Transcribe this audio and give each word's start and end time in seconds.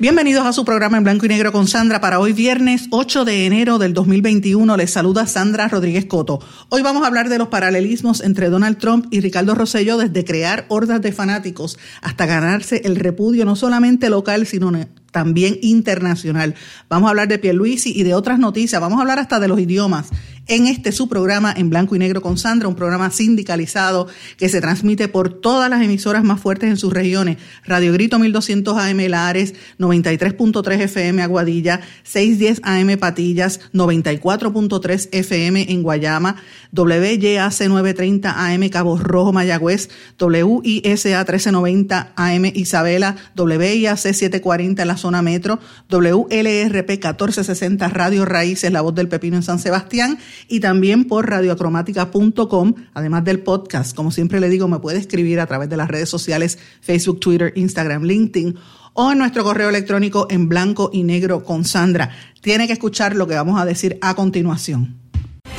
Bienvenidos 0.00 0.46
a 0.46 0.52
su 0.52 0.64
programa 0.64 0.96
en 0.96 1.02
blanco 1.02 1.26
y 1.26 1.28
negro 1.28 1.50
con 1.50 1.66
Sandra 1.66 2.00
para 2.00 2.20
hoy 2.20 2.32
viernes 2.32 2.86
8 2.92 3.24
de 3.24 3.46
enero 3.46 3.78
del 3.78 3.94
2021. 3.94 4.76
Les 4.76 4.92
saluda 4.92 5.26
Sandra 5.26 5.66
Rodríguez 5.66 6.06
Coto. 6.06 6.38
Hoy 6.68 6.82
vamos 6.82 7.02
a 7.02 7.08
hablar 7.08 7.28
de 7.28 7.36
los 7.36 7.48
paralelismos 7.48 8.20
entre 8.20 8.48
Donald 8.48 8.78
Trump 8.78 9.06
y 9.10 9.20
Ricardo 9.20 9.56
Rosselló 9.56 9.98
desde 9.98 10.24
crear 10.24 10.66
hordas 10.68 11.02
de 11.02 11.10
fanáticos 11.10 11.80
hasta 12.00 12.26
ganarse 12.26 12.82
el 12.84 12.94
repudio 12.94 13.44
no 13.44 13.56
solamente 13.56 14.08
local 14.08 14.46
sino 14.46 14.70
también 15.10 15.58
internacional. 15.62 16.54
Vamos 16.88 17.08
a 17.08 17.10
hablar 17.10 17.26
de 17.26 17.40
Pierluisi 17.40 17.92
y 17.92 18.04
de 18.04 18.14
otras 18.14 18.38
noticias. 18.38 18.80
Vamos 18.80 18.98
a 18.98 19.02
hablar 19.02 19.18
hasta 19.18 19.40
de 19.40 19.48
los 19.48 19.58
idiomas 19.58 20.10
en 20.48 20.66
este 20.66 20.92
su 20.92 21.08
programa 21.08 21.52
en 21.56 21.70
blanco 21.70 21.94
y 21.94 21.98
negro 21.98 22.22
con 22.22 22.38
Sandra, 22.38 22.68
un 22.68 22.74
programa 22.74 23.10
sindicalizado 23.10 24.08
que 24.36 24.48
se 24.48 24.60
transmite 24.60 25.08
por 25.08 25.40
todas 25.40 25.70
las 25.70 25.82
emisoras 25.82 26.24
más 26.24 26.40
fuertes 26.40 26.70
en 26.70 26.76
sus 26.76 26.92
regiones. 26.92 27.36
Radio 27.64 27.92
Grito 27.92 28.18
1200 28.18 28.76
AM 28.76 28.98
Lares, 29.08 29.54
93.3 29.78 30.80
FM 30.80 31.22
Aguadilla, 31.22 31.80
610 32.02 32.60
AM 32.64 32.98
Patillas, 32.98 33.60
94.3 33.72 35.08
FM 35.12 35.70
en 35.70 35.82
Guayama, 35.82 36.36
WYAC 36.72 37.68
930 37.68 38.46
AM 38.46 38.68
Cabo 38.70 38.96
Rojo 38.98 39.32
Mayagüez, 39.32 39.90
WISA 40.18 41.18
1390 41.18 42.12
AM 42.16 42.44
Isabela, 42.54 43.16
WIAC 43.36 43.96
740 43.98 44.82
en 44.82 44.88
la 44.88 44.96
zona 44.96 45.22
metro, 45.22 45.58
WLRP 45.90 46.88
1460 46.88 47.88
Radio 47.88 48.24
Raíces, 48.24 48.72
La 48.72 48.80
Voz 48.80 48.94
del 48.94 49.08
Pepino 49.08 49.36
en 49.36 49.42
San 49.42 49.58
Sebastián 49.58 50.18
y 50.46 50.60
también 50.60 51.04
por 51.04 51.28
radiocromática.com, 51.28 52.74
además 52.94 53.24
del 53.24 53.40
podcast. 53.40 53.96
Como 53.96 54.10
siempre 54.10 54.40
le 54.40 54.48
digo, 54.48 54.68
me 54.68 54.78
puede 54.78 54.98
escribir 54.98 55.40
a 55.40 55.46
través 55.46 55.68
de 55.68 55.76
las 55.76 55.88
redes 55.88 56.08
sociales 56.08 56.58
Facebook, 56.80 57.20
Twitter, 57.20 57.52
Instagram, 57.56 58.04
LinkedIn 58.04 58.56
o 58.94 59.12
en 59.12 59.18
nuestro 59.18 59.44
correo 59.44 59.68
electrónico 59.68 60.26
en 60.28 60.48
blanco 60.48 60.90
y 60.92 61.04
negro 61.04 61.44
con 61.44 61.64
Sandra. 61.64 62.10
Tiene 62.40 62.66
que 62.66 62.72
escuchar 62.72 63.14
lo 63.14 63.26
que 63.26 63.34
vamos 63.34 63.60
a 63.60 63.64
decir 63.64 63.98
a 64.00 64.14
continuación. 64.14 64.98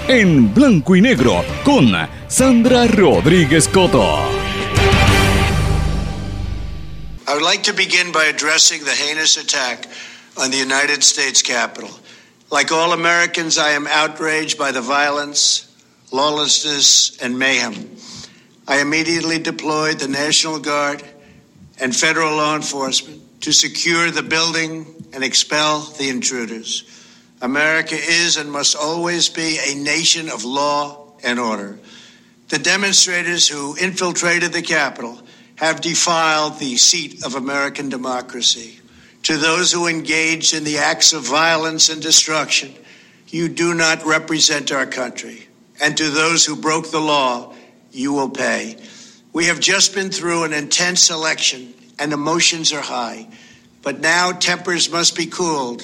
En 0.08 0.54
blanco 0.54 0.96
y 0.96 1.02
negro 1.02 1.44
con 1.64 1.92
Sandra 2.28 2.88
Rodríguez 2.88 3.68
Coto. 3.68 4.18
I 7.28 7.34
would 7.34 7.44
like 7.44 7.62
to 7.64 7.74
begin 7.74 8.12
by 8.12 8.26
addressing 8.26 8.84
the 8.84 8.92
heinous 8.92 9.38
attack 9.38 9.88
on 10.36 10.50
the 10.50 10.58
United 10.58 11.04
States 11.04 11.44
Capitol. 11.44 11.92
Like 12.52 12.72
all 12.72 12.94
Americans, 12.94 13.60
I 13.60 13.72
am 13.72 13.86
outraged 13.86 14.58
by 14.58 14.72
the 14.72 14.82
violence, 14.82 15.72
lawlessness, 16.12 17.16
and 17.20 17.38
mayhem. 17.38 17.96
I 18.68 18.82
immediately 18.82 19.38
deployed 19.38 20.00
the 20.00 20.08
National 20.08 20.58
Guard 20.58 21.04
and 21.80 21.96
federal 21.96 22.38
law 22.38 22.56
enforcement 22.56 23.42
to 23.42 23.52
secure 23.52 24.10
the 24.10 24.24
building 24.24 24.88
and 25.14 25.24
expel 25.24 25.82
the 26.00 26.10
intruders. 26.10 26.86
America 27.40 27.96
is 27.96 28.38
and 28.38 28.52
must 28.52 28.76
always 28.76 29.30
be 29.30 29.60
a 29.64 29.76
nation 29.76 30.28
of 30.28 30.44
law 30.44 31.14
and 31.24 31.40
order. 31.40 31.78
The 32.48 32.58
demonstrators 32.58 33.48
who 33.48 33.76
infiltrated 33.76 34.54
the 34.54 34.64
Capitol 34.64 35.22
have 35.58 35.82
defiled 35.82 36.58
the 36.58 36.78
seat 36.78 37.24
of 37.24 37.36
American 37.36 37.90
democracy 37.90 38.79
to 39.24 39.38
those 39.38 39.72
who 39.72 39.88
engage 39.88 40.54
in 40.54 40.64
the 40.64 40.78
acts 40.78 41.14
of 41.14 41.24
violence 41.24 41.90
and 41.90 42.02
destruction, 42.02 42.74
you 43.28 43.50
do 43.50 43.74
not 43.74 44.06
represent 44.06 44.72
our 44.72 44.86
country. 44.86 45.48
And 45.82 45.96
to 45.98 46.10
those 46.10 46.46
who 46.46 46.56
broke 46.56 46.92
the 46.92 47.00
law, 47.00 47.54
you 47.92 48.14
will 48.14 48.30
pay. 48.30 48.78
We 49.34 49.46
have 49.46 49.60
just 49.60 49.94
been 49.94 50.10
through 50.10 50.44
an 50.44 50.54
intense 50.54 51.10
election 51.10 51.74
and 52.00 52.14
emotions 52.14 52.74
are 52.74 52.82
high, 52.82 53.28
but 53.82 54.00
now 54.00 54.32
tempers 54.32 54.90
must 54.90 55.16
be 55.16 55.28
cooled 55.28 55.84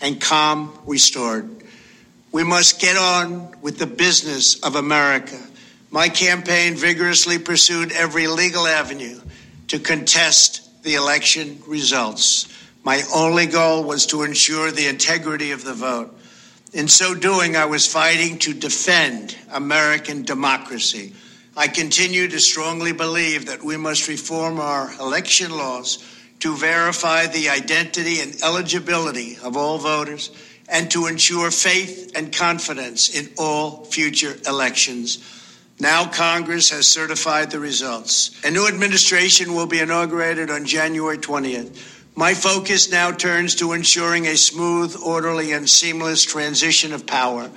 and 0.00 0.20
calm 0.20 0.72
restored. 0.86 1.50
We 2.32 2.44
must 2.44 2.80
get 2.80 2.96
on 2.96 3.60
with 3.62 3.78
the 3.78 3.86
business 3.86 4.60
of 4.60 4.76
America. 4.76 5.38
My 5.90 6.08
campaign 6.08 6.76
vigorously 6.76 7.38
pursued 7.38 7.92
every 7.92 8.26
legal 8.26 8.66
avenue 8.66 9.20
to 9.68 9.78
contest 9.78 10.82
the 10.82 10.94
election 10.94 11.58
results. 11.66 12.46
My 12.86 13.02
only 13.12 13.46
goal 13.46 13.82
was 13.82 14.06
to 14.06 14.22
ensure 14.22 14.70
the 14.70 14.86
integrity 14.86 15.50
of 15.50 15.64
the 15.64 15.74
vote. 15.74 16.16
In 16.72 16.86
so 16.86 17.16
doing, 17.16 17.56
I 17.56 17.64
was 17.64 17.92
fighting 17.92 18.38
to 18.38 18.54
defend 18.54 19.36
American 19.50 20.22
democracy. 20.22 21.12
I 21.56 21.66
continue 21.66 22.28
to 22.28 22.38
strongly 22.38 22.92
believe 22.92 23.46
that 23.46 23.64
we 23.64 23.76
must 23.76 24.06
reform 24.06 24.60
our 24.60 24.92
election 25.00 25.50
laws 25.50 25.98
to 26.38 26.56
verify 26.56 27.26
the 27.26 27.48
identity 27.48 28.20
and 28.20 28.40
eligibility 28.44 29.36
of 29.42 29.56
all 29.56 29.78
voters 29.78 30.30
and 30.68 30.88
to 30.92 31.08
ensure 31.08 31.50
faith 31.50 32.12
and 32.14 32.32
confidence 32.32 33.08
in 33.08 33.28
all 33.36 33.84
future 33.86 34.36
elections. 34.46 35.18
Now 35.80 36.06
Congress 36.06 36.70
has 36.70 36.86
certified 36.86 37.50
the 37.50 37.58
results. 37.58 38.40
A 38.44 38.50
new 38.52 38.68
administration 38.68 39.54
will 39.54 39.66
be 39.66 39.80
inaugurated 39.80 40.50
on 40.50 40.66
January 40.66 41.18
20th. 41.18 41.94
My 42.18 42.34
focus 42.34 42.90
now 42.90 43.14
turns 43.14 43.54
to 43.56 43.74
ensuring 43.74 44.26
a 44.26 44.38
smooth, 44.38 44.96
orderly, 45.04 45.52
and 45.52 45.68
seamless 45.68 46.24
transition 46.24 46.94
of 46.94 47.04
power. 47.04 47.50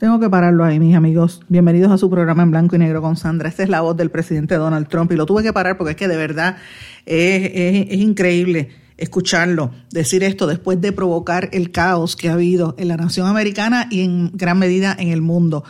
Tengo 0.00 0.18
que 0.18 0.28
pararlo 0.28 0.64
ahí, 0.64 0.80
mis 0.80 0.96
amigos. 0.96 1.40
Bienvenidos 1.48 1.92
a 1.92 1.96
su 1.96 2.10
programa 2.10 2.42
en 2.42 2.50
blanco 2.50 2.74
y 2.74 2.80
negro 2.80 3.00
con 3.00 3.16
Sandra. 3.16 3.48
Esta 3.48 3.62
es 3.62 3.68
la 3.68 3.82
voz 3.82 3.96
del 3.96 4.10
presidente 4.10 4.56
Donald 4.56 4.88
Trump 4.88 5.12
y 5.12 5.14
lo 5.14 5.24
tuve 5.24 5.44
que 5.44 5.52
parar 5.52 5.78
porque 5.78 5.92
es 5.92 5.96
que 5.96 6.08
de 6.08 6.16
verdad 6.16 6.56
es, 7.04 7.44
es, 7.44 7.86
es 7.90 7.98
increíble 8.00 8.70
escucharlo 8.96 9.70
decir 9.90 10.24
esto 10.24 10.48
después 10.48 10.80
de 10.80 10.90
provocar 10.90 11.48
el 11.52 11.70
caos 11.70 12.16
que 12.16 12.28
ha 12.28 12.32
habido 12.32 12.74
en 12.78 12.88
la 12.88 12.96
nación 12.96 13.28
americana 13.28 13.86
y 13.88 14.00
en 14.00 14.32
gran 14.34 14.58
medida 14.58 14.96
en 14.98 15.10
el 15.10 15.22
mundo. 15.22 15.62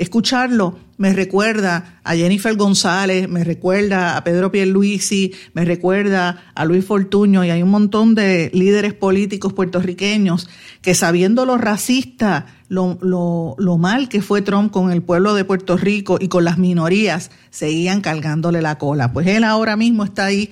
Escucharlo 0.00 0.78
me 0.96 1.12
recuerda 1.12 2.00
a 2.04 2.14
Jennifer 2.14 2.56
González, 2.56 3.28
me 3.28 3.44
recuerda 3.44 4.16
a 4.16 4.24
Pedro 4.24 4.50
Pierluisi, 4.50 5.34
me 5.52 5.66
recuerda 5.66 6.42
a 6.54 6.64
Luis 6.64 6.86
Fortuño 6.86 7.44
y 7.44 7.50
hay 7.50 7.62
un 7.62 7.68
montón 7.68 8.14
de 8.14 8.50
líderes 8.54 8.94
políticos 8.94 9.52
puertorriqueños 9.52 10.48
que 10.80 10.94
sabiendo 10.94 11.44
lo 11.44 11.58
racista, 11.58 12.46
lo, 12.68 12.96
lo, 13.02 13.56
lo 13.58 13.76
mal 13.76 14.08
que 14.08 14.22
fue 14.22 14.40
Trump 14.40 14.72
con 14.72 14.90
el 14.90 15.02
pueblo 15.02 15.34
de 15.34 15.44
Puerto 15.44 15.76
Rico 15.76 16.16
y 16.18 16.28
con 16.28 16.44
las 16.44 16.56
minorías, 16.56 17.30
seguían 17.50 18.00
cargándole 18.00 18.62
la 18.62 18.78
cola. 18.78 19.12
Pues 19.12 19.26
él 19.26 19.44
ahora 19.44 19.76
mismo 19.76 20.04
está 20.04 20.24
ahí 20.24 20.50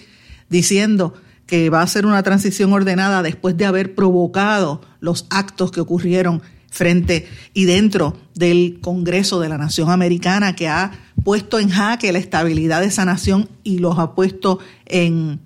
diciendo 0.51 1.15
que 1.47 1.71
va 1.71 1.81
a 1.81 1.87
ser 1.87 2.05
una 2.05 2.23
transición 2.23 2.75
ordenada 2.75 3.23
después 3.23 3.57
de 3.57 3.65
haber 3.65 3.95
provocado 3.95 4.83
los 5.01 5.27
actos 5.31 5.71
que 5.71 5.81
ocurrieron 5.81 6.43
frente 6.71 7.27
y 7.55 7.65
dentro 7.65 8.17
del 8.35 8.79
Congreso 8.81 9.41
de 9.41 9.49
la 9.49 9.59
Nación 9.59 9.91
Americana 9.91 10.55
que 10.55 10.69
ha 10.69 10.93
puesto 11.25 11.59
en 11.59 11.71
jaque 11.71 12.13
la 12.13 12.19
estabilidad 12.19 12.81
de 12.81 12.87
esa 12.87 13.05
nación 13.05 13.49
y 13.65 13.79
los 13.79 13.99
ha 13.99 14.15
puesto 14.15 14.59
en, 14.87 15.41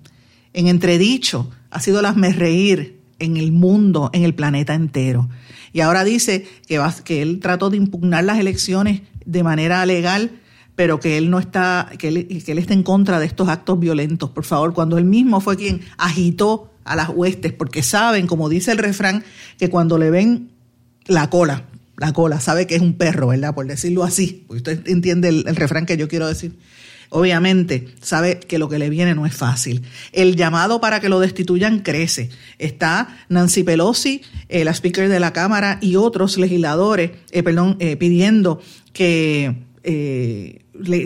en 0.53 0.67
entredicho. 0.67 1.49
Ha 1.71 1.79
sido 1.79 2.01
las 2.01 2.15
reír 2.35 2.99
en 3.19 3.37
el 3.37 3.51
mundo, 3.51 4.09
en 4.13 4.23
el 4.23 4.35
planeta 4.35 4.73
entero. 4.73 5.29
Y 5.71 5.81
ahora 5.81 6.03
dice 6.03 6.47
que, 6.67 6.77
va, 6.77 6.93
que 7.03 7.21
él 7.21 7.39
trató 7.39 7.69
de 7.69 7.77
impugnar 7.77 8.23
las 8.23 8.39
elecciones 8.39 9.01
de 9.25 9.43
manera 9.43 9.85
legal, 9.85 10.31
pero 10.75 10.99
que 10.99 11.17
él 11.17 11.29
no 11.29 11.39
está, 11.39 11.89
que 11.97 12.09
él, 12.09 12.43
que 12.43 12.51
él 12.51 12.57
está 12.59 12.73
en 12.73 12.83
contra 12.83 13.19
de 13.19 13.25
estos 13.25 13.47
actos 13.47 13.79
violentos. 13.79 14.29
Por 14.29 14.43
favor, 14.43 14.73
cuando 14.73 14.97
él 14.97 15.05
mismo 15.05 15.39
fue 15.39 15.57
quien 15.57 15.81
agitó 15.97 16.71
a 16.83 16.95
las 16.95 17.09
huestes, 17.09 17.53
porque 17.53 17.81
saben, 17.81 18.27
como 18.27 18.49
dice 18.49 18.71
el 18.71 18.77
refrán, 18.77 19.23
que 19.57 19.69
cuando 19.69 19.97
le 19.97 20.11
ven 20.11 20.49
la 21.07 21.29
cola, 21.29 21.65
la 21.97 22.13
cola, 22.13 22.39
sabe 22.39 22.67
que 22.67 22.75
es 22.75 22.81
un 22.81 22.93
perro, 22.93 23.27
¿verdad? 23.27 23.53
Por 23.53 23.67
decirlo 23.67 24.03
así, 24.03 24.45
usted 24.47 24.87
entiende 24.87 25.29
el, 25.29 25.55
refrán 25.55 25.85
que 25.85 25.97
yo 25.97 26.07
quiero 26.07 26.27
decir. 26.27 26.57
Obviamente, 27.09 27.89
sabe 28.01 28.39
que 28.39 28.57
lo 28.57 28.69
que 28.69 28.79
le 28.79 28.89
viene 28.89 29.13
no 29.13 29.27
es 29.27 29.35
fácil. 29.35 29.83
El 30.13 30.35
llamado 30.35 30.81
para 30.81 30.99
que 30.99 31.09
lo 31.09 31.19
destituyan 31.19 31.81
crece. 31.81 32.31
Está 32.57 33.19
Nancy 33.29 33.61
Pelosi, 33.61 34.23
la 34.49 34.73
speaker 34.73 35.09
de 35.09 35.19
la 35.19 35.31
Cámara, 35.31 35.77
y 35.79 35.95
otros 35.95 36.39
legisladores, 36.39 37.11
eh, 37.29 37.43
perdón, 37.43 37.77
eh, 37.79 37.97
pidiendo 37.97 38.61
que 38.93 39.55
eh, 39.83 40.63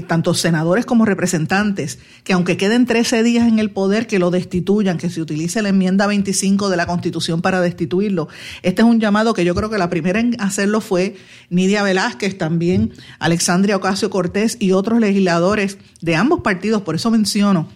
tanto 0.08 0.34
senadores 0.34 0.86
como 0.86 1.06
representantes, 1.06 2.00
que 2.24 2.34
aunque 2.34 2.58
queden 2.58 2.86
13 2.86 3.24
días 3.24 3.48
en 3.48 3.60
el 3.60 3.72
poder, 3.72 4.08
que 4.08 4.20
lo 4.20 4.32
destituyan, 4.32 4.98
que 4.98 5.10
se 5.10 5.22
utilice 5.22 5.62
la 5.62 5.70
enmienda 5.70 6.08
25 6.08 6.70
de 6.70 6.78
la 6.78 6.86
Constitución 6.86 7.42
para 7.42 7.60
destituirlo. 7.60 8.28
Este 8.62 8.84
es 8.84 8.88
un 8.88 9.00
llamado 9.00 9.34
que 9.34 9.46
yo 9.46 9.56
creo 9.56 9.70
que 9.70 9.78
la 9.78 9.90
primera 9.90 10.20
en 10.20 10.40
hacerlo 10.40 10.80
fue 10.80 11.16
Nidia 11.50 11.84
Velázquez, 11.84 12.38
también 12.38 12.94
Alexandria 13.20 13.76
Ocasio 13.76 14.10
Cortés 14.10 14.58
y 14.60 14.72
otros 14.72 15.00
legisladores 15.00 15.78
de 16.02 16.16
ambos 16.16 16.42
partidos, 16.42 16.84
por 16.84 16.96
eso 16.96 17.12
menciono 17.12 17.68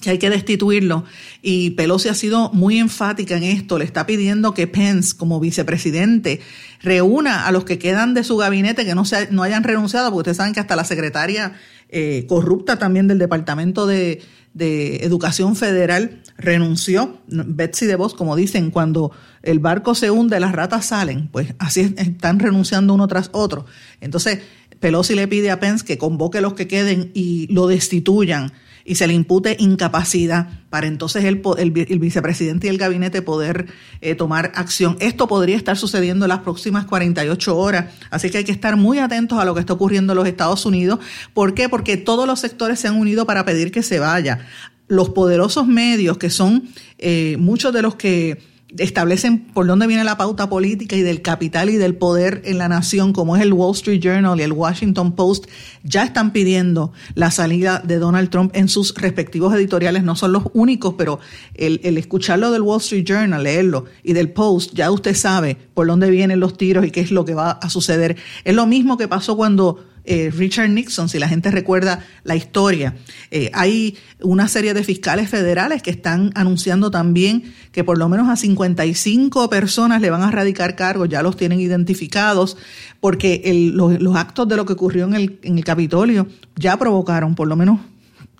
que 0.00 0.10
hay 0.10 0.18
que 0.18 0.30
destituirlo. 0.30 1.04
Y 1.42 1.70
Pelosi 1.70 2.08
ha 2.08 2.14
sido 2.14 2.50
muy 2.52 2.78
enfática 2.78 3.36
en 3.36 3.44
esto. 3.44 3.78
Le 3.78 3.84
está 3.84 4.06
pidiendo 4.06 4.54
que 4.54 4.66
Pence, 4.66 5.16
como 5.16 5.40
vicepresidente, 5.40 6.40
reúna 6.82 7.46
a 7.46 7.52
los 7.52 7.64
que 7.64 7.78
quedan 7.78 8.14
de 8.14 8.24
su 8.24 8.36
gabinete 8.36 8.84
que 8.84 8.94
no, 8.94 9.04
se, 9.04 9.30
no 9.30 9.42
hayan 9.42 9.64
renunciado, 9.64 10.10
porque 10.10 10.18
ustedes 10.20 10.36
saben 10.36 10.54
que 10.54 10.60
hasta 10.60 10.76
la 10.76 10.84
secretaria 10.84 11.54
eh, 11.88 12.26
corrupta 12.28 12.78
también 12.78 13.08
del 13.08 13.18
Departamento 13.18 13.86
de, 13.86 14.22
Educación 14.60 15.54
Federal 15.54 16.20
renunció. 16.36 17.20
Betsy 17.28 17.86
DeVos, 17.86 18.14
como 18.14 18.34
dicen, 18.34 18.72
cuando 18.72 19.12
el 19.44 19.60
barco 19.60 19.94
se 19.94 20.10
hunde, 20.10 20.40
las 20.40 20.50
ratas 20.50 20.86
salen. 20.86 21.28
Pues 21.28 21.54
así 21.60 21.94
están 21.96 22.40
renunciando 22.40 22.92
uno 22.92 23.06
tras 23.06 23.30
otro. 23.32 23.66
Entonces, 24.00 24.40
Pelosi 24.80 25.14
le 25.14 25.28
pide 25.28 25.52
a 25.52 25.60
Pence 25.60 25.84
que 25.84 25.96
convoque 25.96 26.38
a 26.38 26.40
los 26.40 26.54
que 26.54 26.66
queden 26.66 27.12
y 27.14 27.46
lo 27.52 27.68
destituyan 27.68 28.52
y 28.88 28.94
se 28.94 29.06
le 29.06 29.12
impute 29.12 29.56
incapacidad 29.60 30.48
para 30.70 30.86
entonces 30.86 31.24
el, 31.24 31.42
el, 31.58 31.98
vicepresidente 31.98 32.66
y 32.66 32.70
el 32.70 32.78
gabinete 32.78 33.20
poder 33.20 33.66
eh, 34.00 34.14
tomar 34.14 34.50
acción. 34.54 34.96
Esto 34.98 35.28
podría 35.28 35.56
estar 35.56 35.76
sucediendo 35.76 36.24
en 36.24 36.30
las 36.30 36.40
próximas 36.40 36.86
48 36.86 37.56
horas, 37.56 37.94
así 38.10 38.30
que 38.30 38.38
hay 38.38 38.44
que 38.44 38.52
estar 38.52 38.76
muy 38.76 38.98
atentos 38.98 39.38
a 39.38 39.44
lo 39.44 39.54
que 39.54 39.60
está 39.60 39.74
ocurriendo 39.74 40.14
en 40.14 40.18
los 40.18 40.26
Estados 40.26 40.64
Unidos. 40.64 41.00
¿Por 41.34 41.54
qué? 41.54 41.68
Porque 41.68 41.98
todos 41.98 42.26
los 42.26 42.40
sectores 42.40 42.80
se 42.80 42.88
han 42.88 42.96
unido 42.96 43.26
para 43.26 43.44
pedir 43.44 43.70
que 43.70 43.82
se 43.82 43.98
vaya. 43.98 44.46
Los 44.88 45.10
poderosos 45.10 45.66
medios, 45.66 46.16
que 46.16 46.30
son 46.30 46.70
eh, 46.96 47.36
muchos 47.38 47.74
de 47.74 47.82
los 47.82 47.96
que 47.96 48.38
establecen 48.76 49.46
por 49.46 49.66
dónde 49.66 49.86
viene 49.86 50.04
la 50.04 50.18
pauta 50.18 50.50
política 50.50 50.94
y 50.94 51.00
del 51.00 51.22
capital 51.22 51.70
y 51.70 51.76
del 51.76 51.94
poder 51.94 52.42
en 52.44 52.58
la 52.58 52.68
nación, 52.68 53.12
como 53.12 53.36
es 53.36 53.42
el 53.42 53.52
Wall 53.52 53.74
Street 53.74 54.00
Journal 54.00 54.38
y 54.38 54.42
el 54.42 54.52
Washington 54.52 55.12
Post, 55.12 55.46
ya 55.84 56.04
están 56.04 56.32
pidiendo 56.32 56.92
la 57.14 57.30
salida 57.30 57.80
de 57.82 57.98
Donald 57.98 58.28
Trump 58.28 58.50
en 58.54 58.68
sus 58.68 58.94
respectivos 58.94 59.54
editoriales. 59.54 60.02
No 60.02 60.16
son 60.16 60.32
los 60.32 60.44
únicos, 60.52 60.94
pero 60.98 61.18
el, 61.54 61.80
el 61.82 61.96
escucharlo 61.96 62.50
del 62.50 62.62
Wall 62.62 62.80
Street 62.80 63.04
Journal, 63.06 63.42
leerlo, 63.42 63.86
y 64.02 64.12
del 64.12 64.30
Post, 64.30 64.74
ya 64.74 64.90
usted 64.90 65.14
sabe 65.14 65.56
por 65.72 65.86
dónde 65.86 66.10
vienen 66.10 66.40
los 66.40 66.56
tiros 66.56 66.84
y 66.84 66.90
qué 66.90 67.00
es 67.00 67.10
lo 67.10 67.24
que 67.24 67.34
va 67.34 67.52
a 67.52 67.70
suceder. 67.70 68.16
Es 68.44 68.54
lo 68.54 68.66
mismo 68.66 68.98
que 68.98 69.08
pasó 69.08 69.36
cuando 69.36 69.84
eh, 70.10 70.30
Richard 70.34 70.70
Nixon, 70.70 71.10
si 71.10 71.18
la 71.18 71.28
gente 71.28 71.50
recuerda 71.50 72.02
la 72.24 72.34
historia. 72.34 72.96
Eh, 73.30 73.50
hay 73.52 73.98
una 74.22 74.48
serie 74.48 74.72
de 74.72 74.82
fiscales 74.82 75.28
federales 75.28 75.82
que 75.82 75.90
están 75.90 76.32
anunciando 76.34 76.90
también 76.90 77.52
que 77.72 77.84
por 77.84 77.98
lo 77.98 78.08
menos 78.08 78.30
a 78.30 78.36
55 78.36 79.50
personas 79.50 80.00
le 80.00 80.08
van 80.08 80.22
a 80.22 80.30
radicar 80.30 80.76
cargos, 80.76 81.10
ya 81.10 81.20
los 81.20 81.36
tienen 81.36 81.60
identificados, 81.60 82.56
porque 83.00 83.70
los, 83.74 84.16
actos 84.16 84.48
de 84.48 84.56
lo 84.56 84.64
que 84.64 84.72
ocurrió 84.72 85.04
en 85.04 85.14
el, 85.14 85.38
en 85.42 85.58
el 85.58 85.64
Capitolio 85.64 86.26
ya 86.56 86.78
provocaron 86.78 87.34
por 87.34 87.46
lo 87.46 87.56
menos 87.56 87.78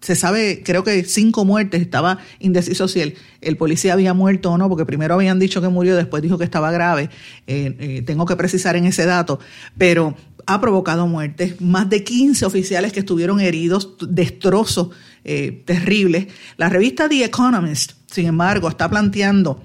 se 0.00 0.14
sabe, 0.14 0.62
creo 0.64 0.84
que 0.84 1.04
cinco 1.04 1.44
muertes, 1.44 1.82
estaba 1.82 2.18
indeciso 2.38 2.88
si 2.88 3.00
el, 3.00 3.16
el, 3.40 3.56
policía 3.56 3.92
había 3.92 4.14
muerto 4.14 4.52
o 4.52 4.56
no, 4.56 4.68
porque 4.68 4.86
primero 4.86 5.14
habían 5.14 5.40
dicho 5.40 5.60
que 5.60 5.68
murió, 5.68 5.96
después 5.96 6.22
dijo 6.22 6.38
que 6.38 6.44
estaba 6.44 6.70
grave, 6.70 7.10
eh, 7.48 8.02
tengo 8.06 8.24
que 8.24 8.36
precisar 8.36 8.76
en 8.76 8.86
ese 8.86 9.06
dato, 9.06 9.40
pero 9.76 10.14
ha 10.48 10.62
provocado 10.62 11.06
muertes, 11.06 11.60
más 11.60 11.90
de 11.90 12.02
15 12.02 12.46
oficiales 12.46 12.90
que 12.90 13.00
estuvieron 13.00 13.38
heridos, 13.38 13.96
destrozos 14.00 14.88
eh, 15.22 15.62
terribles. 15.66 16.28
La 16.56 16.70
revista 16.70 17.06
The 17.06 17.22
Economist, 17.22 17.92
sin 18.06 18.24
embargo, 18.24 18.66
está 18.70 18.88
planteando 18.88 19.62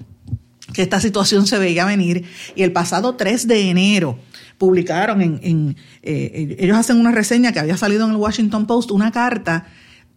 que 0.74 0.82
esta 0.82 1.00
situación 1.00 1.46
se 1.46 1.58
veía 1.58 1.86
venir 1.86 2.26
y 2.54 2.64
el 2.64 2.72
pasado 2.72 3.16
3 3.16 3.48
de 3.48 3.70
enero 3.70 4.18
publicaron 4.58 5.22
en, 5.22 5.76
eh, 6.02 6.56
ellos 6.58 6.76
hacen 6.76 6.98
una 6.98 7.12
reseña 7.12 7.52
que 7.52 7.60
había 7.60 7.78
salido 7.78 8.04
en 8.04 8.10
el 8.10 8.16
Washington 8.18 8.66
Post, 8.66 8.90
una 8.90 9.10
carta 9.10 9.66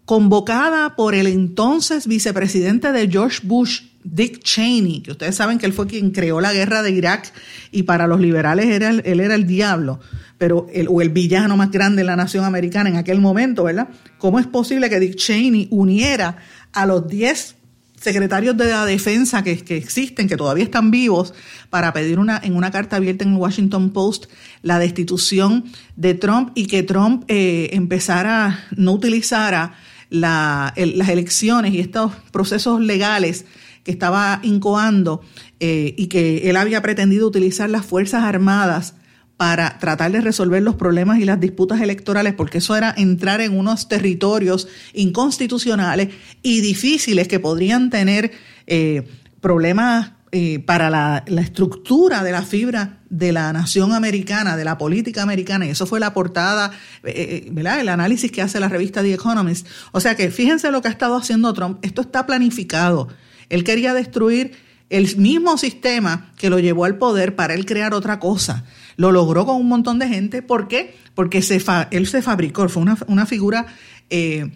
convocada 0.04 0.98
por 0.98 1.16
el 1.16 1.28
entonces 1.28 2.08
vicepresidente 2.08 2.92
de 2.92 3.10
George 3.10 3.40
Bush, 3.44 3.84
Dick 4.04 4.40
Cheney, 4.44 5.02
que 5.02 5.12
ustedes 5.12 5.36
saben 5.36 5.58
que 5.58 5.66
él 5.66 5.74
fue 5.74 5.88
quien 5.88 6.12
creó 6.12 6.40
la 6.40 6.54
guerra 6.54 6.82
de 6.82 6.92
Irak 6.92 7.32
y 7.72 7.84
para 7.84 8.08
los 8.08 8.20
liberales 8.20 8.68
era, 8.68 8.90
él 8.90 9.20
era 9.20 9.36
el 9.36 9.46
diablo 9.46 10.00
pero 10.38 10.68
el, 10.72 10.88
o 10.90 11.02
el 11.02 11.10
villano 11.10 11.58
más 11.58 11.72
grande 11.72 12.02
de 12.02 12.06
la 12.06 12.16
nación 12.16 12.46
americana 12.46 12.90
en 12.90 12.98
aquel 12.98 13.20
momento, 13.20 13.64
¿verdad? 13.64 13.90
¿Cómo 14.18 14.40
es 14.40 14.48
posible 14.48 14.90
que 14.90 15.00
Dick 15.00 15.16
Cheney 15.16 15.68
uniera 15.72 16.38
a 16.74 16.86
los 16.86 17.08
10 17.08 17.56
secretarios 18.00 18.56
de 18.56 18.68
la 18.68 18.86
defensa 18.86 19.44
que, 19.44 19.52
existen, 19.52 20.28
que 20.28 20.38
todavía 20.38 20.64
están 20.64 20.92
vivos, 20.92 21.34
para 21.72 21.92
pedir 21.94 22.20
una, 22.20 22.40
en 22.44 22.56
una 22.56 22.72
carta 22.72 22.98
abierta 22.98 23.24
en 23.24 23.34
el 23.34 23.38
Washington 23.38 23.90
Post 23.90 24.26
la 24.62 24.78
destitución 24.78 25.66
de 25.96 26.14
Trump 26.14 26.52
y 26.54 26.68
que 26.68 26.84
Trump 26.84 27.24
eh, 27.28 27.70
empezara, 27.74 28.66
no 28.76 28.94
utilizara 28.94 29.74
las 30.10 30.72
elecciones 30.78 31.74
y 31.74 31.80
estos 31.80 32.14
procesos 32.32 32.80
legales 32.80 33.46
que 33.88 33.92
estaba 33.94 34.42
incoando 34.44 35.22
eh, 35.62 35.96
y 35.98 36.08
que 36.08 36.50
él 36.50 36.58
había 36.58 36.82
pretendido 36.82 37.26
utilizar 37.26 37.70
las 37.70 37.86
Fuerzas 37.86 38.26
Armadas 38.26 38.96
para 39.38 39.80
tratar 39.80 40.12
de 40.12 40.20
resolver 40.20 40.62
los 40.62 40.76
problemas 40.76 41.20
y 41.20 41.24
las 41.24 41.40
disputas 41.40 41.80
electorales, 41.80 42.34
porque 42.34 42.58
eso 42.58 42.76
era 42.76 42.94
entrar 42.98 43.40
en 43.40 43.58
unos 43.58 43.88
territorios 43.88 44.68
inconstitucionales 44.94 46.10
y 46.42 46.60
difíciles 46.60 47.30
que 47.30 47.40
podrían 47.40 47.90
tener 47.90 48.32
eh, 48.66 49.08
problemas 49.40 50.12
eh, 50.34 50.60
para 50.60 50.90
la, 50.90 51.24
estructura 51.42 52.22
de 52.22 52.34
la 52.34 52.42
fibra 52.42 53.00
de 53.10 53.32
la 53.32 53.54
nación 53.54 53.94
americana, 53.94 54.58
de 54.58 54.66
la 54.66 54.78
política 54.78 55.24
americana, 55.24 55.66
y 55.66 55.70
eso 55.70 55.86
fue 55.86 56.02
la 56.02 56.14
portada, 56.14 56.72
eh, 57.06 57.48
¿verdad? 57.54 57.80
El 57.80 57.88
análisis 57.88 58.30
que 58.30 58.42
hace 58.42 58.60
la 58.60 58.68
revista 58.68 59.02
The 59.02 59.14
Economist. 59.14 59.66
O 59.94 60.02
sea 60.02 60.16
que 60.16 60.30
fíjense 60.30 60.70
lo 60.70 60.82
que 60.82 60.90
ha 60.90 60.92
estado 60.92 61.16
haciendo 61.16 61.54
Trump, 61.54 61.80
esto 61.82 62.02
está 62.02 62.26
planificado. 62.26 63.08
Él 63.50 63.64
quería 63.64 63.94
destruir 63.94 64.52
el 64.90 65.18
mismo 65.18 65.58
sistema 65.58 66.32
que 66.38 66.50
lo 66.50 66.60
llevó 66.60 66.86
al 66.86 66.98
poder 66.98 67.36
para 67.36 67.54
él 67.54 67.66
crear 67.66 67.94
otra 67.94 68.20
cosa. 68.20 68.64
Lo 68.96 69.12
logró 69.12 69.46
con 69.46 69.58
un 69.58 69.68
montón 69.68 70.00
de 70.00 70.08
gente. 70.08 70.42
¿Por 70.42 70.68
qué? 70.68 70.96
Porque 71.14 71.42
se 71.42 71.62
él 71.92 72.08
se 72.08 72.22
fabricó, 72.22 72.68
fue 72.70 72.84
una, 73.08 73.26
figura 73.26 73.68
eh, 74.10 74.50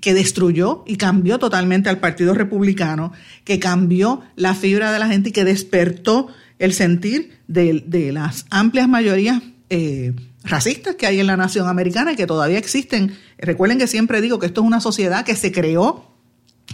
que 0.00 0.14
destruyó 0.14 0.84
y 0.86 0.96
cambió 0.96 1.38
totalmente 1.38 1.88
al 1.88 1.98
Partido 1.98 2.34
Republicano, 2.34 3.12
que 3.44 3.58
cambió 3.58 4.22
la 4.36 4.54
fibra 4.54 4.92
de 4.92 4.98
la 4.98 5.08
gente 5.08 5.30
y 5.30 5.32
que 5.32 5.44
despertó 5.44 6.28
el 6.58 6.72
sentir 6.72 7.38
de, 7.48 8.10
las 8.12 8.46
amplias 8.50 8.88
mayorías 8.88 9.42
eh, 9.68 10.14
racistas 10.44 10.94
que 10.94 11.06
hay 11.06 11.18
en 11.18 11.26
la 11.26 11.36
nación 11.36 11.68
americana 11.68 12.12
y 12.12 12.16
que 12.16 12.26
todavía 12.26 12.58
existen. 12.58 13.16
Recuerden 13.38 13.78
que 13.78 13.88
siempre 13.88 14.20
digo 14.20 14.38
que 14.38 14.46
esto 14.46 14.60
es 14.60 14.66
una 14.66 14.80
sociedad 14.80 15.24
que 15.24 15.34
se 15.34 15.50
creó 15.50 16.12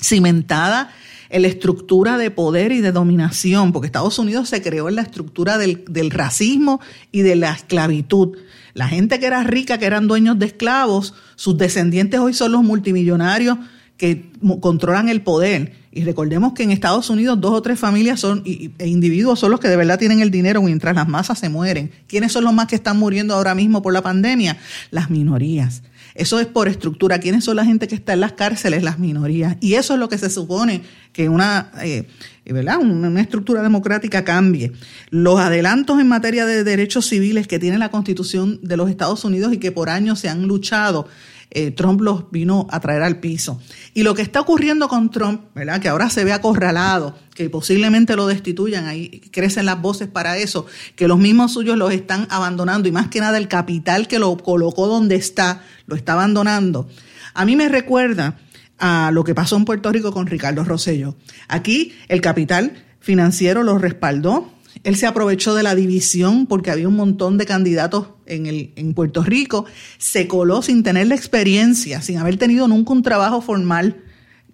cimentada 0.00 0.90
en 1.30 1.42
la 1.42 1.48
estructura 1.48 2.18
de 2.18 2.30
poder 2.30 2.72
y 2.72 2.80
de 2.80 2.92
dominación, 2.92 3.72
porque 3.72 3.86
Estados 3.86 4.18
Unidos 4.18 4.48
se 4.48 4.62
creó 4.62 4.88
en 4.88 4.96
la 4.96 5.02
estructura 5.02 5.58
del, 5.58 6.10
racismo 6.10 6.80
y 7.12 7.22
de 7.22 7.36
la 7.36 7.52
esclavitud. 7.52 8.36
La 8.74 8.88
gente 8.88 9.18
que 9.18 9.26
era 9.26 9.42
rica, 9.42 9.78
que 9.78 9.86
eran 9.86 10.08
dueños 10.08 10.38
de 10.38 10.46
esclavos, 10.46 11.14
sus 11.36 11.58
descendientes 11.58 12.20
hoy 12.20 12.34
son 12.34 12.52
los 12.52 12.62
multimillonarios 12.62 13.58
que 13.96 14.30
controlan 14.60 15.08
el 15.08 15.22
poder. 15.22 15.72
Y 15.90 16.04
recordemos 16.04 16.52
que 16.52 16.62
en 16.62 16.70
Estados 16.70 17.10
Unidos 17.10 17.40
dos 17.40 17.52
o 17.52 17.62
tres 17.62 17.78
familias 17.80 18.20
son, 18.20 18.44
e 18.46 18.86
individuos 18.86 19.40
son 19.40 19.50
los 19.50 19.58
que 19.58 19.68
de 19.68 19.76
verdad 19.76 19.98
tienen 19.98 20.20
el 20.20 20.30
dinero 20.30 20.62
mientras 20.62 20.94
las 20.94 21.08
masas 21.08 21.40
se 21.40 21.48
mueren. 21.48 21.90
¿Quiénes 22.06 22.30
son 22.30 22.44
los 22.44 22.54
más 22.54 22.68
que 22.68 22.76
están 22.76 22.98
muriendo 22.98 23.34
ahora 23.34 23.54
mismo 23.56 23.82
por 23.82 23.92
la 23.92 24.02
pandemia? 24.02 24.58
Las 24.90 25.10
minorías. 25.10 25.82
Eso 26.18 26.40
es 26.40 26.46
por 26.46 26.66
estructura. 26.66 27.20
¿Quiénes 27.20 27.44
son 27.44 27.56
la 27.56 27.64
gente 27.64 27.86
que 27.86 27.94
está 27.94 28.12
en 28.12 28.20
las 28.20 28.32
cárceles? 28.32 28.82
Las 28.82 28.98
minorías. 28.98 29.56
Y 29.60 29.74
eso 29.74 29.94
es 29.94 30.00
lo 30.00 30.08
que 30.08 30.18
se 30.18 30.28
supone 30.28 30.82
que 31.12 31.28
una, 31.28 31.70
eh, 31.80 32.08
¿verdad? 32.44 32.78
una 32.78 33.20
estructura 33.20 33.62
democrática 33.62 34.24
cambie. 34.24 34.72
Los 35.10 35.38
adelantos 35.38 36.00
en 36.00 36.08
materia 36.08 36.44
de 36.44 36.64
derechos 36.64 37.06
civiles 37.06 37.46
que 37.46 37.60
tiene 37.60 37.78
la 37.78 37.92
Constitución 37.92 38.58
de 38.62 38.76
los 38.76 38.90
Estados 38.90 39.24
Unidos 39.24 39.52
y 39.52 39.58
que 39.58 39.70
por 39.70 39.88
años 39.88 40.18
se 40.18 40.28
han 40.28 40.42
luchado 40.48 41.06
eh, 41.50 41.70
Trump 41.70 42.00
los 42.00 42.30
vino 42.30 42.66
a 42.70 42.80
traer 42.80 43.02
al 43.02 43.20
piso. 43.20 43.60
Y 43.94 44.02
lo 44.02 44.14
que 44.14 44.22
está 44.22 44.40
ocurriendo 44.40 44.88
con 44.88 45.10
Trump, 45.10 45.42
¿verdad? 45.54 45.80
que 45.80 45.88
ahora 45.88 46.10
se 46.10 46.24
ve 46.24 46.32
acorralado, 46.32 47.16
que 47.34 47.48
posiblemente 47.48 48.16
lo 48.16 48.26
destituyan, 48.26 48.86
ahí 48.86 49.20
crecen 49.32 49.66
las 49.66 49.80
voces 49.80 50.08
para 50.08 50.36
eso, 50.36 50.66
que 50.94 51.08
los 51.08 51.18
mismos 51.18 51.52
suyos 51.52 51.78
los 51.78 51.92
están 51.92 52.26
abandonando 52.30 52.88
y 52.88 52.92
más 52.92 53.08
que 53.08 53.20
nada 53.20 53.38
el 53.38 53.48
capital 53.48 54.08
que 54.08 54.18
lo 54.18 54.36
colocó 54.36 54.86
donde 54.86 55.14
está, 55.16 55.62
lo 55.86 55.96
está 55.96 56.14
abandonando. 56.14 56.88
A 57.34 57.44
mí 57.44 57.56
me 57.56 57.68
recuerda 57.68 58.38
a 58.78 59.10
lo 59.12 59.24
que 59.24 59.34
pasó 59.34 59.56
en 59.56 59.64
Puerto 59.64 59.90
Rico 59.90 60.12
con 60.12 60.26
Ricardo 60.26 60.64
Rosello. 60.64 61.16
Aquí 61.48 61.94
el 62.08 62.20
capital 62.20 62.84
financiero 63.00 63.62
lo 63.62 63.78
respaldó 63.78 64.52
Él 64.84 64.96
se 64.96 65.06
aprovechó 65.06 65.54
de 65.54 65.62
la 65.62 65.74
división 65.74 66.46
porque 66.46 66.70
había 66.70 66.88
un 66.88 66.96
montón 66.96 67.38
de 67.38 67.46
candidatos 67.46 68.08
en, 68.26 68.46
el, 68.46 68.72
en 68.76 68.94
Puerto 68.94 69.22
Rico. 69.22 69.66
Se 69.98 70.28
coló 70.28 70.62
sin 70.62 70.82
tener 70.82 71.06
la 71.08 71.14
experiencia, 71.14 72.02
sin 72.02 72.18
haber 72.18 72.36
tenido 72.36 72.68
nunca 72.68 72.92
un 72.92 73.02
trabajo 73.02 73.40
formal 73.40 74.02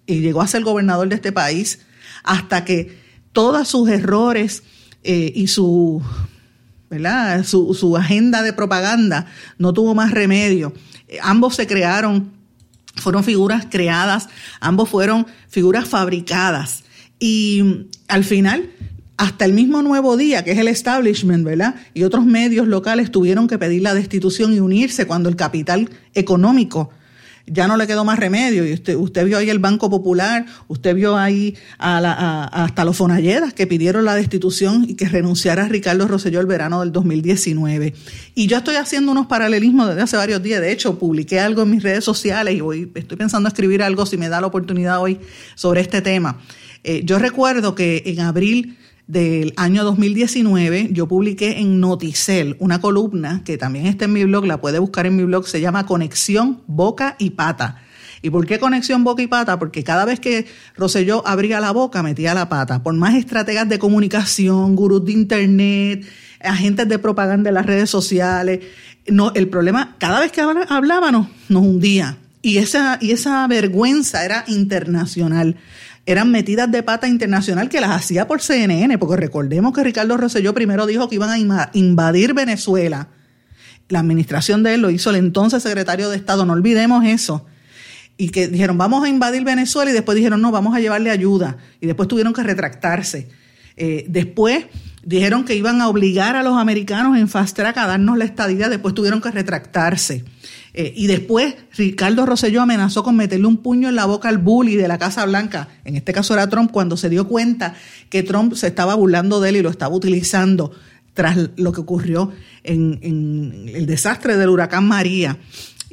y 0.05 0.19
llegó 0.19 0.41
a 0.41 0.47
ser 0.47 0.63
gobernador 0.63 1.09
de 1.09 1.15
este 1.15 1.31
país 1.31 1.79
hasta 2.23 2.65
que 2.65 2.97
todos 3.31 3.67
sus 3.67 3.89
errores 3.89 4.63
eh, 5.03 5.31
y 5.35 5.47
su, 5.47 6.01
¿verdad? 6.89 7.43
Su, 7.43 7.73
su 7.73 7.95
agenda 7.97 8.41
de 8.43 8.53
propaganda 8.53 9.27
no 9.57 9.73
tuvo 9.73 9.93
más 9.93 10.11
remedio. 10.11 10.73
Ambos 11.21 11.55
se 11.55 11.67
crearon, 11.67 12.31
fueron 12.95 13.23
figuras 13.23 13.67
creadas, 13.69 14.29
ambos 14.59 14.89
fueron 14.89 15.27
figuras 15.47 15.87
fabricadas. 15.87 16.83
Y 17.19 17.87
al 18.07 18.23
final, 18.23 18.71
hasta 19.17 19.45
el 19.45 19.53
mismo 19.53 19.81
Nuevo 19.81 20.17
Día, 20.17 20.43
que 20.43 20.51
es 20.51 20.57
el 20.57 20.67
establishment, 20.67 21.45
¿verdad? 21.45 21.75
Y 21.93 22.03
otros 22.03 22.25
medios 22.25 22.67
locales 22.67 23.11
tuvieron 23.11 23.47
que 23.47 23.57
pedir 23.57 23.81
la 23.81 23.93
destitución 23.93 24.53
y 24.53 24.59
unirse 24.59 25.07
cuando 25.07 25.29
el 25.29 25.35
capital 25.35 25.89
económico 26.13 26.89
ya 27.47 27.67
no 27.67 27.77
le 27.77 27.87
quedó 27.87 28.03
más 28.03 28.19
remedio. 28.19 28.65
Y 28.65 28.73
usted, 28.73 28.95
usted 28.95 29.25
vio 29.25 29.37
ahí 29.37 29.49
el 29.49 29.59
Banco 29.59 29.89
Popular, 29.89 30.45
usted 30.67 30.95
vio 30.95 31.17
ahí 31.17 31.55
hasta 31.77 32.85
los 32.85 32.97
Fonalledas 32.97 33.53
que 33.53 33.67
pidieron 33.67 34.05
la 34.05 34.15
destitución 34.15 34.85
y 34.87 34.95
que 34.95 35.07
renunciara 35.07 35.65
a 35.65 35.67
Ricardo 35.67 36.07
Rosselló 36.07 36.39
el 36.39 36.47
verano 36.47 36.81
del 36.81 36.91
2019. 36.91 37.93
Y 38.33 38.47
yo 38.47 38.57
estoy 38.57 38.75
haciendo 38.75 39.11
unos 39.11 39.27
paralelismos 39.27 39.89
desde 39.89 40.01
hace 40.01 40.17
varios 40.17 40.41
días. 40.41 40.61
De 40.61 40.71
hecho, 40.71 40.97
publiqué 40.97 41.39
algo 41.39 41.63
en 41.63 41.71
mis 41.71 41.83
redes 41.83 42.03
sociales 42.03 42.55
y 42.55 42.61
hoy 42.61 42.91
estoy 42.95 43.17
pensando 43.17 43.47
escribir 43.47 43.83
algo 43.83 44.05
si 44.05 44.17
me 44.17 44.29
da 44.29 44.41
la 44.41 44.47
oportunidad 44.47 44.99
hoy 45.01 45.19
sobre 45.55 45.81
este 45.81 46.01
tema. 46.01 46.39
Eh, 46.83 47.01
yo 47.03 47.19
recuerdo 47.19 47.75
que 47.75 48.03
en 48.05 48.19
abril 48.19 48.77
del 49.07 49.53
año 49.55 49.83
2019 49.83 50.89
yo 50.91 51.07
publiqué 51.07 51.59
en 51.59 51.79
Noticel 51.79 52.55
una 52.59 52.81
columna 52.81 53.43
que 53.45 53.57
también 53.57 53.85
está 53.85 54.05
en 54.05 54.13
mi 54.13 54.23
blog, 54.23 54.45
la 54.45 54.61
puede 54.61 54.79
buscar 54.79 55.05
en 55.05 55.15
mi 55.15 55.23
blog, 55.23 55.47
se 55.47 55.61
llama 55.61 55.85
Conexión 55.85 56.61
Boca 56.67 57.15
y 57.19 57.31
Pata. 57.31 57.81
¿Y 58.21 58.31
por 58.31 58.47
qué 58.47 58.57
conexión 58.57 59.03
boca 59.03 59.21
y 59.21 59.27
pata? 59.27 59.59
Porque 59.59 59.83
cada 59.83 60.03
vez 60.03 60.19
que 60.19 60.47
Roselló 60.75 61.21
abría 61.27 61.59
la 61.59 61.69
boca, 61.69 62.01
metía 62.01 62.33
la 62.33 62.49
pata. 62.49 62.81
Por 62.81 62.95
más 62.95 63.13
estrategas 63.13 63.69
de 63.69 63.77
comunicación, 63.77 64.75
gurús 64.75 65.05
de 65.05 65.11
internet, 65.11 66.05
agentes 66.41 66.89
de 66.89 66.97
propaganda 66.97 67.49
en 67.49 67.53
las 67.53 67.67
redes 67.67 67.87
sociales, 67.87 68.61
no, 69.05 69.31
el 69.35 69.47
problema, 69.47 69.95
cada 69.99 70.21
vez 70.21 70.31
que 70.31 70.41
hablábamos, 70.41 71.27
nos 71.49 71.61
hundía. 71.61 72.17
Y 72.41 72.57
esa, 72.57 72.97
y 72.99 73.11
esa 73.11 73.45
vergüenza 73.47 74.25
era 74.25 74.43
internacional 74.47 75.57
eran 76.05 76.31
metidas 76.31 76.71
de 76.71 76.83
pata 76.83 77.07
internacional 77.07 77.69
que 77.69 77.81
las 77.81 77.91
hacía 77.91 78.27
por 78.27 78.41
CNN, 78.41 78.97
porque 78.99 79.15
recordemos 79.15 79.73
que 79.73 79.83
Ricardo 79.83 80.17
Rosselló 80.17 80.53
primero 80.53 80.85
dijo 80.85 81.09
que 81.09 81.15
iban 81.15 81.29
a 81.29 81.69
invadir 81.73 82.33
Venezuela. 82.33 83.09
La 83.89 83.99
administración 83.99 84.63
de 84.63 84.75
él 84.75 84.81
lo 84.81 84.89
hizo 84.89 85.09
el 85.09 85.15
entonces 85.15 85.63
secretario 85.63 86.09
de 86.09 86.17
Estado, 86.17 86.45
no 86.45 86.53
olvidemos 86.53 87.03
eso. 87.05 87.45
Y 88.17 88.29
que 88.29 88.47
dijeron, 88.47 88.77
vamos 88.77 89.03
a 89.03 89.09
invadir 89.09 89.43
Venezuela 89.43 89.91
y 89.91 89.93
después 89.93 90.15
dijeron, 90.15 90.41
no, 90.41 90.51
vamos 90.51 90.75
a 90.75 90.79
llevarle 90.79 91.09
ayuda. 91.09 91.57
Y 91.81 91.87
después 91.87 92.07
tuvieron 92.07 92.33
que 92.33 92.43
retractarse. 92.43 93.27
Eh, 93.75 94.05
después 94.07 94.65
dijeron 95.05 95.45
que 95.45 95.55
iban 95.55 95.79
a 95.81 95.87
obligar 95.87 96.35
a 96.35 96.43
los 96.43 96.57
americanos 96.57 97.17
en 97.17 97.29
fast 97.29 97.55
track 97.55 97.77
a 97.77 97.87
darnos 97.87 98.17
la 98.17 98.25
estadía, 98.25 98.67
después 98.67 98.93
tuvieron 98.93 99.21
que 99.21 99.31
retractarse. 99.31 100.25
Eh, 100.73 100.91
y 100.95 101.07
después 101.07 101.55
Ricardo 101.77 102.25
Rosselló 102.25 102.61
amenazó 102.61 103.03
con 103.03 103.15
meterle 103.15 103.47
un 103.47 103.57
puño 103.57 103.87
en 103.87 103.95
la 103.95 104.05
boca 104.05 104.27
al 104.27 104.39
bully 104.39 104.75
de 104.75 104.89
la 104.89 104.97
Casa 104.97 105.25
Blanca, 105.25 105.69
en 105.85 105.95
este 105.95 106.11
caso 106.11 106.33
era 106.33 106.49
Trump, 106.49 106.71
cuando 106.71 106.97
se 106.97 107.09
dio 107.09 107.27
cuenta 107.27 107.75
que 108.09 108.23
Trump 108.23 108.55
se 108.55 108.67
estaba 108.67 108.95
burlando 108.95 109.39
de 109.39 109.49
él 109.49 109.55
y 109.57 109.61
lo 109.61 109.69
estaba 109.69 109.95
utilizando 109.95 110.71
tras 111.13 111.37
lo 111.55 111.71
que 111.71 111.79
ocurrió 111.79 112.33
en, 112.63 112.99
en 113.01 113.69
el 113.73 113.85
desastre 113.85 114.35
del 114.35 114.49
huracán 114.49 114.85
María. 114.85 115.37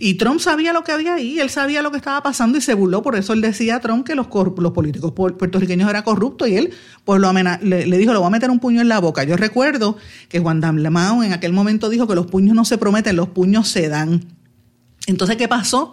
Y 0.04 0.14
Trump 0.14 0.40
sabía 0.40 0.72
lo 0.72 0.82
que 0.82 0.90
había 0.90 1.14
ahí, 1.14 1.38
él 1.38 1.48
sabía 1.48 1.80
lo 1.80 1.92
que 1.92 1.96
estaba 1.96 2.24
pasando 2.24 2.58
y 2.58 2.60
se 2.60 2.74
burló, 2.74 3.02
por 3.02 3.14
eso 3.14 3.34
él 3.34 3.40
decía 3.40 3.76
a 3.76 3.80
Trump 3.80 4.04
que 4.04 4.16
los, 4.16 4.26
los 4.56 4.72
políticos 4.72 5.12
puertorriqueños 5.12 5.88
eran 5.88 6.02
corruptos 6.02 6.48
y 6.48 6.56
él 6.56 6.74
pues 7.04 7.20
lo 7.20 7.32
le, 7.32 7.98
dijo, 7.98 8.12
le 8.12 8.18
voy 8.18 8.26
a 8.26 8.30
meter 8.30 8.50
un 8.50 8.58
puño 8.58 8.80
en 8.80 8.88
la 8.88 8.98
boca. 8.98 9.22
Yo 9.22 9.36
recuerdo 9.36 9.96
que 10.28 10.40
Juan 10.40 10.60
Damlemao 10.60 11.22
en 11.22 11.32
aquel 11.32 11.52
momento 11.52 11.88
dijo 11.88 12.08
que 12.08 12.16
los 12.16 12.26
puños 12.26 12.56
no 12.56 12.64
se 12.64 12.78
prometen, 12.78 13.14
los 13.14 13.28
puños 13.28 13.68
se 13.68 13.88
dan. 13.88 14.24
Entonces, 15.06 15.36
¿qué 15.36 15.46
pasó? 15.46 15.92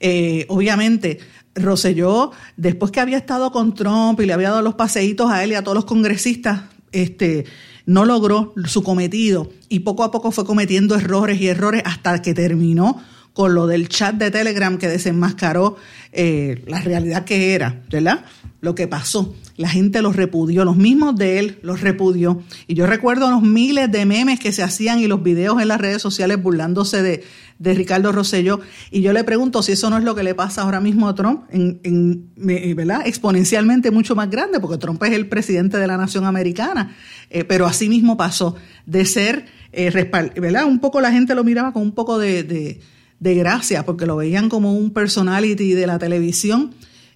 Eh, 0.00 0.46
obviamente, 0.48 1.18
Roselló, 1.54 2.30
después 2.56 2.92
que 2.92 3.00
había 3.00 3.18
estado 3.18 3.52
con 3.52 3.74
Trump 3.74 4.18
y 4.22 4.24
le 4.24 4.32
había 4.32 4.48
dado 4.48 4.62
los 4.62 4.76
paseitos 4.76 5.30
a 5.30 5.44
él 5.44 5.52
y 5.52 5.54
a 5.54 5.62
todos 5.62 5.74
los 5.74 5.84
congresistas, 5.84 6.62
este, 6.92 7.44
no 7.84 8.06
logró 8.06 8.54
su 8.64 8.82
cometido 8.82 9.50
y 9.68 9.80
poco 9.80 10.02
a 10.02 10.10
poco 10.10 10.30
fue 10.30 10.46
cometiendo 10.46 10.94
errores 10.94 11.38
y 11.42 11.48
errores 11.48 11.82
hasta 11.84 12.22
que 12.22 12.32
terminó 12.32 13.02
con 13.34 13.54
lo 13.54 13.66
del 13.66 13.88
chat 13.88 14.14
de 14.14 14.30
Telegram 14.30 14.78
que 14.78 14.88
desenmascaró 14.88 15.76
eh, 16.12 16.64
la 16.66 16.80
realidad 16.80 17.24
que 17.24 17.54
era, 17.54 17.82
¿verdad? 17.90 18.24
Lo 18.60 18.74
que 18.74 18.88
pasó. 18.88 19.34
La 19.56 19.68
gente 19.68 20.02
los 20.02 20.16
repudió, 20.16 20.64
los 20.64 20.76
mismos 20.76 21.16
de 21.16 21.38
él 21.38 21.58
los 21.62 21.80
repudió. 21.80 22.42
Y 22.66 22.74
yo 22.74 22.86
recuerdo 22.86 23.30
los 23.30 23.42
miles 23.42 23.90
de 23.92 24.06
memes 24.06 24.40
que 24.40 24.52
se 24.52 24.62
hacían 24.62 25.00
y 25.00 25.06
los 25.06 25.22
videos 25.22 25.60
en 25.60 25.68
las 25.68 25.80
redes 25.80 26.00
sociales 26.00 26.42
burlándose 26.42 27.02
de, 27.02 27.24
de 27.58 27.74
Ricardo 27.74 28.12
Rosselló. 28.12 28.60
Y 28.90 29.02
yo 29.02 29.12
le 29.12 29.24
pregunto 29.24 29.62
si 29.62 29.72
eso 29.72 29.90
no 29.90 29.98
es 29.98 30.04
lo 30.04 30.14
que 30.14 30.22
le 30.22 30.34
pasa 30.34 30.62
ahora 30.62 30.80
mismo 30.80 31.08
a 31.08 31.14
Trump, 31.14 31.44
en, 31.50 32.30
¿verdad? 32.36 33.02
exponencialmente 33.06 33.90
mucho 33.90 34.14
más 34.14 34.30
grande, 34.30 34.60
porque 34.60 34.78
Trump 34.78 35.02
es 35.02 35.12
el 35.12 35.28
presidente 35.28 35.78
de 35.78 35.86
la 35.86 35.96
nación 35.96 36.24
americana. 36.24 36.94
Eh, 37.30 37.44
pero 37.44 37.66
así 37.66 37.88
mismo 37.88 38.16
pasó 38.16 38.56
de 38.86 39.04
ser, 39.04 39.46
eh, 39.72 39.90
¿verdad? 40.36 40.66
Un 40.66 40.78
poco 40.78 41.00
la 41.00 41.10
gente 41.10 41.34
lo 41.34 41.44
miraba 41.44 41.72
con 41.72 41.82
un 41.82 41.92
poco 41.92 42.18
de, 42.18 42.80
de, 43.24 43.34
gracia, 43.34 43.84
porque 43.84 44.06
lo 44.06 44.16
veían 44.16 44.48
como 44.48 44.74
un 44.74 44.90
personality 44.90 45.72
de 45.72 45.86
la 45.86 45.98
televisión 45.98 46.74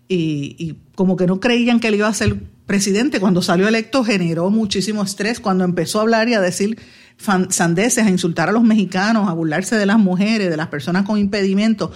y, 0.08 0.76
como 0.94 1.16
que 1.16 1.26
no 1.26 1.38
creían 1.38 1.80
que 1.80 1.88
él 1.88 1.96
iba 1.96 2.08
a 2.08 2.14
ser 2.14 2.40
presidente. 2.66 3.20
Cuando 3.20 3.42
salió 3.42 3.68
electo 3.68 4.02
generó 4.04 4.50
muchísimo 4.50 5.02
estrés, 5.02 5.38
cuando 5.38 5.64
empezó 5.64 5.98
a 5.98 6.02
hablar 6.02 6.28
y 6.28 6.34
a 6.34 6.40
decir 6.40 6.78
sandeces, 7.50 8.04
a 8.04 8.10
insultar 8.10 8.48
a 8.48 8.52
los 8.52 8.62
mexicanos, 8.62 9.28
a 9.28 9.32
burlarse 9.32 9.76
de 9.76 9.86
las 9.86 9.98
mujeres, 9.98 10.50
de 10.50 10.56
las 10.56 10.68
personas 10.68 11.04
con 11.04 11.18
impedimentos. 11.18 11.90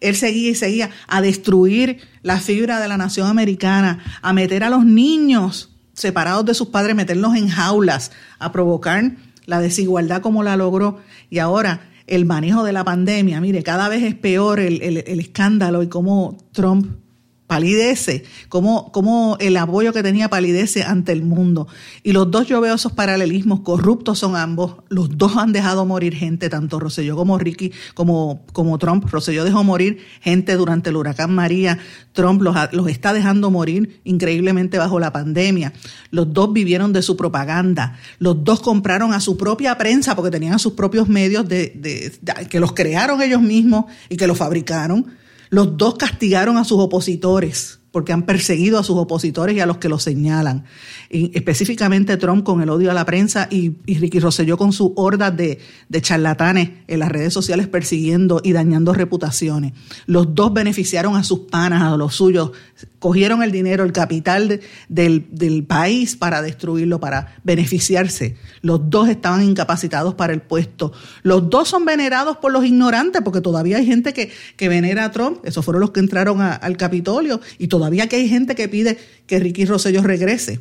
Él 0.00 0.16
seguía 0.16 0.50
y 0.50 0.54
seguía 0.54 0.90
a 1.08 1.20
destruir 1.22 1.98
la 2.22 2.38
fibra 2.38 2.80
de 2.80 2.88
la 2.88 2.96
nación 2.96 3.28
americana, 3.28 4.04
a 4.20 4.32
meter 4.32 4.64
a 4.64 4.70
los 4.70 4.84
niños 4.84 5.70
separados 5.94 6.44
de 6.44 6.54
sus 6.54 6.68
padres, 6.68 6.94
meterlos 6.94 7.34
en 7.36 7.48
jaulas, 7.48 8.10
a 8.38 8.52
provocar 8.52 9.12
la 9.46 9.60
desigualdad 9.60 10.20
como 10.20 10.42
la 10.42 10.56
logró. 10.56 11.00
Y 11.30 11.38
ahora 11.38 11.88
el 12.06 12.24
manejo 12.26 12.64
de 12.64 12.72
la 12.72 12.84
pandemia, 12.84 13.40
mire, 13.40 13.62
cada 13.62 13.88
vez 13.88 14.02
es 14.02 14.14
peor 14.14 14.60
el, 14.60 14.82
el 14.82 15.20
escándalo 15.20 15.82
y 15.82 15.88
cómo 15.88 16.36
Trump 16.52 17.03
palidece, 17.46 18.24
como, 18.48 18.90
como 18.90 19.36
el 19.38 19.56
apoyo 19.58 19.92
que 19.92 20.02
tenía 20.02 20.30
palidece 20.30 20.82
ante 20.82 21.12
el 21.12 21.22
mundo. 21.22 21.68
Y 22.02 22.12
los 22.12 22.30
dos 22.30 22.46
yo 22.46 22.60
veo 22.60 22.74
esos 22.74 22.92
paralelismos, 22.92 23.60
corruptos 23.60 24.18
son 24.18 24.34
ambos, 24.34 24.76
los 24.88 25.18
dos 25.18 25.36
han 25.36 25.52
dejado 25.52 25.84
morir 25.84 26.14
gente, 26.14 26.48
tanto 26.48 26.80
Rosselló 26.80 27.16
como 27.16 27.38
Ricky, 27.38 27.72
como, 27.92 28.44
como 28.52 28.78
Trump. 28.78 29.04
Rosselló 29.10 29.44
dejó 29.44 29.62
morir 29.62 29.98
gente 30.22 30.54
durante 30.56 30.88
el 30.88 30.96
huracán 30.96 31.34
María, 31.34 31.78
Trump 32.12 32.40
los, 32.40 32.56
los 32.72 32.88
está 32.88 33.12
dejando 33.12 33.50
morir 33.50 34.00
increíblemente 34.04 34.78
bajo 34.78 34.98
la 34.98 35.12
pandemia. 35.12 35.74
Los 36.10 36.32
dos 36.32 36.52
vivieron 36.52 36.94
de 36.94 37.02
su 37.02 37.16
propaganda, 37.16 37.98
los 38.18 38.42
dos 38.42 38.60
compraron 38.60 39.12
a 39.12 39.20
su 39.20 39.36
propia 39.36 39.76
prensa 39.76 40.16
porque 40.16 40.30
tenían 40.30 40.58
sus 40.58 40.72
propios 40.72 41.08
medios 41.08 41.46
de, 41.46 41.72
de, 41.74 42.46
que 42.48 42.58
los 42.58 42.72
crearon 42.72 43.20
ellos 43.20 43.42
mismos 43.42 43.84
y 44.08 44.16
que 44.16 44.26
los 44.26 44.38
fabricaron 44.38 45.23
los 45.50 45.76
dos 45.76 45.96
castigaron 45.96 46.56
a 46.56 46.64
sus 46.64 46.78
opositores 46.80 47.80
porque 47.94 48.12
han 48.12 48.24
perseguido 48.24 48.80
a 48.80 48.82
sus 48.82 48.96
opositores 48.96 49.54
y 49.54 49.60
a 49.60 49.66
los 49.66 49.78
que 49.78 49.88
los 49.88 50.02
señalan. 50.02 50.64
específicamente 51.10 52.16
Trump 52.16 52.42
con 52.42 52.60
el 52.60 52.68
odio 52.68 52.90
a 52.90 52.94
la 52.94 53.04
prensa 53.04 53.46
y, 53.48 53.76
Ricky 53.86 54.18
Rosselló 54.18 54.56
con 54.56 54.72
su 54.72 54.94
horda 54.96 55.30
de, 55.30 55.60
charlatanes 56.00 56.70
en 56.88 56.98
las 56.98 57.08
redes 57.08 57.32
sociales 57.32 57.68
persiguiendo 57.68 58.40
y 58.42 58.52
dañando 58.52 58.94
reputaciones. 58.94 59.74
Los 60.06 60.34
dos 60.34 60.52
beneficiaron 60.52 61.14
a 61.14 61.22
sus 61.22 61.42
panas, 61.50 61.84
a 61.84 61.96
los 61.96 62.16
suyos, 62.16 62.50
cogieron 62.98 63.44
el 63.44 63.52
dinero, 63.52 63.84
el 63.84 63.92
capital 63.92 64.60
del, 64.88 65.64
país 65.68 66.16
para 66.16 66.42
destruirlo, 66.42 66.98
para 66.98 67.36
beneficiarse. 67.44 68.36
Los 68.60 68.90
dos 68.90 69.08
estaban 69.08 69.44
incapacitados 69.44 70.14
para 70.14 70.32
el 70.32 70.42
puesto. 70.42 70.92
Los 71.22 71.48
dos 71.48 71.68
son 71.68 71.84
venerados 71.84 72.38
por 72.38 72.50
los 72.50 72.64
ignorantes, 72.64 73.22
porque 73.22 73.40
todavía 73.40 73.76
hay 73.76 73.86
gente 73.86 74.12
que, 74.12 74.32
que 74.56 74.68
venera 74.68 75.04
a 75.04 75.12
Trump. 75.12 75.38
Esos 75.44 75.64
fueron 75.64 75.80
los 75.80 75.92
que 75.92 76.00
entraron 76.00 76.40
al 76.40 76.76
Capitolio 76.76 77.40
y 77.58 77.68
todavía 77.68 77.83
todavía 77.84 78.08
que 78.08 78.16
hay 78.16 78.30
gente 78.30 78.54
que 78.54 78.66
pide 78.66 78.96
que 79.26 79.38
Ricky 79.38 79.66
Rosselló 79.66 80.02
regrese 80.02 80.58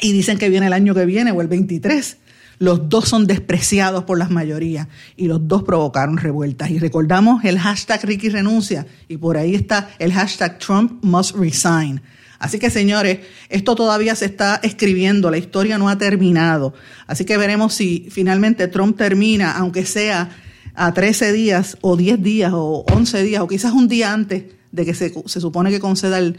y 0.00 0.12
dicen 0.12 0.38
que 0.38 0.48
viene 0.48 0.68
el 0.68 0.72
año 0.72 0.94
que 0.94 1.04
viene 1.04 1.32
o 1.32 1.40
el 1.40 1.48
23. 1.48 2.16
Los 2.60 2.88
dos 2.88 3.08
son 3.08 3.26
despreciados 3.26 4.04
por 4.04 4.18
las 4.18 4.30
mayorías 4.30 4.86
y 5.16 5.26
los 5.26 5.48
dos 5.48 5.64
provocaron 5.64 6.16
revueltas. 6.16 6.70
Y 6.70 6.78
recordamos 6.78 7.44
el 7.44 7.58
hashtag 7.58 8.04
Ricky 8.04 8.28
renuncia 8.28 8.86
y 9.08 9.16
por 9.16 9.36
ahí 9.36 9.56
está 9.56 9.90
el 9.98 10.12
hashtag 10.12 10.60
Trump 10.60 11.02
must 11.02 11.34
resign. 11.34 12.02
Así 12.38 12.60
que 12.60 12.70
señores, 12.70 13.18
esto 13.48 13.74
todavía 13.74 14.14
se 14.14 14.26
está 14.26 14.60
escribiendo, 14.62 15.32
la 15.32 15.38
historia 15.38 15.76
no 15.76 15.88
ha 15.88 15.98
terminado. 15.98 16.72
Así 17.08 17.24
que 17.24 17.36
veremos 17.36 17.74
si 17.74 18.06
finalmente 18.12 18.68
Trump 18.68 18.96
termina, 18.96 19.50
aunque 19.56 19.84
sea 19.84 20.30
a 20.76 20.94
13 20.94 21.32
días 21.32 21.78
o 21.80 21.96
10 21.96 22.22
días 22.22 22.52
o 22.54 22.84
11 22.92 23.24
días 23.24 23.42
o 23.42 23.48
quizás 23.48 23.72
un 23.72 23.88
día 23.88 24.12
antes 24.12 24.57
de 24.78 24.86
que 24.86 24.94
se, 24.94 25.12
supone 25.26 25.70
que 25.70 25.80
conceda 25.80 26.18
el, 26.18 26.38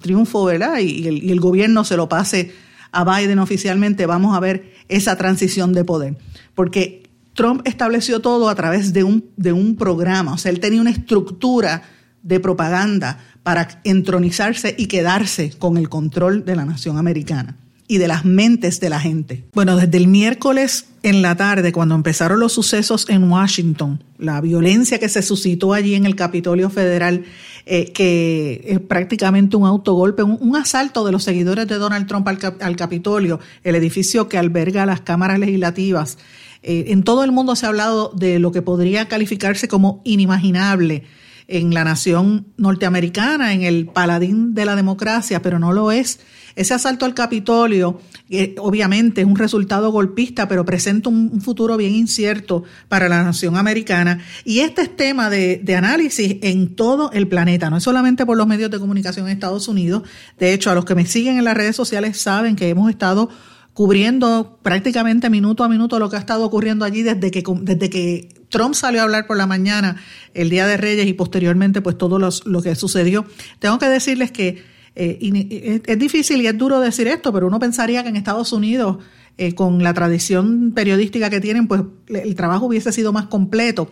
triunfo, 0.00 0.44
¿verdad? 0.44 0.78
Y, 0.78 1.08
el, 1.08 1.24
y 1.24 1.32
el 1.32 1.40
gobierno 1.40 1.84
se 1.84 1.96
lo 1.96 2.08
pase 2.08 2.52
a 2.92 3.04
Biden 3.04 3.38
oficialmente, 3.38 4.04
vamos 4.04 4.36
a 4.36 4.40
ver 4.40 4.74
esa 4.88 5.16
transición 5.16 5.72
de 5.72 5.84
poder. 5.84 6.18
Porque 6.54 7.08
Trump 7.34 7.62
estableció 7.64 8.20
todo 8.20 8.50
a 8.50 8.54
través 8.54 8.92
de 8.92 9.04
un, 9.04 9.24
de 9.36 9.52
un 9.52 9.76
programa, 9.76 10.34
o 10.34 10.38
sea, 10.38 10.50
él 10.50 10.60
tenía 10.60 10.82
una 10.82 10.90
estructura 10.90 11.82
de 12.22 12.40
propaganda 12.40 13.18
para 13.42 13.80
entronizarse 13.84 14.74
y 14.76 14.86
quedarse 14.86 15.52
con 15.58 15.78
el 15.78 15.88
control 15.88 16.44
de 16.44 16.56
la 16.56 16.66
nación 16.66 16.98
americana 16.98 17.56
y 17.90 17.98
de 17.98 18.06
las 18.06 18.24
mentes 18.24 18.78
de 18.78 18.88
la 18.88 19.00
gente. 19.00 19.42
Bueno, 19.52 19.76
desde 19.76 19.98
el 19.98 20.06
miércoles 20.06 20.86
en 21.02 21.22
la 21.22 21.34
tarde, 21.34 21.72
cuando 21.72 21.96
empezaron 21.96 22.38
los 22.38 22.52
sucesos 22.52 23.04
en 23.08 23.28
Washington, 23.28 24.04
la 24.16 24.40
violencia 24.40 25.00
que 25.00 25.08
se 25.08 25.22
suscitó 25.22 25.72
allí 25.72 25.96
en 25.96 26.06
el 26.06 26.14
Capitolio 26.14 26.70
Federal, 26.70 27.24
eh, 27.66 27.90
que 27.90 28.62
es 28.64 28.78
prácticamente 28.78 29.56
un 29.56 29.66
autogolpe, 29.66 30.22
un, 30.22 30.54
asalto 30.54 31.04
de 31.04 31.10
los 31.10 31.24
seguidores 31.24 31.66
de 31.66 31.78
Donald 31.78 32.06
Trump 32.06 32.28
al, 32.28 32.76
Capitolio, 32.76 33.40
el 33.64 33.74
edificio 33.74 34.28
que 34.28 34.38
alberga 34.38 34.86
las 34.86 35.00
cámaras 35.00 35.40
legislativas. 35.40 36.16
Eh, 36.62 36.84
en 36.92 37.02
todo 37.02 37.24
el 37.24 37.32
mundo 37.32 37.56
se 37.56 37.66
ha 37.66 37.70
hablado 37.70 38.12
de 38.14 38.38
lo 38.38 38.52
que 38.52 38.62
podría 38.62 39.08
calificarse 39.08 39.66
como 39.66 40.00
inimaginable 40.04 41.02
en 41.48 41.74
la 41.74 41.82
nación 41.82 42.46
norteamericana, 42.56 43.52
en 43.52 43.62
el 43.62 43.86
paladín 43.86 44.54
de 44.54 44.64
la 44.64 44.76
democracia, 44.76 45.42
pero 45.42 45.58
no 45.58 45.72
lo 45.72 45.90
es. 45.90 46.20
Ese 46.56 46.74
asalto 46.74 47.04
al 47.04 47.14
Capitolio, 47.14 48.00
eh, 48.28 48.54
obviamente, 48.58 49.20
es 49.20 49.26
un 49.26 49.36
resultado 49.36 49.90
golpista, 49.90 50.48
pero 50.48 50.64
presenta 50.64 51.08
un, 51.08 51.40
futuro 51.40 51.76
bien 51.76 51.94
incierto 51.94 52.64
para 52.88 53.08
la 53.08 53.22
nación 53.22 53.56
americana. 53.56 54.20
Y 54.44 54.60
este 54.60 54.82
es 54.82 54.96
tema 54.96 55.30
de, 55.30 55.62
análisis 55.76 56.36
en 56.42 56.74
todo 56.74 57.10
el 57.12 57.28
planeta, 57.28 57.70
no 57.70 57.78
es 57.78 57.82
solamente 57.82 58.26
por 58.26 58.36
los 58.36 58.46
medios 58.46 58.70
de 58.70 58.78
comunicación 58.78 59.26
en 59.26 59.32
Estados 59.32 59.68
Unidos. 59.68 60.02
De 60.38 60.52
hecho, 60.52 60.70
a 60.70 60.74
los 60.74 60.84
que 60.84 60.94
me 60.94 61.06
siguen 61.06 61.38
en 61.38 61.44
las 61.44 61.56
redes 61.56 61.76
sociales 61.76 62.20
saben 62.20 62.56
que 62.56 62.68
hemos 62.68 62.90
estado 62.90 63.30
cubriendo 63.72 64.58
prácticamente 64.62 65.30
minuto 65.30 65.64
a 65.64 65.68
minuto 65.68 65.98
lo 65.98 66.10
que 66.10 66.16
ha 66.16 66.18
estado 66.18 66.44
ocurriendo 66.44 66.84
allí 66.84 67.02
desde 67.02 67.30
que, 67.30 67.42
desde 67.62 67.88
que 67.88 68.28
Trump 68.50 68.74
salió 68.74 69.00
a 69.00 69.04
hablar 69.04 69.26
por 69.26 69.36
la 69.36 69.46
mañana 69.46 69.96
el 70.34 70.50
Día 70.50 70.66
de 70.66 70.76
Reyes 70.76 71.06
y 71.06 71.12
posteriormente 71.12 71.80
pues 71.80 71.96
todo 71.96 72.18
lo 72.18 72.62
que 72.62 72.74
sucedió. 72.74 73.24
Tengo 73.58 73.78
que 73.78 73.86
decirles 73.86 74.32
que 74.32 74.62
eh, 75.02 75.82
es 75.86 75.98
difícil 75.98 76.42
y 76.42 76.46
es 76.46 76.58
duro 76.58 76.78
decir 76.78 77.08
esto, 77.08 77.32
pero 77.32 77.46
uno 77.46 77.58
pensaría 77.58 78.02
que 78.02 78.10
en 78.10 78.16
Estados 78.16 78.52
Unidos, 78.52 78.98
eh, 79.38 79.54
con 79.54 79.82
la 79.82 79.94
tradición 79.94 80.72
periodística 80.74 81.30
que 81.30 81.40
tienen, 81.40 81.66
pues 81.66 81.82
el 82.08 82.34
trabajo 82.34 82.66
hubiese 82.66 82.92
sido 82.92 83.12
más 83.12 83.26
completo. 83.26 83.90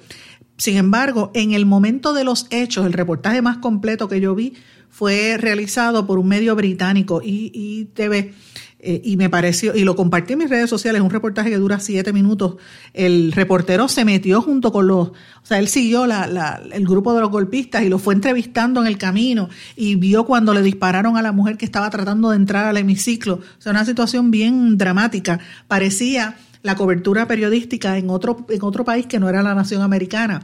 Sin 0.58 0.76
embargo, 0.76 1.30
en 1.34 1.52
el 1.52 1.64
momento 1.64 2.12
de 2.12 2.24
los 2.24 2.46
hechos, 2.50 2.84
el 2.84 2.92
reportaje 2.92 3.40
más 3.40 3.58
completo 3.58 4.08
que 4.08 4.20
yo 4.20 4.34
vi 4.34 4.54
fue 4.90 5.36
realizado 5.38 6.06
por 6.06 6.18
un 6.18 6.28
medio 6.28 6.54
británico, 6.56 7.22
ITV, 7.24 8.32
eh, 8.80 9.00
y 9.04 9.16
me 9.16 9.28
pareció, 9.28 9.74
y 9.74 9.82
lo 9.82 9.96
compartí 9.96 10.34
en 10.34 10.40
mis 10.40 10.50
redes 10.50 10.70
sociales, 10.70 11.02
un 11.02 11.10
reportaje 11.10 11.50
que 11.50 11.56
dura 11.56 11.80
siete 11.80 12.12
minutos. 12.12 12.56
El 12.94 13.32
reportero 13.32 13.88
se 13.88 14.04
metió 14.04 14.40
junto 14.40 14.70
con 14.70 14.86
los, 14.86 15.08
o 15.08 15.14
sea, 15.42 15.58
él 15.58 15.66
siguió 15.66 16.06
la, 16.06 16.60
el 16.72 16.86
grupo 16.86 17.12
de 17.12 17.20
los 17.20 17.30
golpistas 17.30 17.82
y 17.82 17.88
lo 17.88 17.98
fue 17.98 18.14
entrevistando 18.14 18.80
en 18.80 18.86
el 18.86 18.96
camino 18.96 19.48
y 19.74 19.96
vio 19.96 20.26
cuando 20.26 20.54
le 20.54 20.62
dispararon 20.62 21.16
a 21.16 21.22
la 21.22 21.32
mujer 21.32 21.56
que 21.56 21.64
estaba 21.64 21.90
tratando 21.90 22.30
de 22.30 22.36
entrar 22.36 22.66
al 22.66 22.76
hemiciclo. 22.76 23.34
O 23.34 23.60
sea, 23.60 23.72
una 23.72 23.84
situación 23.84 24.30
bien 24.30 24.78
dramática. 24.78 25.40
Parecía 25.66 26.36
la 26.62 26.76
cobertura 26.76 27.26
periodística 27.26 27.98
en 27.98 28.10
otro, 28.10 28.46
en 28.48 28.62
otro 28.62 28.84
país 28.84 29.06
que 29.06 29.18
no 29.18 29.28
era 29.28 29.42
la 29.42 29.54
nación 29.54 29.82
americana. 29.82 30.42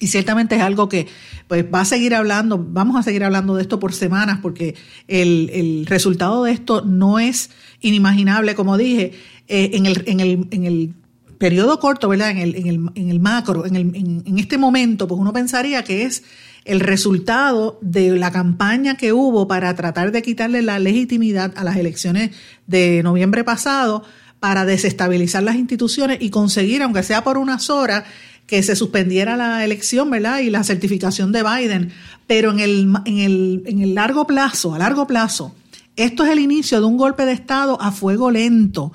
Y 0.00 0.08
ciertamente 0.08 0.56
es 0.56 0.62
algo 0.62 0.88
que 0.88 1.06
pues, 1.46 1.64
va 1.72 1.82
a 1.82 1.84
seguir 1.84 2.14
hablando, 2.14 2.58
vamos 2.58 2.96
a 2.96 3.02
seguir 3.02 3.22
hablando 3.22 3.54
de 3.54 3.62
esto 3.62 3.78
por 3.78 3.92
semanas, 3.92 4.38
porque 4.40 4.74
el, 5.06 5.84
resultado 5.86 6.44
de 6.44 6.52
esto 6.52 6.82
no 6.82 7.18
es 7.18 7.50
inimaginable, 7.80 8.54
como 8.54 8.78
dije, 8.78 9.12
eh, 9.46 9.70
en, 9.74 9.84
el, 9.86 10.02
en, 10.06 10.20
el, 10.20 10.48
en 10.50 10.64
el 10.64 10.94
periodo 11.38 11.78
corto, 11.78 12.08
¿verdad? 12.08 12.30
En 12.30 12.38
el, 12.38 12.56
en 12.56 12.66
el, 12.66 12.80
en 12.94 13.10
el 13.10 13.20
macro, 13.20 13.66
en, 13.66 13.76
el, 13.76 13.94
en, 13.94 14.38
este 14.38 14.58
momento, 14.58 15.06
pues 15.06 15.20
uno 15.20 15.32
pensaría 15.32 15.84
que 15.84 16.04
es 16.04 16.22
el 16.64 16.80
resultado 16.80 17.78
de 17.82 18.16
la 18.16 18.30
campaña 18.30 18.96
que 18.96 19.12
hubo 19.12 19.48
para 19.48 19.74
tratar 19.74 20.12
de 20.12 20.22
quitarle 20.22 20.62
la 20.62 20.78
legitimidad 20.78 21.52
a 21.56 21.64
las 21.64 21.76
elecciones 21.76 22.30
de 22.66 23.02
noviembre 23.02 23.44
pasado 23.44 24.02
para 24.38 24.64
desestabilizar 24.64 25.42
las 25.42 25.56
instituciones 25.56 26.18
y 26.20 26.30
conseguir, 26.30 26.82
aunque 26.82 27.02
sea 27.02 27.22
por 27.22 27.38
unas 27.38 27.70
horas, 27.70 28.04
que 28.50 28.64
se 28.64 28.74
suspendiera 28.74 29.36
la 29.36 29.64
elección, 29.64 30.10
¿verdad? 30.10 30.40
Y 30.40 30.50
la 30.50 30.64
certificación 30.64 31.30
de 31.30 31.44
Biden. 31.44 31.92
Pero 32.26 32.50
en 32.50 32.58
el, 32.58 32.92
en 33.04 33.18
el, 33.18 33.62
en 33.64 33.80
el 33.80 33.94
largo 33.94 34.26
plazo, 34.26 34.74
a 34.74 34.78
largo 34.78 35.06
plazo, 35.06 35.54
esto 35.94 36.24
es 36.24 36.30
el 36.30 36.40
inicio 36.40 36.80
de 36.80 36.86
un 36.86 36.96
golpe 36.96 37.24
de 37.26 37.32
Estado 37.32 37.80
a 37.80 37.92
fuego 37.92 38.32
lento 38.32 38.92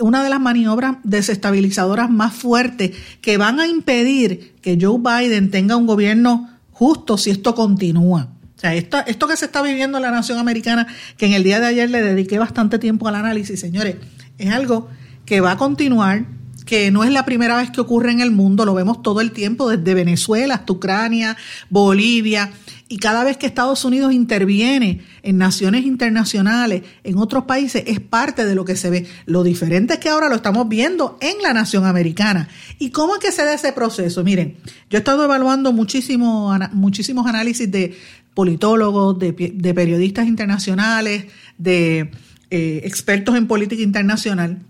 una 0.00 0.24
de 0.24 0.30
las 0.30 0.40
maniobras 0.40 0.96
desestabilizadoras 1.04 2.10
más 2.10 2.34
fuertes 2.34 2.92
que 3.20 3.36
van 3.36 3.60
a 3.60 3.66
impedir 3.68 4.54
que 4.60 4.76
Joe 4.80 4.98
Biden 4.98 5.50
tenga 5.50 5.76
un 5.76 5.86
gobierno 5.86 6.50
justo 6.72 7.16
si 7.16 7.30
esto 7.30 7.54
continúa. 7.54 8.30
O 8.56 8.58
sea, 8.58 8.74
esto, 8.74 8.98
esto 9.06 9.28
que 9.28 9.36
se 9.36 9.44
está 9.44 9.62
viviendo 9.62 9.98
en 9.98 10.02
la 10.02 10.10
nación 10.10 10.38
americana, 10.38 10.88
que 11.16 11.26
en 11.26 11.34
el 11.34 11.44
día 11.44 11.60
de 11.60 11.66
ayer 11.66 11.90
le 11.90 12.02
dediqué 12.02 12.38
bastante 12.38 12.80
tiempo 12.80 13.06
al 13.06 13.14
análisis, 13.14 13.60
señores, 13.60 13.96
es 14.38 14.50
algo 14.50 14.88
que 15.26 15.40
va 15.40 15.52
a 15.52 15.56
continuar, 15.58 16.24
que 16.64 16.90
no 16.90 17.04
es 17.04 17.10
la 17.10 17.24
primera 17.24 17.56
vez 17.56 17.70
que 17.70 17.80
ocurre 17.80 18.10
en 18.10 18.20
el 18.20 18.30
mundo, 18.30 18.64
lo 18.64 18.74
vemos 18.74 19.02
todo 19.02 19.20
el 19.20 19.32
tiempo, 19.32 19.68
desde 19.68 19.94
Venezuela 19.94 20.54
hasta 20.54 20.72
Ucrania, 20.72 21.36
Bolivia, 21.68 22.52
y 22.88 22.98
cada 22.98 23.24
vez 23.24 23.36
que 23.36 23.46
Estados 23.46 23.84
Unidos 23.84 24.12
interviene 24.12 25.00
en 25.22 25.38
naciones 25.38 25.84
internacionales, 25.84 26.82
en 27.02 27.18
otros 27.18 27.44
países, 27.44 27.82
es 27.86 27.98
parte 27.98 28.44
de 28.44 28.54
lo 28.54 28.64
que 28.64 28.76
se 28.76 28.90
ve. 28.90 29.06
Lo 29.26 29.42
diferente 29.42 29.94
es 29.94 30.00
que 30.00 30.10
ahora 30.10 30.28
lo 30.28 30.36
estamos 30.36 30.68
viendo 30.68 31.18
en 31.20 31.42
la 31.42 31.54
nación 31.54 31.86
americana. 31.86 32.48
¿Y 32.78 32.90
cómo 32.90 33.14
es 33.14 33.20
que 33.20 33.32
se 33.32 33.44
da 33.44 33.54
ese 33.54 33.72
proceso? 33.72 34.22
Miren, 34.22 34.56
yo 34.90 34.96
he 34.96 34.98
estado 34.98 35.24
evaluando 35.24 35.72
muchísimo, 35.72 36.56
muchísimos 36.72 37.26
análisis 37.26 37.70
de 37.70 37.96
politólogos, 38.34 39.18
de, 39.18 39.32
periodistas 39.32 40.26
internacionales, 40.26 41.26
de 41.56 42.10
eh, 42.50 42.80
expertos 42.84 43.34
en 43.36 43.46
política 43.46 43.82
internacional 43.82 44.60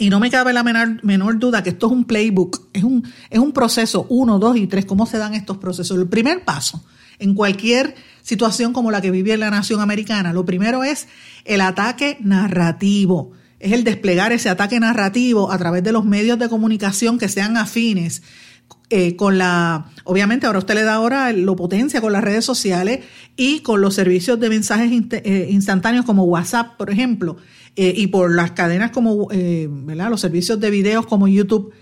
y 0.00 0.08
no 0.08 0.18
me 0.18 0.30
cabe 0.30 0.54
la 0.54 0.62
menor, 0.62 1.04
menor, 1.04 1.38
duda 1.38 1.62
que 1.62 1.68
esto 1.68 1.86
es 1.86 1.92
un 1.92 2.06
playbook, 2.06 2.68
es 2.72 2.82
un, 2.84 3.06
es 3.28 3.38
un 3.38 3.52
proceso, 3.52 4.06
uno, 4.08 4.38
dos 4.38 4.56
y 4.56 4.66
tres, 4.66 4.86
cómo 4.86 5.04
se 5.04 5.18
dan 5.18 5.34
estos 5.34 5.58
procesos. 5.58 5.98
El 5.98 6.08
primer 6.08 6.42
paso 6.42 6.82
en 7.18 7.34
cualquier 7.34 7.94
situación 8.22 8.72
como 8.72 8.90
la 8.90 9.02
que 9.02 9.10
vive 9.10 9.36
la 9.36 9.50
nación 9.50 9.78
americana, 9.82 10.32
lo 10.32 10.46
primero 10.46 10.84
es 10.84 11.06
el 11.44 11.60
ataque 11.60 12.16
narrativo, 12.20 13.32
es 13.58 13.72
el 13.72 13.84
desplegar 13.84 14.32
ese 14.32 14.48
ataque 14.48 14.80
narrativo 14.80 15.52
a 15.52 15.58
través 15.58 15.84
de 15.84 15.92
los 15.92 16.06
medios 16.06 16.38
de 16.38 16.48
comunicación 16.48 17.18
que 17.18 17.28
sean 17.28 17.58
afines. 17.58 18.22
Eh, 18.92 19.14
con 19.14 19.38
la, 19.38 19.86
obviamente 20.02 20.46
ahora 20.46 20.58
usted 20.58 20.74
le 20.74 20.82
da 20.82 20.94
ahora 20.94 21.32
lo 21.32 21.54
potencia 21.54 22.00
con 22.00 22.12
las 22.12 22.24
redes 22.24 22.44
sociales 22.44 22.98
y 23.36 23.60
con 23.60 23.80
los 23.80 23.94
servicios 23.94 24.40
de 24.40 24.48
mensajes 24.48 24.90
eh, 25.12 25.46
instantáneos 25.48 26.04
como 26.04 26.24
WhatsApp, 26.24 26.76
por 26.76 26.90
ejemplo 26.90 27.36
eh, 27.76 27.94
y 27.96 28.08
por 28.08 28.34
las 28.34 28.50
cadenas 28.50 28.90
como, 28.90 29.28
eh. 29.30 29.68
Los 29.86 30.20
servicios 30.20 30.58
de 30.58 30.70
videos 30.70 31.06
como 31.06 31.28
YouTube. 31.28 31.72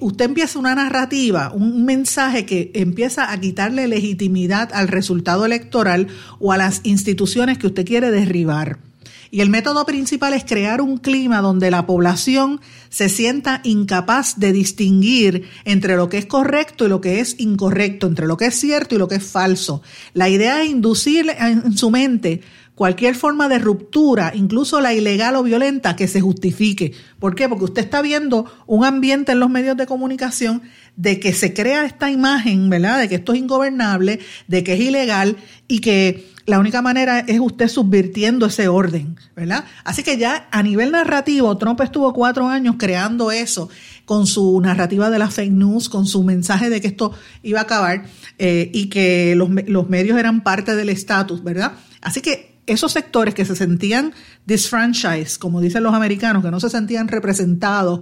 Usted 0.00 0.24
empieza 0.26 0.58
una 0.58 0.74
narrativa, 0.74 1.52
un 1.54 1.86
mensaje 1.86 2.44
que 2.44 2.72
empieza 2.74 3.32
a 3.32 3.40
quitarle 3.40 3.86
legitimidad 3.86 4.68
al 4.74 4.88
resultado 4.88 5.46
electoral 5.46 6.08
o 6.40 6.52
a 6.52 6.58
las 6.58 6.80
instituciones 6.84 7.56
que 7.56 7.68
usted 7.68 7.86
quiere 7.86 8.10
derribar. 8.10 8.91
Y 9.34 9.40
el 9.40 9.48
método 9.48 9.86
principal 9.86 10.34
es 10.34 10.44
crear 10.44 10.82
un 10.82 10.98
clima 10.98 11.40
donde 11.40 11.70
la 11.70 11.86
población 11.86 12.60
se 12.90 13.08
sienta 13.08 13.62
incapaz 13.64 14.38
de 14.38 14.52
distinguir 14.52 15.48
entre 15.64 15.96
lo 15.96 16.10
que 16.10 16.18
es 16.18 16.26
correcto 16.26 16.84
y 16.84 16.90
lo 16.90 17.00
que 17.00 17.18
es 17.18 17.36
incorrecto, 17.40 18.06
entre 18.06 18.26
lo 18.26 18.36
que 18.36 18.44
es 18.44 18.54
cierto 18.54 18.94
y 18.94 18.98
lo 18.98 19.08
que 19.08 19.14
es 19.14 19.24
falso. 19.24 19.80
La 20.12 20.28
idea 20.28 20.62
es 20.62 20.68
inducir 20.68 21.34
en 21.38 21.78
su 21.78 21.90
mente 21.90 22.42
cualquier 22.74 23.14
forma 23.14 23.48
de 23.48 23.58
ruptura, 23.58 24.32
incluso 24.34 24.82
la 24.82 24.92
ilegal 24.92 25.36
o 25.36 25.42
violenta, 25.42 25.96
que 25.96 26.08
se 26.08 26.20
justifique. 26.20 26.92
¿Por 27.18 27.34
qué? 27.34 27.48
Porque 27.48 27.64
usted 27.64 27.84
está 27.84 28.02
viendo 28.02 28.52
un 28.66 28.84
ambiente 28.84 29.32
en 29.32 29.40
los 29.40 29.48
medios 29.48 29.78
de 29.78 29.86
comunicación 29.86 30.60
de 30.96 31.18
que 31.20 31.32
se 31.32 31.54
crea 31.54 31.86
esta 31.86 32.10
imagen, 32.10 32.68
¿verdad? 32.68 32.98
De 32.98 33.08
que 33.08 33.14
esto 33.14 33.32
es 33.32 33.38
ingobernable, 33.38 34.20
de 34.46 34.62
que 34.62 34.74
es 34.74 34.80
ilegal 34.80 35.38
y 35.68 35.78
que 35.78 36.31
la 36.46 36.58
única 36.58 36.82
manera 36.82 37.20
es 37.20 37.38
usted 37.40 37.68
subvirtiendo 37.68 38.46
ese 38.46 38.68
orden, 38.68 39.16
¿verdad? 39.36 39.64
Así 39.84 40.02
que 40.02 40.18
ya 40.18 40.48
a 40.50 40.62
nivel 40.62 40.92
narrativo, 40.92 41.56
Trump 41.56 41.80
estuvo 41.80 42.12
cuatro 42.12 42.48
años 42.48 42.76
creando 42.78 43.30
eso 43.30 43.68
con 44.04 44.26
su 44.26 44.60
narrativa 44.60 45.10
de 45.10 45.18
la 45.18 45.30
fake 45.30 45.52
news, 45.52 45.88
con 45.88 46.06
su 46.06 46.22
mensaje 46.24 46.68
de 46.70 46.80
que 46.80 46.88
esto 46.88 47.12
iba 47.42 47.60
a 47.60 47.62
acabar 47.62 48.04
eh, 48.38 48.70
y 48.72 48.88
que 48.88 49.34
los, 49.36 49.50
los 49.66 49.88
medios 49.88 50.18
eran 50.18 50.42
parte 50.42 50.74
del 50.74 50.88
estatus, 50.88 51.44
¿verdad? 51.44 51.72
Así 52.00 52.20
que 52.20 52.60
esos 52.66 52.92
sectores 52.92 53.34
que 53.34 53.44
se 53.44 53.56
sentían 53.56 54.12
disfranchised, 54.46 55.38
como 55.38 55.60
dicen 55.60 55.82
los 55.82 55.94
americanos, 55.94 56.44
que 56.44 56.50
no 56.50 56.60
se 56.60 56.70
sentían 56.70 57.08
representados 57.08 58.00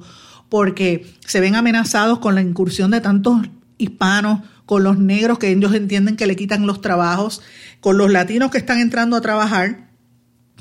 porque 0.48 1.14
se 1.26 1.40
ven 1.40 1.54
amenazados 1.54 2.18
con 2.18 2.34
la 2.34 2.42
incursión 2.42 2.90
de 2.90 3.00
tantos 3.00 3.42
hispanos, 3.80 4.40
con 4.66 4.84
los 4.84 4.98
negros 4.98 5.38
que 5.38 5.50
ellos 5.50 5.74
entienden 5.74 6.16
que 6.16 6.26
le 6.26 6.36
quitan 6.36 6.66
los 6.66 6.80
trabajos, 6.80 7.42
con 7.80 7.98
los 7.98 8.10
latinos 8.10 8.50
que 8.50 8.58
están 8.58 8.78
entrando 8.78 9.16
a 9.16 9.20
trabajar, 9.20 9.90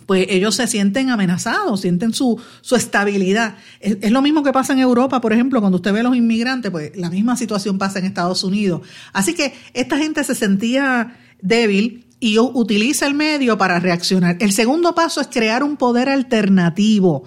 pues 0.10 0.26
ellos 0.30 0.56
se 0.56 0.66
sienten 0.66 1.12
amenazados, 1.12 1.82
sienten 1.82 2.16
su, 2.16 2.42
su 2.62 2.76
estabilidad. 2.76 3.58
Es, 3.80 4.10
lo 4.10 4.24
mismo 4.24 4.42
que 4.42 4.52
pasa 4.52 4.74
en 4.74 4.80
Europa, 4.80 5.22
por 5.22 5.34
ejemplo, 5.34 5.60
cuando 5.60 5.76
usted 5.76 5.94
ve 5.94 6.00
a 6.00 6.04
los 6.04 6.16
inmigrantes, 6.16 6.72
pues 6.72 6.98
la 6.98 7.12
misma 7.12 7.38
situación 7.38 7.78
pasa 7.78 8.00
en 8.00 8.06
Estados 8.06 8.44
Unidos. 8.44 8.82
Así 9.14 9.36
que 9.36 9.54
esta 9.76 10.00
gente 10.00 10.24
se 10.24 10.34
sentía 10.34 11.16
débil 11.44 12.08
y 12.20 12.40
utiliza 12.40 13.06
el 13.06 13.14
medio 13.14 13.60
para 13.60 13.80
reaccionar. 13.80 14.38
El 14.40 14.52
segundo 14.52 14.96
paso 14.96 15.22
es 15.22 15.28
crear 15.28 15.64
un 15.64 15.78
poder 15.78 16.10
alternativo, 16.10 17.26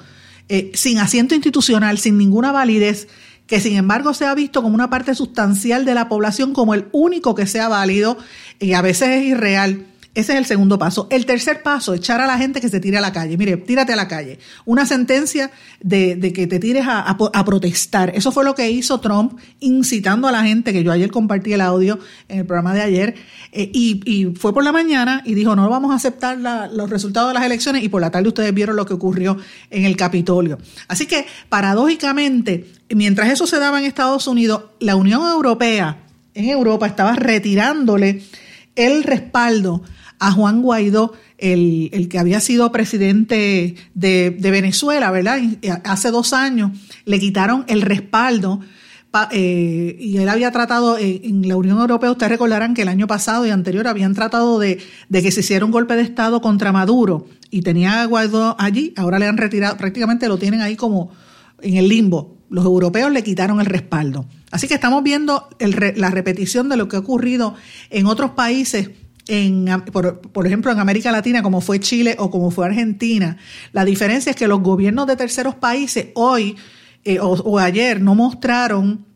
eh, 0.48 0.72
sin 0.74 0.98
asiento 0.98 1.36
institucional, 1.36 1.98
sin 1.98 2.18
ninguna 2.18 2.50
validez, 2.50 3.06
que 3.52 3.60
sin 3.60 3.76
embargo 3.76 4.14
se 4.14 4.24
ha 4.24 4.34
visto 4.34 4.62
como 4.62 4.74
una 4.74 4.88
parte 4.88 5.14
sustancial 5.14 5.84
de 5.84 5.92
la 5.92 6.08
población 6.08 6.54
como 6.54 6.72
el 6.72 6.86
único 6.90 7.34
que 7.34 7.46
sea 7.46 7.68
válido 7.68 8.16
y 8.58 8.72
a 8.72 8.80
veces 8.80 9.10
es 9.10 9.24
irreal. 9.24 9.84
Ese 10.14 10.32
es 10.32 10.38
el 10.38 10.44
segundo 10.44 10.78
paso. 10.78 11.06
El 11.10 11.24
tercer 11.24 11.62
paso, 11.62 11.94
echar 11.94 12.20
a 12.20 12.26
la 12.26 12.36
gente 12.36 12.60
que 12.60 12.68
se 12.68 12.80
tire 12.80 12.98
a 12.98 13.00
la 13.00 13.14
calle. 13.14 13.38
Mire, 13.38 13.56
tírate 13.56 13.94
a 13.94 13.96
la 13.96 14.08
calle. 14.08 14.38
Una 14.66 14.84
sentencia 14.84 15.50
de, 15.80 16.32
que 16.34 16.46
te 16.46 16.58
tires 16.58 16.84
a, 16.86 17.16
protestar. 17.46 18.12
Eso 18.14 18.30
fue 18.30 18.44
lo 18.44 18.54
que 18.54 18.70
hizo 18.70 19.00
Trump, 19.00 19.38
incitando 19.60 20.28
a 20.28 20.32
la 20.32 20.42
gente, 20.42 20.74
que 20.74 20.84
yo 20.84 20.92
ayer 20.92 21.10
compartí 21.10 21.54
el 21.54 21.62
audio 21.62 21.98
en 22.28 22.40
el 22.40 22.46
programa 22.46 22.74
de 22.74 22.82
ayer, 22.82 23.14
eh, 23.52 23.70
y, 23.72 24.34
fue 24.36 24.52
por 24.52 24.62
la 24.64 24.72
mañana 24.72 25.22
y 25.24 25.32
dijo, 25.32 25.56
no 25.56 25.68
vamos 25.70 25.92
a 25.92 25.94
aceptar 25.94 26.38
los 26.38 26.90
resultados 26.90 27.30
de 27.30 27.34
las 27.34 27.44
elecciones, 27.44 27.82
y 27.82 27.88
por 27.88 28.02
la 28.02 28.10
tarde 28.10 28.28
ustedes 28.28 28.52
vieron 28.52 28.76
lo 28.76 28.84
que 28.84 28.92
ocurrió 28.92 29.38
en 29.70 29.86
el 29.86 29.96
Capitolio. 29.96 30.58
Así 30.88 31.06
que, 31.06 31.26
paradójicamente, 31.48 32.66
mientras 32.90 33.30
eso 33.30 33.46
se 33.46 33.58
daba 33.58 33.78
en 33.78 33.86
Estados 33.86 34.26
Unidos, 34.26 34.64
la 34.78 34.94
Unión 34.94 35.22
Europea, 35.22 36.02
en 36.34 36.50
Europa, 36.50 36.86
estaba 36.86 37.14
retirándole 37.14 38.22
el 38.76 39.04
respaldo 39.04 39.82
a 40.22 40.30
Juan 40.30 40.62
Guaidó, 40.62 41.14
el, 41.36 41.90
el 41.92 42.08
que 42.08 42.20
había 42.20 42.38
sido 42.38 42.70
presidente 42.70 43.74
de, 43.94 44.30
de, 44.30 44.50
Venezuela, 44.52 45.10
¿verdad? 45.10 45.40
Hace 45.82 46.12
dos 46.12 46.32
años 46.32 46.70
le 47.04 47.18
quitaron 47.18 47.64
el 47.66 47.82
respaldo 47.82 48.60
pa, 49.10 49.28
eh, 49.32 49.96
y 49.98 50.18
él 50.18 50.28
había 50.28 50.52
tratado 50.52 50.96
eh, 50.96 51.22
en 51.24 51.48
la 51.48 51.56
Unión 51.56 51.80
Europea, 51.80 52.12
ustedes 52.12 52.30
recordarán 52.30 52.72
que 52.72 52.82
el 52.82 52.88
año 52.88 53.08
pasado 53.08 53.44
y 53.46 53.50
anterior 53.50 53.88
habían 53.88 54.14
tratado 54.14 54.60
de, 54.60 54.78
de 55.08 55.22
que 55.22 55.32
se 55.32 55.40
hiciera 55.40 55.64
un 55.64 55.72
golpe 55.72 55.96
de 55.96 56.02
Estado 56.02 56.40
contra 56.40 56.70
Maduro 56.70 57.26
y 57.50 57.62
tenía 57.62 58.02
a 58.02 58.06
Guaidó 58.06 58.54
allí, 58.60 58.94
ahora 58.96 59.18
le 59.18 59.26
han 59.26 59.38
retirado, 59.38 59.76
prácticamente 59.76 60.28
lo 60.28 60.38
tienen 60.38 60.60
ahí 60.60 60.76
como 60.76 61.10
en 61.62 61.78
el 61.78 61.88
limbo. 61.88 62.36
Los 62.48 62.64
europeos 62.64 63.10
le 63.10 63.24
quitaron 63.24 63.60
el 63.60 63.66
respaldo. 63.66 64.26
Así 64.52 64.68
que 64.68 64.74
estamos 64.74 65.02
viendo 65.02 65.48
la 65.96 66.10
repetición 66.10 66.68
de 66.68 66.76
lo 66.76 66.86
que 66.86 66.96
ha 66.96 66.98
ocurrido 66.98 67.54
en 67.88 68.06
otros 68.06 68.32
países 68.32 68.90
en, 69.28 69.66
por, 69.92 70.20
por, 70.20 70.46
ejemplo, 70.46 70.72
en 70.72 70.80
América 70.80 71.12
Latina, 71.12 71.42
como 71.42 71.60
fue 71.60 71.80
Chile 71.80 72.16
o 72.18 72.30
como 72.30 72.50
fue 72.50 72.66
Argentina, 72.66 73.36
la 73.72 73.84
diferencia 73.84 74.30
es 74.30 74.36
que 74.36 74.48
los 74.48 74.60
gobiernos 74.60 75.06
de 75.06 75.16
terceros 75.16 75.54
países 75.54 76.08
hoy 76.14 76.56
eh, 77.04 77.18
o, 77.20 77.58
ayer 77.58 78.00
no 78.00 78.14
mostraron 78.14 79.06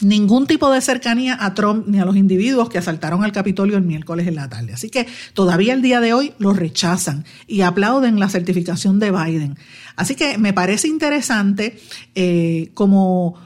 ningún 0.00 0.46
tipo 0.46 0.70
de 0.70 0.82
cercanía 0.82 1.38
a 1.40 1.54
Trump 1.54 1.86
ni 1.86 1.98
a 1.98 2.04
los 2.04 2.16
individuos 2.16 2.68
que 2.68 2.76
asaltaron 2.76 3.24
al 3.24 3.32
Capitolio 3.32 3.78
el 3.78 3.82
miércoles 3.82 4.26
en 4.26 4.34
la 4.34 4.48
tarde. 4.48 4.74
Así 4.74 4.90
que 4.90 5.06
todavía 5.32 5.72
el 5.72 5.80
día 5.80 6.00
de 6.00 6.12
hoy 6.12 6.34
los 6.38 6.56
rechazan 6.56 7.24
y 7.46 7.62
aplauden 7.62 8.20
la 8.20 8.28
certificación 8.28 8.98
de 8.98 9.10
Biden. 9.10 9.58
Así 9.96 10.14
que 10.14 10.36
me 10.36 10.52
parece 10.52 10.88
interesante 10.88 11.78
eh, 12.14 12.70
como, 12.74 13.36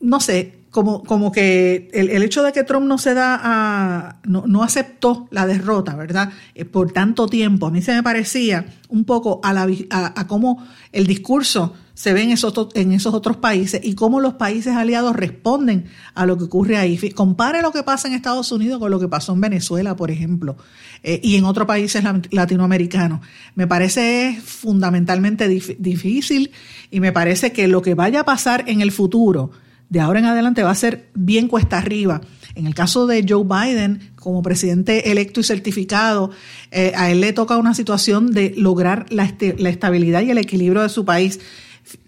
no 0.00 0.20
sé, 0.20 0.54
como, 0.76 1.02
como 1.04 1.32
que 1.32 1.88
el, 1.94 2.10
el, 2.10 2.22
hecho 2.22 2.42
de 2.42 2.52
que 2.52 2.62
Trump 2.62 2.84
no 2.84 2.98
se 2.98 3.14
da 3.14 3.40
a, 3.42 4.20
no, 4.24 4.44
no 4.46 4.62
aceptó 4.62 5.26
la 5.30 5.46
derrota, 5.46 5.96
¿verdad? 5.96 6.32
Eh, 6.54 6.66
por 6.66 6.92
tanto 6.92 7.28
tiempo, 7.28 7.66
a 7.66 7.70
mí 7.70 7.80
se 7.80 7.94
me 7.94 8.02
parecía 8.02 8.66
un 8.90 9.06
poco 9.06 9.40
a, 9.42 9.54
la, 9.54 9.66
a, 9.90 10.26
cómo 10.26 10.62
el 10.92 11.06
discurso 11.06 11.72
se 11.94 12.12
ve 12.12 12.24
en 12.24 12.30
esos, 12.30 12.52
en 12.74 12.92
esos 12.92 13.14
otros 13.14 13.38
países 13.38 13.80
y 13.82 13.94
cómo 13.94 14.20
los 14.20 14.34
países 14.34 14.76
aliados 14.76 15.16
responden 15.16 15.86
a 16.12 16.26
lo 16.26 16.36
que 16.36 16.44
ocurre 16.44 16.76
ahí. 16.76 16.98
Compare 17.12 17.62
lo 17.62 17.72
que 17.72 17.82
pasa 17.82 18.06
en 18.08 18.12
Estados 18.12 18.52
Unidos 18.52 18.78
con 18.78 18.90
lo 18.90 19.00
que 19.00 19.08
pasó 19.08 19.32
en 19.32 19.40
Venezuela, 19.40 19.96
por 19.96 20.10
ejemplo, 20.10 20.58
eh, 21.02 21.20
y 21.22 21.36
en 21.36 21.46
otros 21.46 21.66
países 21.66 22.04
latinoamericanos. 22.32 23.20
Me 23.54 23.66
parece 23.66 24.38
fundamentalmente 24.44 25.48
dif 25.48 25.70
difícil 25.78 26.50
y 26.90 27.00
me 27.00 27.12
parece 27.12 27.52
que 27.52 27.66
lo 27.66 27.80
que 27.80 27.94
vaya 27.94 28.20
a 28.20 28.24
pasar 28.26 28.64
en 28.66 28.82
el 28.82 28.92
futuro, 28.92 29.52
de 29.88 30.00
ahora 30.00 30.18
en 30.18 30.24
adelante 30.24 30.62
va 30.62 30.70
a 30.70 30.74
ser 30.74 31.08
bien 31.14 31.48
cuesta 31.48 31.78
arriba. 31.78 32.20
En 32.54 32.66
el 32.66 32.74
caso 32.74 33.06
de 33.06 33.24
Joe 33.28 33.44
Biden, 33.44 34.12
como 34.16 34.42
presidente 34.42 35.10
electo 35.12 35.40
y 35.40 35.44
certificado, 35.44 36.30
eh, 36.70 36.92
a 36.96 37.10
él 37.10 37.20
le 37.20 37.32
toca 37.32 37.58
una 37.58 37.74
situación 37.74 38.32
de 38.32 38.54
lograr 38.56 39.06
la, 39.10 39.24
est 39.24 39.58
la, 39.58 39.68
estabilidad 39.68 40.22
y 40.22 40.30
el 40.30 40.38
equilibrio 40.38 40.82
de 40.82 40.88
su 40.88 41.04
país. 41.04 41.38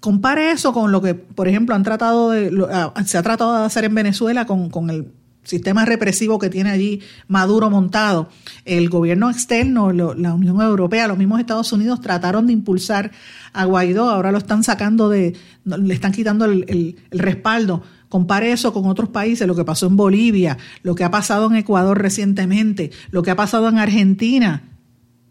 Compare 0.00 0.50
eso 0.50 0.72
con 0.72 0.90
lo 0.90 1.00
que, 1.00 1.14
por 1.14 1.46
ejemplo, 1.46 1.74
han 1.74 1.84
tratado 1.84 2.30
de, 2.30 2.50
lo, 2.50 2.68
se 3.04 3.18
ha 3.18 3.22
tratado 3.22 3.60
de 3.60 3.66
hacer 3.66 3.84
en 3.84 3.94
Venezuela 3.94 4.46
con, 4.46 4.70
con 4.70 4.90
el 4.90 5.12
sistema 5.48 5.84
represivo 5.84 6.38
que 6.38 6.50
tiene 6.50 6.70
allí 6.70 7.00
Maduro 7.26 7.70
montado. 7.70 8.28
El 8.64 8.88
gobierno 8.88 9.30
externo, 9.30 9.92
lo, 9.92 10.14
la 10.14 10.34
Unión 10.34 10.60
Europea, 10.60 11.08
los 11.08 11.18
mismos 11.18 11.40
Estados 11.40 11.72
Unidos 11.72 12.00
trataron 12.00 12.46
de 12.46 12.52
impulsar 12.52 13.10
a 13.52 13.64
Guaidó, 13.64 14.10
ahora 14.10 14.30
lo 14.30 14.38
están 14.38 14.62
sacando 14.62 15.08
de, 15.08 15.34
le 15.64 15.94
están 15.94 16.12
quitando 16.12 16.44
el, 16.44 16.96
respaldo. 17.10 17.82
Compare 18.08 18.52
eso 18.52 18.72
con 18.72 18.86
otros 18.86 19.08
países, 19.10 19.46
lo 19.46 19.54
que 19.54 19.64
pasó 19.64 19.86
en 19.86 19.96
Bolivia, 19.96 20.56
lo 20.82 20.94
que 20.94 21.04
ha 21.04 21.10
pasado 21.10 21.46
en 21.46 21.56
Ecuador 21.56 22.00
recientemente, 22.00 22.90
lo 23.10 23.22
que 23.22 23.30
ha 23.30 23.36
pasado 23.36 23.68
en 23.68 23.78
Argentina. 23.78 24.62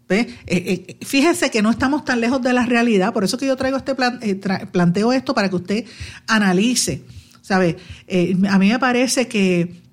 ¿Ve? 0.08 0.20
Eh, 0.46 0.86
eh, 0.88 0.96
fíjese 1.04 1.50
que 1.50 1.60
no 1.60 1.70
estamos 1.70 2.04
tan 2.04 2.20
lejos 2.20 2.40
de 2.40 2.52
la 2.52 2.64
realidad, 2.64 3.12
por 3.12 3.24
eso 3.24 3.36
que 3.36 3.46
yo 3.46 3.56
traigo 3.56 3.76
este 3.76 3.94
plan, 3.94 4.18
eh, 4.22 4.36
tra 4.36 4.70
planteo 4.72 5.12
esto 5.12 5.34
para 5.34 5.50
que 5.50 5.56
usted 5.56 5.84
analice. 6.26 7.04
¿Sabe? 7.48 7.78
Eh, 8.06 8.36
a 8.50 8.58
mí 8.58 8.68
me 8.68 8.78
parece 8.78 9.26
que 9.26 9.87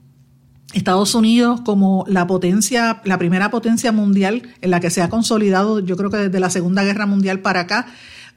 Estados 0.76 1.16
Unidos 1.16 1.62
como 1.62 2.04
la 2.08 2.28
potencia, 2.28 3.02
la 3.06 3.18
primera 3.18 3.50
potencia 3.50 3.94
mundial 3.94 4.44
en 4.60 4.72
la 4.72 4.82
que 4.82 4.90
se 4.90 5.02
ha 5.02 5.10
consolidado, 5.10 5.80
yo 5.80 5.96
creo 5.96 6.10
que 6.10 6.18
desde 6.18 6.40
la 6.42 6.50
Segunda 6.50 6.84
Guerra 6.84 7.06
Mundial 7.06 7.40
para 7.40 7.62
acá, 7.62 7.88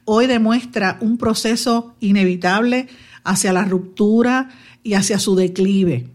hoy 0.05 0.25
demuestra 0.25 0.97
un 1.01 1.17
proceso 1.17 1.95
inevitable 1.99 2.87
hacia 3.25 3.51
la 3.51 3.65
ruptura 3.65 4.49
y 4.83 4.93
hacia 4.93 5.19
su 5.19 5.35
declive. 5.35 6.07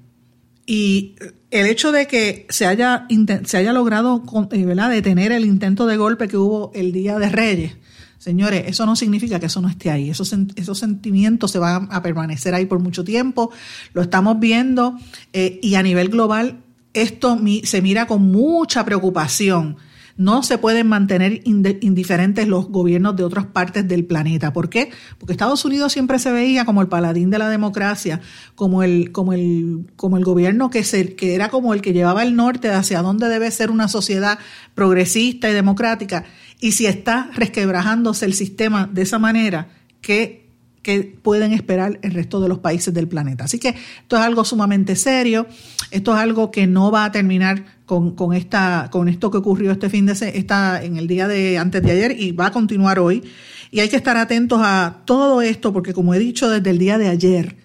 Y 0.65 1.17
el 1.51 1.67
hecho 1.67 1.93
de 1.93 2.07
que 2.07 2.47
se 2.49 2.67
haya, 2.67 3.07
se 3.45 3.59
haya 3.59 3.75
logrado 3.75 4.23
¿verdad? 4.51 4.89
detener 4.89 5.31
el 5.31 5.45
intento 5.45 5.87
de 5.87 5.99
golpe 5.99 6.27
que 6.27 6.39
hubo 6.39 6.73
el 6.75 6.93
Día 6.93 7.19
de 7.19 7.29
Reyes, 7.29 7.77
señores, 8.25 8.65
eso 8.67 8.87
no 8.87 8.97
significa 8.97 9.39
que 9.39 9.47
eso 9.47 9.61
no 9.61 9.69
esté 9.69 9.91
ahí. 9.91 10.09
Esos, 10.09 10.35
esos 10.57 10.79
sentimientos 10.79 11.51
se 11.51 11.59
van 11.59 11.89
a 11.91 12.01
permanecer 12.01 12.55
ahí 12.55 12.65
por 12.65 12.79
mucho 12.79 13.05
tiempo. 13.05 13.51
Lo 13.93 14.01
estamos 14.01 14.41
viendo 14.41 14.99
eh, 15.35 15.61
y 15.63 15.75
a 15.75 15.83
nivel 15.83 16.09
global 16.09 16.63
esto 16.95 17.39
se 17.65 17.83
mira 17.83 18.07
con 18.07 18.23
mucha 18.23 18.83
preocupación 18.87 19.77
no 20.17 20.43
se 20.43 20.59
pueden 20.59 20.87
mantener 20.87 21.41
indiferentes 21.45 22.47
los 22.47 22.69
gobiernos 22.69 23.17
de 23.17 23.25
otras 23.25 23.47
partes 23.47 23.87
del 23.89 24.05
planeta. 24.05 24.53
¿Por 24.53 24.69
qué? 24.69 24.91
Porque 25.19 25.33
Estados 25.33 25.65
Unidos 25.65 25.93
siempre 25.93 26.19
se 26.19 26.31
veía 26.31 26.65
como 26.65 26.83
el 26.83 26.89
paladín 26.89 27.31
de 27.31 27.39
la 27.39 27.49
democracia, 27.49 28.21
como 28.55 28.83
el, 28.83 29.11
como 29.11 29.33
el, 29.33 29.87
como 29.97 30.17
el 30.17 30.25
gobierno 30.25 30.71
que, 30.71 30.85
se, 30.85 31.17
que 31.17 31.35
era 31.35 31.49
como 31.49 31.75
el 31.75 31.83
que 31.83 31.93
llevaba 31.93 32.23
el 32.23 32.37
norte 32.37 32.71
hacia 32.71 33.03
dónde 33.03 33.29
debe 33.29 33.51
ser 33.51 33.71
una 33.71 33.89
sociedad 33.89 34.39
progresista 34.75 35.51
y 35.51 35.53
democrática. 35.53 36.25
Y 36.61 36.73
si 36.73 36.87
está 36.87 37.31
resquebrajándose 37.35 38.25
el 38.25 38.35
sistema 38.35 38.89
de 38.91 39.03
esa 39.03 39.19
manera, 39.19 39.69
¿qué, 40.01 40.49
qué 40.83 41.17
pueden 41.23 41.53
esperar 41.53 41.99
el 42.03 42.13
resto 42.13 42.41
de 42.41 42.49
los 42.49 42.59
países 42.59 42.95
del 42.95 43.09
planeta? 43.09 43.45
Así 43.45 43.59
que 43.59 43.71
esto 43.71 44.17
es 44.17 44.23
algo 44.23 44.45
sumamente 44.45 44.97
serio, 44.97 45.47
esto 45.91 46.15
es 46.15 46.21
algo 46.21 46.51
que 46.51 46.67
no 46.67 46.91
va 46.91 47.05
a 47.05 47.13
terminar 47.13 47.65
con, 47.87 48.15
con, 48.15 48.33
esta, 48.35 48.89
con 48.91 49.09
esto 49.09 49.31
que 49.31 49.39
ocurrió 49.39 49.73
este 49.73 49.91
fin 49.91 50.07
de 50.07 50.13
esta, 50.13 50.83
en 50.83 50.97
el 50.97 51.07
día 51.07 51.29
de 51.29 51.59
antes 51.59 51.83
de 51.83 51.91
ayer 51.91 52.17
y 52.19 52.33
va 52.33 52.47
a 52.47 52.53
continuar 52.53 52.99
hoy. 52.99 53.23
Y 53.71 53.81
hay 53.81 53.89
que 53.89 53.97
estar 53.97 54.17
atentos 54.17 54.61
a 54.63 55.03
todo 55.05 55.43
esto 55.43 55.73
porque 55.73 55.93
como 55.93 56.15
he 56.15 56.19
dicho 56.19 56.49
desde 56.49 56.71
el 56.71 56.79
día 56.79 56.97
de 56.97 57.09
ayer, 57.09 57.57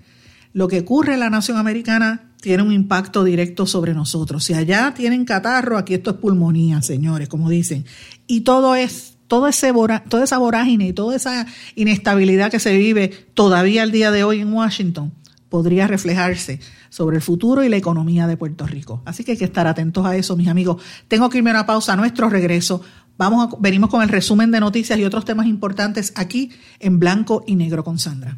lo 0.54 0.68
que 0.68 0.80
ocurre 0.80 1.14
en 1.14 1.20
la 1.20 1.30
nación 1.30 1.58
americana 1.58 2.30
tiene 2.42 2.64
un 2.64 2.72
impacto 2.72 3.24
directo 3.24 3.66
sobre 3.66 3.94
nosotros. 3.94 4.44
Si 4.44 4.54
allá 4.54 4.94
tienen 4.96 5.26
catarro, 5.26 5.78
aquí 5.78 5.94
esto 5.94 6.12
es 6.12 6.18
pulmonía, 6.18 6.82
señores, 6.82 7.28
como 7.28 7.50
dicen. 7.50 7.86
Y 8.32 8.42
todo 8.42 8.76
es, 8.76 9.18
todo 9.28 9.48
ese 9.48 9.74
toda 10.08 10.24
esa 10.24 10.38
vorágine 10.38 10.90
y 10.90 10.94
toda 10.94 11.16
esa 11.16 11.48
inestabilidad 11.74 12.52
que 12.52 12.60
se 12.60 12.78
vive 12.78 13.08
todavía 13.34 13.82
al 13.82 13.92
día 13.92 14.12
de 14.12 14.24
hoy 14.24 14.40
en 14.40 14.54
Washington 14.54 15.12
podría 15.50 15.88
reflejarse 15.88 16.60
sobre 16.92 17.16
el 17.16 17.24
futuro 17.24 17.64
y 17.64 17.70
la 17.70 17.78
economía 17.78 18.28
de 18.28 18.38
Puerto 18.38 18.68
Rico. 18.68 19.02
Así 19.06 19.24
que 19.24 19.32
hay 19.32 19.38
que 19.40 19.46
estar 19.46 19.66
atentos 19.66 20.06
a 20.06 20.16
eso, 20.16 20.38
mis 20.38 20.48
amigos. 20.48 20.80
Tengo 21.08 21.28
que 21.28 21.40
irme 21.40 21.50
a 21.50 21.54
una 21.54 21.66
pausa 21.66 21.94
a 21.94 21.96
nuestro 21.96 22.30
regreso. 22.30 22.84
Vamos 23.18 23.52
a, 23.52 23.58
venimos 23.60 23.90
con 23.90 24.04
el 24.04 24.10
resumen 24.10 24.52
de 24.52 24.60
noticias 24.60 25.00
y 25.00 25.06
otros 25.06 25.26
temas 25.26 25.48
importantes 25.48 26.14
aquí 26.16 26.52
en 26.80 27.00
blanco 27.00 27.44
y 27.48 27.56
negro 27.56 27.84
con 27.84 27.98
Sandra. 27.98 28.38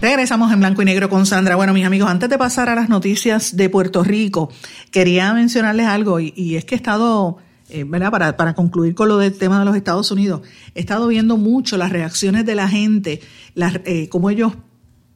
Regresamos 0.00 0.52
en 0.52 0.58
blanco 0.58 0.82
y 0.82 0.84
negro 0.84 1.08
con 1.08 1.24
Sandra. 1.24 1.56
Bueno, 1.56 1.72
mis 1.72 1.86
amigos, 1.86 2.10
antes 2.10 2.28
de 2.28 2.36
pasar 2.36 2.68
a 2.68 2.74
las 2.74 2.90
noticias 2.90 3.56
de 3.56 3.70
Puerto 3.70 4.04
Rico, 4.04 4.52
quería 4.90 5.32
mencionarles 5.32 5.86
algo 5.86 6.20
y, 6.20 6.56
es 6.56 6.66
que 6.66 6.74
he 6.74 6.76
estado, 6.76 7.38
eh, 7.70 7.84
¿verdad? 7.84 8.10
Para, 8.10 8.36
para, 8.36 8.54
concluir 8.54 8.94
con 8.94 9.08
lo 9.08 9.16
del 9.16 9.32
tema 9.38 9.58
de 9.58 9.64
los 9.64 9.74
Estados 9.74 10.10
Unidos, 10.10 10.42
he 10.74 10.80
estado 10.80 11.06
viendo 11.08 11.38
mucho 11.38 11.78
las 11.78 11.90
reacciones 11.90 12.44
de 12.44 12.54
la 12.54 12.68
gente, 12.68 13.22
las, 13.54 13.80
eh, 13.86 14.10
cómo 14.10 14.28
ellos 14.28 14.52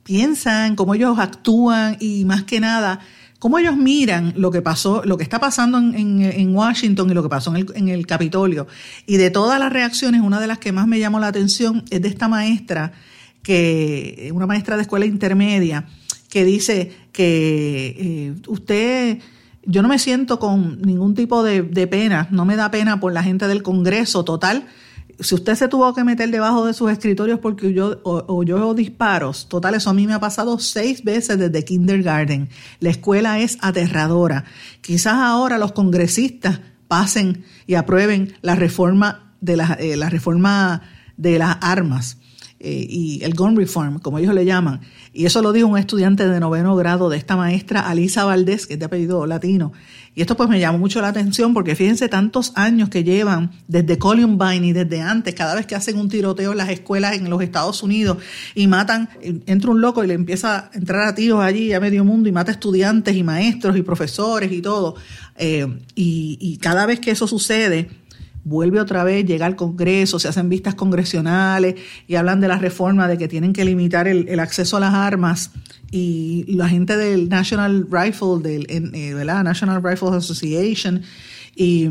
piensan, 0.02 0.76
cómo 0.76 0.94
ellos 0.94 1.18
actúan 1.18 1.98
y 2.00 2.24
más 2.24 2.44
que 2.44 2.58
nada, 2.58 3.00
cómo 3.38 3.58
ellos 3.58 3.76
miran 3.76 4.32
lo 4.34 4.50
que 4.50 4.62
pasó, 4.62 5.02
lo 5.04 5.18
que 5.18 5.24
está 5.24 5.38
pasando 5.38 5.76
en, 5.76 6.22
en, 6.22 6.56
Washington 6.56 7.10
y 7.10 7.14
lo 7.14 7.22
que 7.22 7.28
pasó 7.28 7.50
en 7.50 7.56
el, 7.58 7.66
en 7.74 7.88
el 7.88 8.06
Capitolio. 8.06 8.66
Y 9.06 9.18
de 9.18 9.28
todas 9.28 9.60
las 9.60 9.70
reacciones, 9.70 10.22
una 10.22 10.40
de 10.40 10.46
las 10.46 10.58
que 10.58 10.72
más 10.72 10.86
me 10.86 10.98
llamó 10.98 11.20
la 11.20 11.26
atención 11.26 11.84
es 11.90 12.00
de 12.00 12.08
esta 12.08 12.28
maestra 12.28 12.92
que 13.42 14.30
una 14.34 14.46
maestra 14.46 14.76
de 14.76 14.82
escuela 14.82 15.06
intermedia 15.06 15.86
que 16.28 16.44
dice 16.44 16.92
que 17.12 17.96
eh, 17.98 18.34
usted, 18.46 19.18
yo 19.64 19.82
no 19.82 19.88
me 19.88 19.98
siento 19.98 20.38
con 20.38 20.80
ningún 20.80 21.14
tipo 21.14 21.42
de, 21.42 21.62
pena, 21.86 22.28
no 22.30 22.44
me 22.44 22.56
da 22.56 22.70
pena 22.70 23.00
por 23.00 23.12
la 23.12 23.22
gente 23.22 23.48
del 23.48 23.62
Congreso, 23.62 24.24
total. 24.24 24.66
Si 25.18 25.34
usted 25.34 25.54
se 25.54 25.68
tuvo 25.68 25.92
que 25.92 26.02
meter 26.02 26.30
debajo 26.30 26.64
de 26.64 26.72
sus 26.72 26.90
escritorios 26.90 27.40
porque 27.40 27.74
yo 27.74 28.00
oyó 28.04 28.72
disparos, 28.72 29.48
total, 29.48 29.74
eso 29.74 29.90
a 29.90 29.94
mí 29.94 30.06
me 30.06 30.14
ha 30.14 30.20
pasado 30.20 30.58
seis 30.58 31.04
veces 31.04 31.38
desde 31.38 31.64
kindergarten. 31.64 32.48
La 32.78 32.88
escuela 32.88 33.38
es 33.40 33.58
aterradora. 33.60 34.44
Quizás 34.80 35.14
ahora 35.14 35.58
los 35.58 35.72
congresistas 35.72 36.60
pasen 36.88 37.44
y 37.66 37.74
aprueben 37.74 38.34
la 38.40 38.54
reforma 38.54 39.34
de 39.40 39.56
la, 39.56 39.76
eh, 39.78 39.96
la 39.96 40.08
reforma 40.08 40.82
de 41.18 41.38
las 41.38 41.58
armas 41.60 42.19
eh, 42.62 42.86
y 42.86 43.24
el 43.24 43.32
gun 43.32 43.56
reform, 43.56 44.00
como 44.00 44.18
ellos 44.18 44.34
le 44.34 44.44
llaman. 44.44 44.82
Y 45.14 45.24
eso 45.24 45.40
lo 45.40 45.50
dijo 45.50 45.66
un 45.66 45.78
estudiante 45.78 46.28
de 46.28 46.40
noveno 46.40 46.76
grado 46.76 47.08
de 47.08 47.16
esta 47.16 47.34
maestra, 47.34 47.88
Alisa 47.88 48.24
Valdés, 48.24 48.66
que 48.66 48.74
es 48.74 48.78
de 48.78 48.84
apellido 48.84 49.24
latino. 49.26 49.72
Y 50.14 50.20
esto 50.20 50.36
pues 50.36 50.50
me 50.50 50.60
llamó 50.60 50.76
mucho 50.76 51.00
la 51.00 51.08
atención 51.08 51.54
porque 51.54 51.74
fíjense 51.74 52.10
tantos 52.10 52.52
años 52.56 52.90
que 52.90 53.02
llevan 53.02 53.52
desde 53.66 53.96
Columbine 53.96 54.66
y 54.66 54.72
desde 54.74 55.00
antes, 55.00 55.34
cada 55.34 55.54
vez 55.54 55.64
que 55.64 55.74
hacen 55.74 55.96
un 55.98 56.10
tiroteo 56.10 56.52
en 56.52 56.58
las 56.58 56.68
escuelas 56.68 57.14
en 57.14 57.30
los 57.30 57.40
Estados 57.40 57.82
Unidos 57.82 58.18
y 58.54 58.66
matan, 58.66 59.08
entra 59.46 59.70
un 59.70 59.80
loco 59.80 60.04
y 60.04 60.08
le 60.08 60.14
empieza 60.14 60.58
a 60.58 60.70
entrar 60.74 61.08
a 61.08 61.14
tiros 61.14 61.40
allí 61.42 61.72
a 61.72 61.80
medio 61.80 62.04
mundo 62.04 62.28
y 62.28 62.32
mata 62.32 62.52
estudiantes 62.52 63.16
y 63.16 63.22
maestros 63.22 63.74
y 63.78 63.82
profesores 63.82 64.52
y 64.52 64.60
todo. 64.60 64.96
Eh, 65.38 65.66
y, 65.94 66.36
y 66.38 66.58
cada 66.58 66.84
vez 66.84 67.00
que 67.00 67.12
eso 67.12 67.26
sucede, 67.26 67.88
vuelve 68.44 68.80
otra 68.80 69.04
vez, 69.04 69.24
llega 69.26 69.46
al 69.46 69.56
Congreso, 69.56 70.18
se 70.18 70.28
hacen 70.28 70.48
vistas 70.48 70.74
congresionales 70.74 71.74
y 72.06 72.14
hablan 72.14 72.40
de 72.40 72.48
la 72.48 72.58
reforma 72.58 73.08
de 73.08 73.18
que 73.18 73.28
tienen 73.28 73.52
que 73.52 73.64
limitar 73.64 74.08
el, 74.08 74.40
acceso 74.40 74.76
a 74.76 74.80
las 74.80 74.94
armas. 74.94 75.50
Y 75.90 76.44
la 76.48 76.68
gente 76.68 76.96
del 76.96 77.28
National 77.28 77.86
Rifle, 77.90 78.38
del 78.42 78.66
eh, 78.68 79.24
National 79.24 79.82
Rifle 79.82 80.16
Association 80.16 81.02
y, 81.56 81.88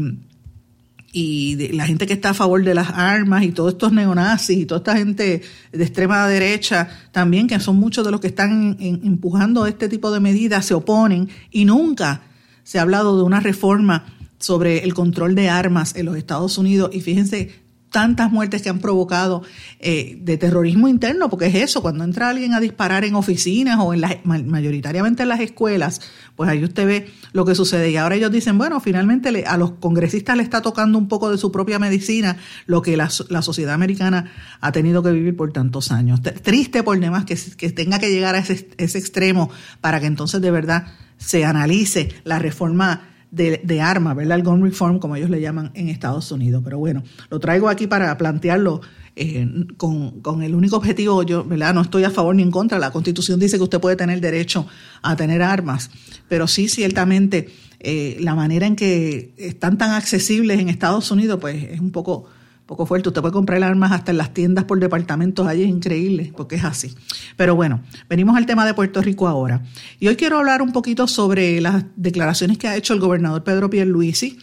y 1.11 1.73
la 1.73 1.85
gente 1.85 2.07
que 2.07 2.13
está 2.13 2.29
a 2.29 2.33
favor 2.33 2.63
de 2.63 2.73
las 2.73 2.89
armas 2.89 3.43
y 3.43 3.51
todos 3.51 3.73
estos 3.73 3.91
neonazis 3.91 4.57
y 4.57 4.65
toda 4.65 4.79
esta 4.79 4.97
gente 4.97 5.41
de 5.71 5.83
extrema 5.83 6.27
derecha 6.27 6.87
también, 7.11 7.47
que 7.47 7.59
son 7.59 7.75
muchos 7.75 8.05
de 8.05 8.11
los 8.11 8.21
que 8.21 8.27
están 8.27 8.77
empujando 8.79 9.65
este 9.65 9.89
tipo 9.89 10.11
de 10.11 10.19
medidas, 10.19 10.65
se 10.65 10.73
oponen. 10.73 11.29
Y 11.51 11.65
nunca 11.65 12.21
se 12.63 12.79
ha 12.79 12.83
hablado 12.83 13.17
de 13.17 13.23
una 13.23 13.39
reforma 13.39 14.05
sobre 14.39 14.83
el 14.83 14.93
control 14.93 15.35
de 15.35 15.49
armas 15.49 15.95
en 15.95 16.05
los 16.05 16.15
Estados 16.15 16.57
Unidos 16.57 16.89
y 16.93 17.01
fíjense 17.01 17.69
tantas 17.91 18.31
muertes 18.31 18.61
que 18.61 18.69
han 18.69 18.79
provocado 18.79 19.41
eh, 19.79 20.17
de 20.21 20.37
terrorismo 20.37 20.87
interno, 20.87 21.29
porque 21.29 21.47
es 21.47 21.55
eso, 21.55 21.81
cuando 21.81 22.03
entra 22.03 22.29
alguien 22.29 22.53
a 22.53 22.59
disparar 22.59 23.03
en 23.03 23.15
oficinas 23.15 23.79
o 23.79 23.93
en 23.93 24.01
las, 24.01 24.17
mayoritariamente 24.25 25.23
en 25.23 25.29
las 25.29 25.39
escuelas, 25.39 26.01
pues 26.35 26.49
ahí 26.49 26.63
usted 26.63 26.85
ve 26.85 27.11
lo 27.33 27.45
que 27.45 27.55
sucede. 27.55 27.89
Y 27.89 27.97
ahora 27.97 28.15
ellos 28.15 28.31
dicen, 28.31 28.57
bueno, 28.57 28.79
finalmente 28.79 29.45
a 29.45 29.57
los 29.57 29.71
congresistas 29.71 30.37
le 30.37 30.43
está 30.43 30.61
tocando 30.61 30.97
un 30.97 31.07
poco 31.07 31.31
de 31.31 31.37
su 31.37 31.51
propia 31.51 31.79
medicina 31.79 32.37
lo 32.67 32.81
que 32.81 32.95
la, 32.95 33.09
sociedad 33.09 33.73
americana 33.73 34.31
ha 34.61 34.71
tenido 34.71 35.01
que 35.01 35.11
vivir 35.11 35.35
por 35.35 35.51
tantos 35.51 35.91
años. 35.91 36.21
Triste 36.21 36.83
por 36.83 36.99
demás 36.99 37.25
que, 37.25 37.37
que 37.57 37.71
tenga 37.71 37.99
que 37.99 38.11
llegar 38.11 38.35
a 38.35 38.39
ese, 38.39 38.69
ese 38.77 38.97
extremo 38.99 39.49
para 39.81 39.99
que 39.99 40.05
entonces 40.05 40.41
de 40.41 40.51
verdad 40.51 40.87
se 41.17 41.43
analice 41.43 42.13
la 42.23 42.39
reforma 42.39 43.08
de, 43.31 43.81
armas, 43.81 44.15
¿verdad? 44.15 44.37
El 44.37 44.43
gun 44.43 44.63
reform, 44.63 44.99
como 44.99 45.15
ellos 45.15 45.29
le 45.29 45.41
llaman 45.41 45.71
en 45.73 45.89
Estados 45.89 46.31
Unidos. 46.31 46.61
Pero 46.63 46.77
bueno, 46.77 47.03
lo 47.29 47.39
traigo 47.39 47.69
aquí 47.69 47.87
para 47.87 48.17
plantearlo 48.17 48.81
eh, 49.15 49.47
con, 49.77 50.21
con, 50.21 50.41
el 50.41 50.55
único 50.55 50.77
objetivo, 50.77 51.23
yo, 51.23 51.43
¿verdad? 51.43 51.73
No 51.73 51.81
estoy 51.81 52.03
a 52.03 52.09
favor 52.09 52.35
ni 52.35 52.43
en 52.43 52.51
contra. 52.51 52.79
La 52.79 52.91
Constitución 52.91 53.39
dice 53.39 53.57
que 53.57 53.63
usted 53.63 53.79
puede 53.79 53.95
tener 53.95 54.21
derecho 54.21 54.65
a 55.01 55.15
tener 55.15 55.41
armas, 55.41 55.91
pero 56.27 56.47
sí, 56.47 56.67
ciertamente, 56.67 57.49
eh, 57.79 58.17
la 58.19 58.35
manera 58.35 58.67
en 58.67 58.75
que 58.75 59.33
están 59.37 59.77
tan 59.77 59.91
accesibles 59.91 60.59
en 60.59 60.69
Estados 60.69 61.11
Unidos, 61.11 61.39
pues 61.39 61.63
es 61.63 61.79
un 61.79 61.91
poco 61.91 62.25
poco 62.69 62.85
fuerte. 62.85 63.09
Usted 63.09 63.21
puede 63.21 63.33
comprar 63.33 63.63
armas 63.63 63.91
hasta 63.91 64.11
en 64.11 64.17
las 64.17 64.31
tiendas 64.31 64.63
por 64.65 64.79
departamentos, 64.79 65.47
allí 65.47 65.63
es 65.63 65.69
increíble, 65.69 66.31
porque 66.37 66.55
es 66.55 66.63
así. 66.63 66.93
Pero 67.35 67.55
bueno, 67.55 67.81
venimos 68.07 68.37
al 68.37 68.45
tema 68.45 68.63
de 68.63 68.75
Puerto 68.75 69.01
Rico 69.01 69.27
ahora. 69.27 69.63
Y 69.99 70.07
hoy 70.07 70.15
quiero 70.15 70.37
hablar 70.37 70.61
un 70.61 70.71
poquito 70.71 71.07
sobre 71.07 71.59
las 71.61 71.83
declaraciones 71.95 72.59
que 72.59 72.67
ha 72.67 72.75
hecho 72.75 72.93
el 72.93 72.99
gobernador 72.99 73.43
Pedro 73.43 73.71
Pierluisi. 73.71 74.37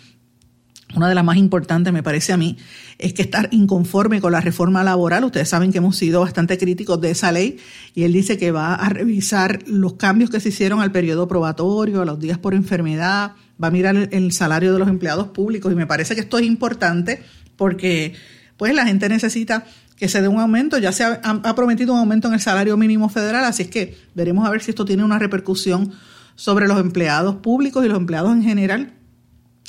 Una 0.96 1.08
de 1.08 1.14
las 1.14 1.24
más 1.24 1.36
importantes, 1.36 1.92
me 1.92 2.02
parece 2.02 2.32
a 2.32 2.36
mí, 2.36 2.56
es 2.98 3.12
que 3.12 3.22
estar 3.22 3.48
inconforme 3.52 4.20
con 4.20 4.32
la 4.32 4.40
reforma 4.40 4.82
laboral. 4.82 5.22
Ustedes 5.22 5.48
saben 5.48 5.70
que 5.70 5.78
hemos 5.78 5.96
sido 5.96 6.20
bastante 6.20 6.58
críticos 6.58 7.00
de 7.00 7.12
esa 7.12 7.30
ley 7.30 7.58
y 7.94 8.02
él 8.02 8.12
dice 8.12 8.36
que 8.36 8.50
va 8.50 8.74
a 8.74 8.88
revisar 8.88 9.62
los 9.68 9.94
cambios 9.94 10.30
que 10.30 10.40
se 10.40 10.48
hicieron 10.48 10.80
al 10.80 10.90
periodo 10.90 11.28
probatorio, 11.28 12.02
a 12.02 12.04
los 12.04 12.18
días 12.18 12.38
por 12.38 12.54
enfermedad, 12.54 13.32
va 13.62 13.68
a 13.68 13.70
mirar 13.70 14.08
el 14.10 14.32
salario 14.32 14.72
de 14.72 14.80
los 14.80 14.88
empleados 14.88 15.28
públicos 15.28 15.72
y 15.72 15.76
me 15.76 15.86
parece 15.86 16.16
que 16.16 16.22
esto 16.22 16.38
es 16.38 16.44
importante 16.44 17.22
porque 17.56 18.14
pues 18.56 18.74
la 18.74 18.86
gente 18.86 19.08
necesita 19.08 19.64
que 19.96 20.08
se 20.08 20.20
dé 20.20 20.28
un 20.28 20.38
aumento, 20.38 20.78
ya 20.78 20.92
se 20.92 21.04
ha, 21.04 21.54
prometido 21.54 21.94
un 21.94 22.00
aumento 22.00 22.28
en 22.28 22.34
el 22.34 22.40
salario 22.40 22.76
mínimo 22.76 23.08
federal, 23.08 23.44
así 23.44 23.62
es 23.62 23.68
que 23.68 23.98
veremos 24.14 24.46
a 24.46 24.50
ver 24.50 24.62
si 24.62 24.70
esto 24.70 24.84
tiene 24.84 25.02
una 25.02 25.18
repercusión 25.18 25.92
sobre 26.34 26.68
los 26.68 26.78
empleados 26.78 27.36
públicos 27.36 27.84
y 27.84 27.88
los 27.88 27.96
empleados 27.96 28.32
en 28.32 28.42
general. 28.42 28.92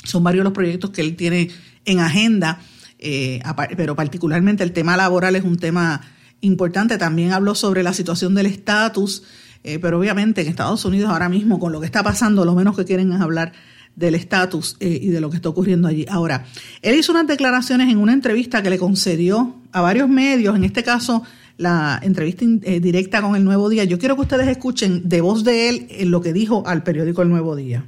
Son 0.04 0.22
varios 0.22 0.44
los 0.44 0.52
proyectos 0.52 0.90
que 0.90 1.00
él 1.00 1.16
tiene 1.16 1.50
en 1.86 2.00
agenda, 2.00 2.60
eh, 2.98 3.40
pero 3.76 3.96
particularmente 3.96 4.62
el 4.62 4.72
tema 4.72 4.96
laboral 4.96 5.34
es 5.34 5.44
un 5.44 5.56
tema 5.56 6.02
importante. 6.42 6.98
También 6.98 7.32
habló 7.32 7.54
sobre 7.54 7.82
la 7.82 7.94
situación 7.94 8.34
del 8.34 8.46
estatus, 8.46 9.22
eh, 9.64 9.78
pero 9.78 9.98
obviamente 9.98 10.42
en 10.42 10.48
Estados 10.48 10.84
Unidos 10.84 11.10
ahora 11.10 11.30
mismo 11.30 11.58
con 11.58 11.72
lo 11.72 11.80
que 11.80 11.86
está 11.86 12.02
pasando, 12.02 12.44
lo 12.44 12.54
menos 12.54 12.76
que 12.76 12.84
quieren 12.84 13.12
es 13.12 13.20
hablar 13.20 13.52
del 13.98 14.14
estatus 14.14 14.76
eh, 14.78 14.98
y 15.02 15.08
de 15.08 15.20
lo 15.20 15.28
que 15.28 15.36
está 15.36 15.48
ocurriendo 15.48 15.88
allí. 15.88 16.06
Ahora, 16.08 16.46
él 16.82 16.94
hizo 16.94 17.10
unas 17.10 17.26
declaraciones 17.26 17.90
en 17.90 17.98
una 17.98 18.12
entrevista 18.12 18.62
que 18.62 18.70
le 18.70 18.78
concedió 18.78 19.56
a 19.72 19.80
varios 19.80 20.08
medios, 20.08 20.54
en 20.54 20.64
este 20.64 20.84
caso 20.84 21.24
la 21.56 21.98
entrevista 22.02 22.44
eh, 22.62 22.78
directa 22.78 23.20
con 23.20 23.34
el 23.34 23.44
Nuevo 23.44 23.68
Día. 23.68 23.82
Yo 23.82 23.98
quiero 23.98 24.14
que 24.14 24.22
ustedes 24.22 24.46
escuchen 24.46 25.08
de 25.08 25.20
voz 25.20 25.42
de 25.42 25.68
él 25.68 25.86
en 25.90 26.12
lo 26.12 26.20
que 26.20 26.32
dijo 26.32 26.62
al 26.64 26.84
periódico 26.84 27.22
El 27.22 27.30
Nuevo 27.30 27.56
Día. 27.56 27.84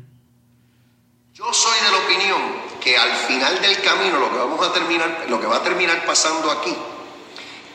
Yo 1.33 1.45
soy 1.53 1.79
de 1.85 1.91
la 1.93 2.05
opinión 2.05 2.41
que 2.81 2.97
al 2.97 3.13
final 3.29 3.61
del 3.63 3.81
camino 3.81 4.19
lo 4.19 4.31
que 4.31 4.39
vamos 4.39 4.67
a 4.67 4.73
terminar, 4.73 5.27
lo 5.29 5.41
que 5.41 5.47
va 5.47 5.59
a 5.59 5.63
terminar 5.63 6.05
pasando 6.05 6.51
aquí 6.51 6.75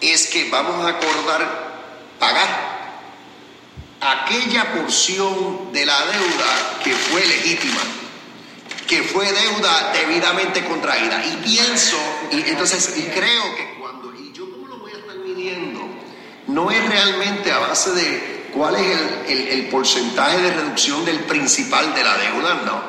es 0.02 0.28
que 0.28 0.50
vamos 0.50 0.86
a 0.86 0.89
acordar 0.89 1.65
pagar 2.19 2.76
aquella 4.02 4.74
porción 4.74 5.71
de 5.71 5.86
la 5.86 5.98
deuda 5.98 6.80
que 6.84 6.93
fue 6.93 7.26
legítima, 7.26 7.82
que 8.88 9.04
fue 9.04 9.26
deuda 9.26 9.93
debidamente 9.93 10.63
contraída. 10.65 11.24
Y 11.26 11.43
pienso, 11.43 11.98
y 12.32 12.50
entonces, 12.50 12.95
y 12.98 13.04
creo 13.04 13.56
que 13.56 13.80
cuando, 13.80 14.13
y 14.15 14.32
yo 14.34 14.50
cómo 14.52 14.67
lo 14.67 14.80
voy 14.80 14.91
a 14.91 14.98
estar 14.98 15.17
midiendo, 15.17 15.82
no 16.48 16.71
es 16.71 16.88
realmente 16.88 17.52
a 17.52 17.60
base 17.60 17.91
de 17.91 18.45
cuál 18.54 18.76
es 18.76 19.30
el, 19.30 19.48
el 19.48 19.67
porcentaje 19.67 20.41
de 20.41 20.54
reducción 20.54 21.04
del 21.06 21.19
principal 21.21 21.93
de 21.93 22.04
la 22.04 22.17
deuda, 22.17 22.62
no. 22.65 22.82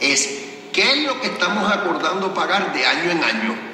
Es 0.00 0.28
qué 0.72 0.92
es 0.92 1.06
lo 1.06 1.20
que 1.20 1.28
estamos 1.28 1.70
acordando 1.70 2.34
pagar 2.34 2.72
de 2.72 2.86
año 2.86 3.10
en 3.10 3.24
año. 3.24 3.72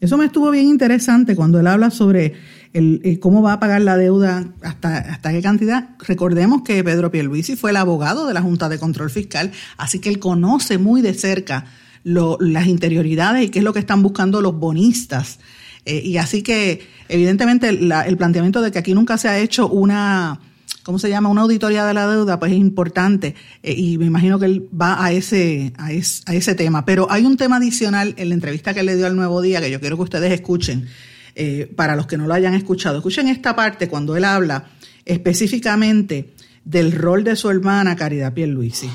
Eso 0.00 0.16
me 0.16 0.26
estuvo 0.26 0.50
bien 0.50 0.66
interesante 0.66 1.34
cuando 1.34 1.58
él 1.58 1.66
habla 1.66 1.90
sobre 1.90 2.34
el, 2.74 3.00
eh, 3.04 3.18
cómo 3.20 3.40
va 3.40 3.54
a 3.54 3.60
pagar 3.60 3.80
la 3.80 3.96
deuda, 3.96 4.52
hasta, 4.60 4.98
hasta 4.98 5.32
qué 5.32 5.40
cantidad. 5.40 5.90
Recordemos 6.00 6.62
que 6.62 6.84
Pedro 6.84 7.10
Pierluisi 7.10 7.56
fue 7.56 7.70
el 7.70 7.76
abogado 7.76 8.26
de 8.26 8.34
la 8.34 8.42
Junta 8.42 8.68
de 8.68 8.78
Control 8.78 9.10
Fiscal, 9.10 9.52
así 9.78 10.00
que 10.00 10.10
él 10.10 10.18
conoce 10.18 10.76
muy 10.76 11.00
de 11.00 11.14
cerca 11.14 11.64
las 12.02 12.66
interioridades 12.66 13.44
y 13.44 13.48
qué 13.48 13.60
es 13.60 13.64
lo 13.64 13.72
que 13.72 13.78
están 13.78 14.02
buscando 14.02 14.42
los 14.42 14.58
bonistas. 14.58 15.38
Eh, 15.86 16.02
y 16.04 16.16
así 16.18 16.42
que, 16.42 16.86
evidentemente, 17.08 17.68
el 17.68 18.16
planteamiento 18.16 18.60
de 18.60 18.72
que 18.72 18.78
aquí 18.78 18.92
nunca 18.92 19.18
se 19.18 19.28
ha 19.28 19.38
hecho 19.38 19.68
una, 19.68 20.40
¿cómo 20.82 20.98
se 20.98 21.08
llama? 21.08 21.28
Una 21.28 21.42
auditoría 21.42 21.86
de 21.86 21.94
la 21.94 22.08
deuda, 22.08 22.40
pues 22.40 22.52
es 22.52 22.58
importante 22.58 23.36
eh, 23.62 23.72
y 23.72 23.98
me 23.98 24.06
imagino 24.06 24.38
que 24.38 24.46
él 24.46 24.68
va 24.78 25.02
a 25.02 25.12
ese, 25.12 25.72
a, 25.78 25.86
a 25.86 26.34
ese 26.34 26.54
tema. 26.56 26.84
Pero 26.84 27.06
hay 27.08 27.24
un 27.24 27.36
tema 27.36 27.56
adicional 27.56 28.14
en 28.18 28.30
la 28.30 28.34
entrevista 28.34 28.74
que 28.74 28.82
le 28.82 28.96
dio 28.96 29.06
al 29.06 29.14
Nuevo 29.14 29.40
Día 29.40 29.60
que 29.60 29.70
yo 29.70 29.78
quiero 29.78 29.96
que 29.96 30.02
ustedes 30.02 30.32
escuchen 30.32 30.88
eh, 31.34 31.70
para 31.74 31.96
los 31.96 32.06
que 32.06 32.16
no 32.16 32.26
lo 32.26 32.34
hayan 32.34 32.54
escuchado. 32.54 32.98
Escuchen 32.98 33.28
esta 33.28 33.56
parte 33.56 33.88
cuando 33.88 34.16
él 34.16 34.24
habla 34.24 34.70
específicamente 35.04 36.34
del 36.64 36.92
rol 36.92 37.24
de 37.24 37.36
su 37.36 37.50
hermana 37.50 37.96
Caridad 37.96 38.32
Pierluisi. 38.32 38.90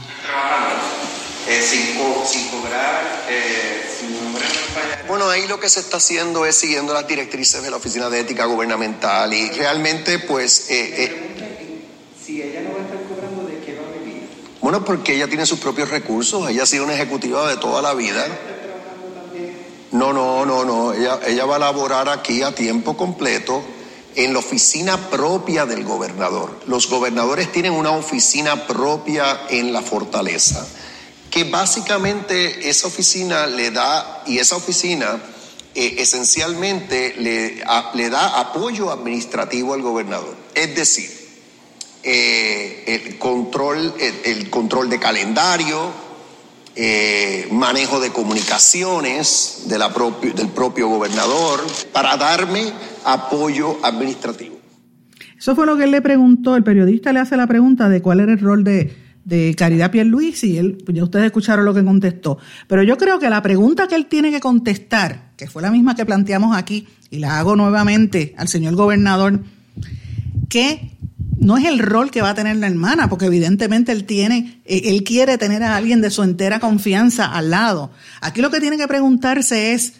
Eh, 1.47 1.61
sin, 1.61 2.47
cobrar, 2.49 3.25
eh, 3.27 3.81
Bueno, 5.07 5.29
ahí 5.29 5.47
lo 5.47 5.59
que 5.59 5.67
se 5.67 5.79
está 5.79 5.97
haciendo 5.97 6.45
es 6.45 6.55
siguiendo 6.55 6.93
las 6.93 7.07
directrices 7.07 7.63
de 7.63 7.71
la 7.71 7.77
Oficina 7.77 8.09
de 8.09 8.19
Ética 8.19 8.45
Gubernamental 8.45 9.33
y 9.33 9.49
realmente 9.49 10.19
pues... 10.19 10.67
Eh, 10.69 11.11
si 12.23 12.41
ella 12.41 12.61
no 12.61 12.73
va 12.73 12.81
a 12.81 12.83
estar 12.83 13.01
cobrando, 13.07 13.49
¿de 13.49 13.59
qué 13.65 13.73
va 13.73 13.87
a 13.87 13.97
vivir? 13.97 14.29
Bueno, 14.61 14.85
porque 14.85 15.15
ella 15.15 15.27
tiene 15.27 15.47
sus 15.47 15.59
propios 15.59 15.89
recursos, 15.89 16.47
ella 16.49 16.63
ha 16.63 16.67
sido 16.67 16.83
una 16.83 16.93
ejecutiva 16.93 17.49
de 17.49 17.57
toda 17.57 17.81
la 17.81 17.95
vida. 17.95 18.27
No, 19.91 20.13
no, 20.13 20.45
no, 20.45 20.65
no. 20.65 20.93
Ella, 20.93 21.45
va 21.45 21.55
a 21.55 21.59
laborar 21.59 22.09
aquí 22.09 22.43
a 22.43 22.53
tiempo 22.53 22.95
completo 22.95 23.63
en 24.15 24.33
la 24.33 24.39
oficina 24.39 25.09
propia 25.09 25.65
del 25.65 25.83
gobernador. 25.83 26.59
Los 26.67 26.89
gobernadores 26.89 27.51
tienen 27.51 27.73
una 27.73 27.91
oficina 27.91 28.67
propia 28.67 29.41
en 29.49 29.73
la 29.73 29.81
fortaleza, 29.81 30.67
que 31.31 31.43
básicamente 31.45 32.69
esa 32.69 32.87
oficina 32.87 33.47
le 33.47 33.71
da, 33.71 34.23
y 34.27 34.37
esa 34.37 34.57
oficina 34.57 35.19
eh, 35.73 35.95
esencialmente 35.97 37.15
le, 37.17 37.63
le, 37.93 38.09
da 38.09 38.39
apoyo 38.39 38.91
administrativo 38.91 39.73
al 39.73 39.81
gobernador. 39.81 40.35
Es 40.53 40.75
decir, 40.75 41.09
eh, 42.03 42.83
el, 42.85 43.17
control, 43.17 43.95
el 43.99 44.49
control 44.51 44.89
de 44.89 44.99
calendario, 44.99 46.08
eh, 46.81 47.45
manejo 47.51 47.99
de 47.99 48.09
comunicaciones 48.11 49.65
del 49.67 49.81
propio 50.55 50.87
gobernador 50.87 51.59
para 51.91 52.15
darme 52.15 52.71
apoyo 53.03 53.77
administrativo. 53.83 54.57
Eso 55.37 55.55
fue 55.55 55.65
lo 55.65 55.75
que 55.75 55.83
él 55.83 55.91
le 55.91 56.01
preguntó, 56.01 56.55
el 56.55 56.63
periodista 56.63 57.11
le 57.11 57.19
hace 57.19 57.35
la 57.35 57.47
pregunta 57.47 57.89
de 57.89 58.01
cuál 58.01 58.21
era 58.21 58.31
el 58.31 58.39
rol 58.39 58.63
de, 58.63 58.95
de 59.25 59.55
Caridad 59.57 59.91
Pierluisi 59.91 60.51
y 60.51 60.57
él, 60.57 60.77
pues 60.85 60.95
ya 60.95 61.03
ustedes 61.03 61.25
escucharon 61.25 61.65
lo 61.65 61.73
que 61.73 61.83
contestó. 61.83 62.37
Pero 62.67 62.81
yo 62.83 62.97
creo 62.97 63.19
que 63.19 63.29
la 63.29 63.41
pregunta 63.41 63.89
que 63.89 63.95
él 63.95 64.05
tiene 64.05 64.31
que 64.31 64.39
contestar, 64.39 65.33
que 65.35 65.47
fue 65.47 65.61
la 65.61 65.71
misma 65.71 65.95
que 65.95 66.05
planteamos 66.05 66.55
aquí, 66.55 66.87
y 67.09 67.19
la 67.19 67.39
hago 67.39 67.57
nuevamente 67.57 68.33
al 68.37 68.47
señor 68.47 68.75
gobernador, 68.75 69.41
¿qué 70.47 70.91
no 71.39 71.57
es 71.57 71.65
el 71.65 71.79
rol 71.79 72.11
que 72.11 72.21
va 72.21 72.31
a 72.31 72.35
tener 72.35 72.57
la 72.57 72.67
hermana, 72.67 73.09
porque 73.09 73.25
evidentemente 73.25 73.91
él 73.91 74.03
tiene, 74.03 74.61
eh, 74.65 74.81
él 74.85 75.03
quiere 75.03 75.37
tener 75.37 75.63
a 75.63 75.75
alguien 75.75 76.01
de 76.01 76.09
su 76.09 76.23
entera 76.23 76.59
confianza 76.59 77.25
al 77.25 77.49
lado. 77.49 77.91
Aquí 78.21 78.41
lo 78.41 78.51
que 78.51 78.59
tiene 78.59 78.77
que 78.77 78.87
preguntarse 78.87 79.73
es 79.73 79.93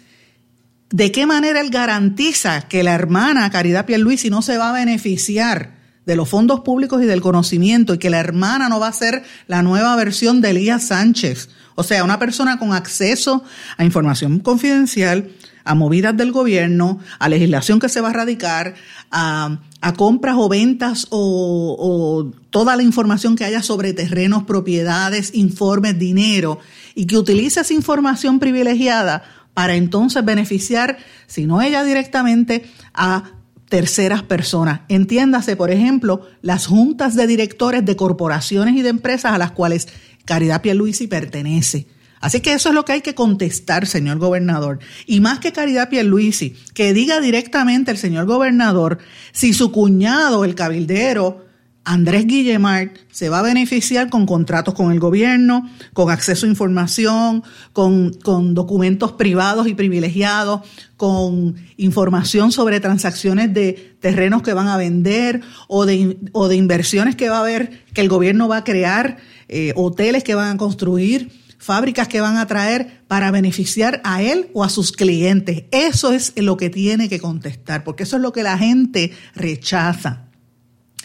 de 0.92 1.12
qué 1.12 1.26
manera 1.26 1.62
él 1.62 1.70
garantiza 1.70 2.62
que 2.68 2.84
la 2.84 2.94
hermana 2.94 3.50
Caridad 3.50 3.86
Pierluisi 3.86 4.30
no 4.30 4.42
se 4.42 4.58
va 4.58 4.70
a 4.70 4.74
beneficiar 4.74 5.78
de 6.06 6.16
los 6.16 6.28
fondos 6.28 6.62
públicos 6.62 7.02
y 7.04 7.06
del 7.06 7.22
conocimiento 7.22 7.94
y 7.94 8.00
que 8.00 8.10
la 8.10 8.20
hermana 8.20 8.68
no 8.68 8.80
va 8.80 8.88
a 8.88 8.94
ser 8.94 9.24
la 9.48 9.62
nueva 9.62 9.96
versión 9.96 10.42
de 10.42 10.50
Elías 10.50 10.88
Sánchez. 10.88 11.50
O 11.76 11.84
sea, 11.84 12.04
una 12.04 12.20
persona 12.20 12.58
con 12.58 12.74
acceso 12.74 13.44
a 13.78 13.86
información 13.86 14.40
confidencial, 14.40 15.30
a 15.64 15.76
movidas 15.76 16.16
del 16.16 16.32
gobierno, 16.32 17.00
a 17.20 17.30
legislación 17.30 17.80
que 17.80 17.90
se 17.90 18.02
va 18.02 18.10
a 18.10 18.14
radicar, 18.14 18.76
a, 19.12 19.60
compras 19.98 20.36
o 20.38 20.50
ventas 20.50 21.08
o, 21.10 22.32
toda 22.50 22.76
la 22.76 22.84
información 22.84 23.36
que 23.36 23.46
haya 23.46 23.62
sobre 23.62 23.94
terrenos, 23.94 24.44
propiedades, 24.44 25.32
informes, 25.34 25.98
dinero, 26.00 26.60
y 26.96 27.06
que 27.06 27.18
utilice 27.18 27.62
esa 27.62 27.74
información 27.74 28.40
privilegiada 28.40 29.24
para 29.54 29.76
entonces 29.76 30.24
beneficiar, 30.24 30.98
si 31.28 31.46
no 31.46 31.62
ella 31.62 31.84
directamente, 31.84 32.66
a 32.94 33.32
terceras 33.68 34.24
personas. 34.24 34.82
Entiéndase, 34.90 35.56
por 35.56 35.70
ejemplo, 35.70 36.28
las 36.42 36.66
juntas 36.66 37.16
de 37.16 37.28
directores 37.28 37.86
de 37.86 37.96
corporaciones 37.96 38.76
y 38.76 38.82
de 38.82 38.90
empresas 38.90 39.34
a 39.34 39.38
las 39.38 39.52
cuales 39.52 39.88
Caridad 40.26 40.62
Pierluisi 40.62 41.08
pertenece 41.08 41.88
Así 42.20 42.42
que 42.42 42.54
eso 42.54 42.70
es 42.70 42.76
lo 42.76 42.86
que 42.86 42.94
hay 42.94 43.02
que 43.02 43.16
contestar, 43.16 43.88
señor 43.88 44.18
gobernador. 44.18 44.80
Y 45.06 45.20
más 45.20 45.40
que 45.40 45.54
Caridad 45.54 45.90
Pierluisi, 45.90 46.56
que 46.74 46.94
diga 46.94 47.22
directamente 47.22 47.92
el 47.92 47.98
señor 47.98 48.26
gobernador 48.26 49.00
si 49.32 49.54
su 49.54 49.72
cuñado, 49.72 50.44
el 50.44 50.56
cabildero, 50.56 51.46
Andrés 51.86 52.28
Guillemart, 52.28 52.98
se 53.10 53.30
va 53.30 53.40
a 53.40 53.42
beneficiar 53.42 54.10
con 54.10 54.26
contratos 54.26 54.76
con 54.76 54.92
el 54.92 55.00
gobierno, 55.00 55.68
con 55.94 56.12
acceso 56.12 56.46
a 56.46 56.50
información, 56.50 57.42
con, 57.74 58.12
documentos 58.54 59.14
privados 59.14 59.66
y 59.66 59.74
privilegiados, 59.74 60.62
con 60.98 61.56
información 61.78 62.52
sobre 62.52 62.80
transacciones 62.80 63.54
de 63.54 63.96
terrenos 64.02 64.44
que 64.44 64.54
van 64.54 64.68
a 64.68 64.78
vender 64.78 65.42
o 65.68 65.86
de, 65.86 66.20
o 66.32 66.48
de 66.48 66.58
inversiones 66.58 67.16
que 67.16 67.30
va 67.30 67.38
a 67.38 67.42
haber, 67.42 67.86
que 67.94 68.02
el 68.02 68.10
gobierno 68.10 68.48
va 68.48 68.58
a 68.58 68.64
crear, 68.64 69.18
eh, 69.48 69.74
hoteles 69.76 70.24
que 70.24 70.36
van 70.36 70.56
a 70.56 70.58
construir 70.58 71.32
fábricas 71.60 72.08
que 72.08 72.22
van 72.22 72.38
a 72.38 72.48
traer 72.48 73.04
para 73.08 73.30
beneficiar 73.30 74.02
a 74.04 74.24
él 74.24 74.50
o 74.54 74.64
a 74.64 74.70
sus 74.70 74.92
clientes. 74.92 75.66
Eso 75.72 76.12
es 76.12 76.34
lo 76.38 76.58
que 76.58 76.72
tiene 76.72 77.10
que 77.10 77.20
contestar, 77.20 77.84
porque 77.84 78.04
eso 78.04 78.16
es 78.16 78.22
lo 78.24 78.32
que 78.32 78.42
la 78.42 78.58
gente 78.58 79.12
rechaza. 79.36 80.26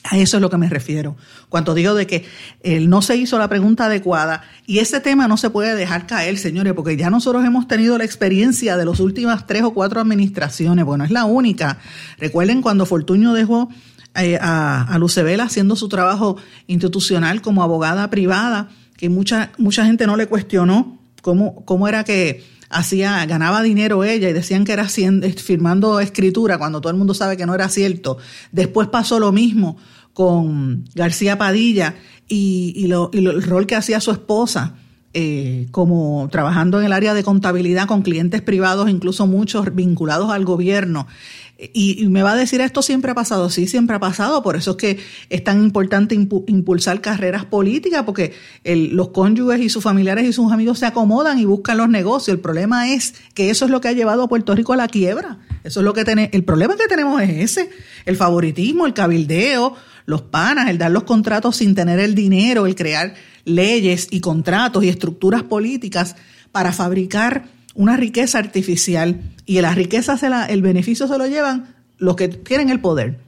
A 0.05 0.19
eso 0.19 0.37
es 0.37 0.43
lo 0.43 0.51
que 0.51 0.59
me 0.59 0.69
refiero. 0.69 1.17
Cuando 1.49 1.75
digo 1.75 1.95
de 1.95 2.07
que 2.07 2.27
él 2.63 2.91
no 2.91 3.01
se 3.01 3.17
hizo 3.17 3.39
la 3.39 3.49
pregunta 3.49 3.87
adecuada 3.87 4.43
y 4.67 4.81
ese 4.81 5.01
tema 5.01 5.29
no 5.29 5.39
se 5.39 5.49
puede 5.49 5.75
dejar 5.75 6.07
caer, 6.07 6.37
señores, 6.37 6.75
porque 6.75 6.97
ya 6.97 7.09
nosotros 7.09 7.43
hemos 7.45 7.67
tenido 7.67 7.97
la 7.97 8.05
experiencia 8.05 8.77
de 8.77 8.85
las 8.85 9.01
últimas 9.01 9.47
tres 9.47 9.63
o 9.63 9.73
cuatro 9.73 10.03
administraciones. 10.03 10.85
Bueno, 10.85 11.05
es 11.05 11.11
la 11.11 11.25
única. 11.25 11.79
Recuerden 12.19 12.61
cuando 12.61 12.85
Fortuño 12.85 13.33
dejó 13.33 13.71
eh, 14.15 14.39
a, 14.41 14.95
a 14.95 15.43
haciendo 15.43 15.75
su 15.75 15.89
trabajo 15.89 16.37
institucional 16.67 17.41
como 17.41 17.63
abogada 17.63 18.11
privada 18.11 18.69
que 18.97 19.09
mucha, 19.09 19.53
mucha 19.59 19.85
gente 19.85 20.07
no 20.07 20.17
le 20.17 20.27
cuestionó 20.27 20.99
cómo, 21.23 21.65
cómo 21.65 21.89
era 21.89 22.05
que 22.05 22.45
hacía, 22.71 23.25
ganaba 23.27 23.63
dinero 23.63 24.05
ella 24.05 24.29
y 24.29 24.33
decían 24.33 24.65
que 24.65 24.73
era 24.73 24.89
firmando 24.89 26.01
escritura 26.01 26.59
cuando 26.59 26.81
todo 26.81 26.91
el 26.91 26.99
mundo 26.99 27.15
sabe 27.15 27.37
que 27.37 27.47
no 27.47 27.55
era 27.55 27.69
cierto. 27.69 28.19
Después 28.53 28.89
pasó 28.89 29.19
lo 29.19 29.33
mismo 29.33 29.77
con 30.13 30.85
García 30.95 31.39
Padilla 31.39 31.95
y, 32.29 32.73
y, 32.77 32.87
lo, 32.87 33.11
y 33.13 33.25
el 33.25 33.43
rol 33.43 33.67
que 33.67 33.77
hacía 33.77 34.01
su 34.01 34.11
esposa. 34.11 34.77
Eh, 35.17 35.69
como 35.71 36.29
trabajando 36.33 36.81
en 36.81 36.87
el 36.87 36.93
área 36.93 37.15
de 37.15 37.23
contabilidad 37.23 37.87
con 37.87 38.03
clientes 38.03 38.43
privados, 38.43 38.91
incluso 38.91 39.29
muchos 39.29 39.73
vinculados 39.73 40.33
al 40.33 40.45
gobierno. 40.45 41.07
Y, 41.57 42.07
me 42.09 42.25
va 42.25 42.33
a 42.33 42.37
decir, 42.37 42.61
esto 42.61 42.83
siempre 42.83 43.13
ha 43.13 43.15
pasado, 43.15 43.49
sí, 43.49 43.69
siempre 43.69 43.95
ha 43.95 44.01
pasado, 44.01 44.43
por 44.43 44.57
eso 44.57 44.73
es 44.73 44.77
que 44.77 44.99
es 45.31 45.45
tan 45.45 45.63
importante 45.63 46.17
impulsar 46.17 47.01
carreras 47.01 47.45
políticas, 47.45 48.03
porque 48.03 48.33
los 48.65 49.11
cónyuges 49.11 49.61
y 49.61 49.69
sus 49.69 49.83
familiares 49.83 50.27
y 50.27 50.33
sus 50.33 50.51
amigos 50.51 50.81
se 50.81 50.87
acomodan 50.87 51.39
y 51.39 51.45
buscan 51.45 51.77
los 51.77 51.89
negocios. 51.89 52.35
El 52.35 52.41
problema 52.41 52.93
es 52.93 53.15
que 53.35 53.51
eso 53.51 53.67
es 53.67 53.71
lo 53.71 53.81
que 53.81 53.87
ha 53.87 53.93
llevado 53.93 54.25
a 54.25 54.29
Puerto 54.29 54.53
Rico 54.55 54.73
a 54.73 54.77
la 54.77 54.89
quiebra. 54.89 55.39
Eso 55.63 55.81
es 55.81 55.85
lo 55.85 55.95
que 55.95 56.05
tenemos. 56.05 56.35
El 56.35 56.43
problema 56.43 56.77
que 56.77 56.89
tenemos 56.89 57.23
es 57.23 57.31
ese, 57.31 57.71
el 58.05 58.17
favoritismo, 58.17 58.87
el 58.87 58.93
cabildeo, 58.93 59.77
los 60.07 60.23
panas, 60.23 60.69
el 60.69 60.79
dar 60.79 60.91
los 60.91 61.05
contratos 61.05 61.57
sin 61.57 61.77
tener 61.77 62.01
el 62.01 62.17
dinero, 62.17 62.67
el 62.67 62.75
crear 62.75 63.15
leyes 63.45 64.09
y 64.11 64.21
contratos 64.21 64.83
y 64.83 64.89
estructuras 64.89 65.45
políticas 65.45 66.17
para 66.51 66.73
fabricar 66.73 67.54
una 67.75 67.97
riqueza 67.97 68.39
artificial 68.39 69.21
y 69.47 69.61
la 69.61 69.75
riqueza, 69.75 70.17
se 70.17 70.29
la, 70.29 70.47
el 70.47 70.63
beneficio 70.63 71.07
se 71.07 71.19
lo 71.19 71.27
llevan 71.27 71.75
los 71.99 72.17
que 72.17 72.29
tienen 72.29 72.71
el 72.71 72.81
poder. 72.81 73.21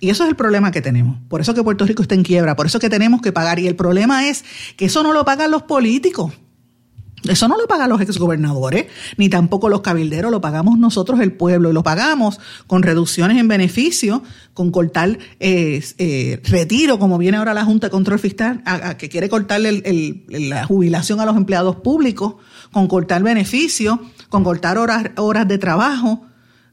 Y 0.00 0.10
eso 0.10 0.24
es 0.24 0.30
el 0.30 0.36
problema 0.36 0.70
que 0.70 0.82
tenemos. 0.82 1.16
Por 1.28 1.40
eso 1.40 1.54
que 1.54 1.62
Puerto 1.62 1.86
Rico 1.86 2.02
está 2.02 2.14
en 2.14 2.24
quiebra, 2.24 2.56
por 2.56 2.66
eso 2.66 2.78
que 2.78 2.90
tenemos 2.90 3.22
que 3.22 3.32
pagar. 3.32 3.58
Y 3.58 3.66
el 3.66 3.76
problema 3.76 4.28
es 4.28 4.44
que 4.76 4.86
eso 4.86 5.02
no 5.02 5.12
lo 5.12 5.24
pagan 5.24 5.50
los 5.50 5.62
políticos. 5.62 6.32
Eso 7.28 7.48
no 7.48 7.56
lo 7.56 7.66
pagan 7.66 7.88
los 7.88 8.02
exgobernadores, 8.02 8.86
ni 9.16 9.30
tampoco 9.30 9.70
los 9.70 9.80
cabilderos, 9.80 10.30
lo 10.30 10.42
pagamos 10.42 10.78
nosotros 10.78 11.20
el 11.20 11.32
pueblo 11.32 11.70
y 11.70 11.72
lo 11.72 11.82
pagamos 11.82 12.38
con 12.66 12.82
reducciones 12.82 13.38
en 13.38 13.48
beneficio, 13.48 14.22
con 14.52 14.70
cortar 14.70 15.18
eh, 15.40 15.82
eh, 15.96 16.40
retiro, 16.44 16.98
como 16.98 17.16
viene 17.16 17.38
ahora 17.38 17.54
la 17.54 17.64
Junta 17.64 17.86
de 17.86 17.92
Control 17.92 18.18
Fiscal, 18.18 18.62
que 18.98 19.08
quiere 19.08 19.30
cortarle 19.30 20.22
la 20.28 20.66
jubilación 20.66 21.18
a 21.20 21.24
los 21.24 21.36
empleados 21.36 21.76
públicos, 21.76 22.34
con 22.74 22.88
cortar 22.88 23.22
beneficio, 23.22 24.00
con 24.28 24.42
cortar 24.42 24.78
horas, 24.78 25.12
horas 25.16 25.46
de 25.46 25.58
trabajo, 25.58 26.26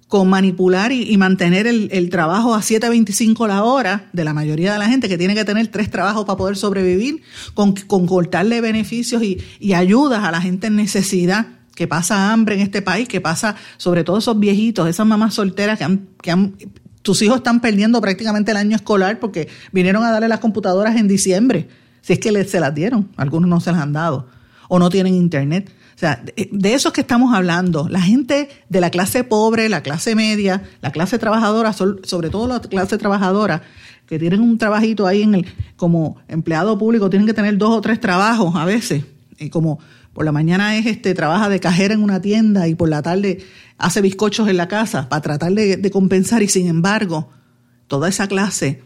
con 0.08 0.28
manipular 0.28 0.92
y, 0.92 1.16
mantener 1.16 1.68
el, 1.68 2.10
trabajo 2.10 2.56
a 2.56 2.62
7.25 2.62 3.48
la 3.48 3.64
hora 3.64 4.10
de 4.12 4.24
la 4.24 4.34
mayoría 4.34 4.74
de 4.74 4.80
la 4.80 4.88
gente 4.88 5.08
que 5.08 5.20
tiene 5.20 5.36
que 5.36 5.46
tener 5.46 5.68
tres 5.68 5.92
trabajos 5.92 6.26
para 6.26 6.38
poder 6.38 6.58
sobrevivir, 6.58 7.22
con, 7.54 7.76
cortarle 7.76 8.62
beneficios 8.62 9.22
y, 9.22 9.74
ayudas 9.74 10.24
a 10.24 10.32
la 10.32 10.42
gente 10.42 10.68
en 10.68 10.76
necesidad 10.76 11.46
que 11.76 11.88
pasa 11.88 12.34
hambre 12.34 12.56
en 12.56 12.62
este 12.62 12.82
país, 12.82 13.08
que 13.08 13.22
pasa 13.22 13.56
sobre 13.78 14.04
todo 14.04 14.18
esos 14.18 14.40
viejitos, 14.40 14.90
esas 14.90 15.06
mamás 15.06 15.36
solteras 15.36 15.78
que 15.78 15.84
han, 15.84 16.08
que 16.20 16.32
han 16.32 16.56
tus 17.04 17.22
hijos 17.22 17.38
están 17.38 17.62
perdiendo 17.62 18.02
prácticamente 18.02 18.50
el 18.50 18.58
año 18.58 18.76
escolar 18.76 19.20
porque 19.20 19.50
vinieron 19.72 20.04
a 20.04 20.12
darle 20.12 20.28
las 20.28 20.40
computadoras 20.40 20.96
en 20.96 21.08
diciembre, 21.08 21.70
si 22.02 22.14
es 22.14 22.20
que 22.20 22.44
se 22.46 22.60
las 22.60 22.74
dieron, 22.74 23.10
algunos 23.18 23.48
no 23.48 23.60
se 23.60 23.72
las 23.72 23.82
han 23.82 23.94
dado, 23.94 24.28
o 24.68 24.80
no 24.80 24.90
tienen 24.90 25.14
internet. 25.14 25.72
Sea, 26.02 26.20
de 26.36 26.74
eso 26.74 26.88
es 26.88 26.94
que 26.96 27.02
estamos 27.02 27.32
hablando. 27.32 27.88
La 27.88 28.02
gente 28.02 28.50
de 28.70 28.82
la 28.82 28.90
clase 28.90 29.24
pobre, 29.24 29.70
la 29.70 29.84
clase 29.84 30.16
media, 30.16 30.64
la 30.82 30.92
clase 30.92 31.20
trabajadora, 31.20 31.74
sobre 31.74 32.32
todo 32.32 32.48
la 32.48 32.60
clase 32.60 32.98
trabajadora, 32.98 33.62
que 34.08 34.18
tienen 34.18 34.42
un 34.42 34.58
trabajito 34.58 35.06
ahí 35.06 35.22
en 35.22 35.36
el, 35.36 35.46
como 35.76 36.18
empleado 36.28 36.76
público, 36.80 37.12
tienen 37.12 37.28
que 37.28 37.36
tener 37.36 37.56
dos 37.60 37.70
o 37.70 37.82
tres 37.82 38.00
trabajos 38.00 38.56
a 38.56 38.66
veces. 38.66 39.04
Y 39.38 39.52
como 39.52 39.78
por 40.12 40.26
la 40.26 40.32
mañana 40.32 40.76
es 40.76 40.88
este, 40.88 41.14
trabaja 41.14 41.50
de 41.50 41.60
cajera 41.60 41.94
en 41.94 42.02
una 42.02 42.20
tienda 42.20 42.68
y 42.68 42.74
por 42.74 42.90
la 42.90 43.04
tarde 43.04 43.38
hace 43.78 44.02
bizcochos 44.02 44.48
en 44.48 44.58
la 44.58 44.68
casa 44.68 45.08
para 45.08 45.22
tratar 45.22 45.52
de 45.52 45.92
compensar 45.92 46.42
y 46.42 46.48
sin 46.48 46.66
embargo, 46.66 47.30
toda 47.86 48.10
esa 48.10 48.28
clase 48.28 48.82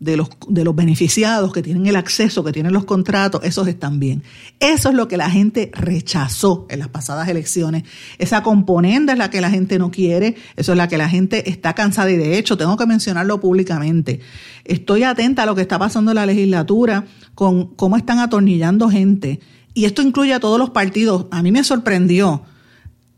de 0.00 0.16
los, 0.16 0.30
de 0.48 0.64
los 0.64 0.74
beneficiados 0.74 1.52
que 1.52 1.62
tienen 1.62 1.86
el 1.86 1.94
acceso, 1.94 2.42
que 2.42 2.52
tienen 2.52 2.72
los 2.72 2.86
contratos, 2.86 3.42
esos 3.44 3.68
están 3.68 4.00
bien. 4.00 4.22
Eso 4.58 4.88
es 4.88 4.94
lo 4.94 5.08
que 5.08 5.18
la 5.18 5.30
gente 5.30 5.70
rechazó 5.74 6.66
en 6.70 6.78
las 6.78 6.88
pasadas 6.88 7.28
elecciones. 7.28 7.84
Esa 8.18 8.42
componente 8.42 9.12
es 9.12 9.18
la 9.18 9.28
que 9.28 9.42
la 9.42 9.50
gente 9.50 9.78
no 9.78 9.90
quiere, 9.90 10.36
eso 10.56 10.72
es 10.72 10.78
la 10.78 10.88
que 10.88 10.96
la 10.96 11.10
gente 11.10 11.50
está 11.50 11.74
cansada 11.74 12.10
y 12.10 12.16
de 12.16 12.38
hecho 12.38 12.56
tengo 12.56 12.78
que 12.78 12.86
mencionarlo 12.86 13.40
públicamente. 13.40 14.20
Estoy 14.64 15.02
atenta 15.02 15.42
a 15.42 15.46
lo 15.46 15.54
que 15.54 15.62
está 15.62 15.78
pasando 15.78 16.12
en 16.12 16.16
la 16.16 16.26
legislatura 16.26 17.04
con 17.34 17.74
cómo 17.74 17.98
están 17.98 18.20
atornillando 18.20 18.88
gente. 18.88 19.40
Y 19.74 19.84
esto 19.84 20.00
incluye 20.00 20.32
a 20.32 20.40
todos 20.40 20.58
los 20.58 20.70
partidos. 20.70 21.26
A 21.30 21.42
mí 21.42 21.52
me 21.52 21.62
sorprendió 21.62 22.42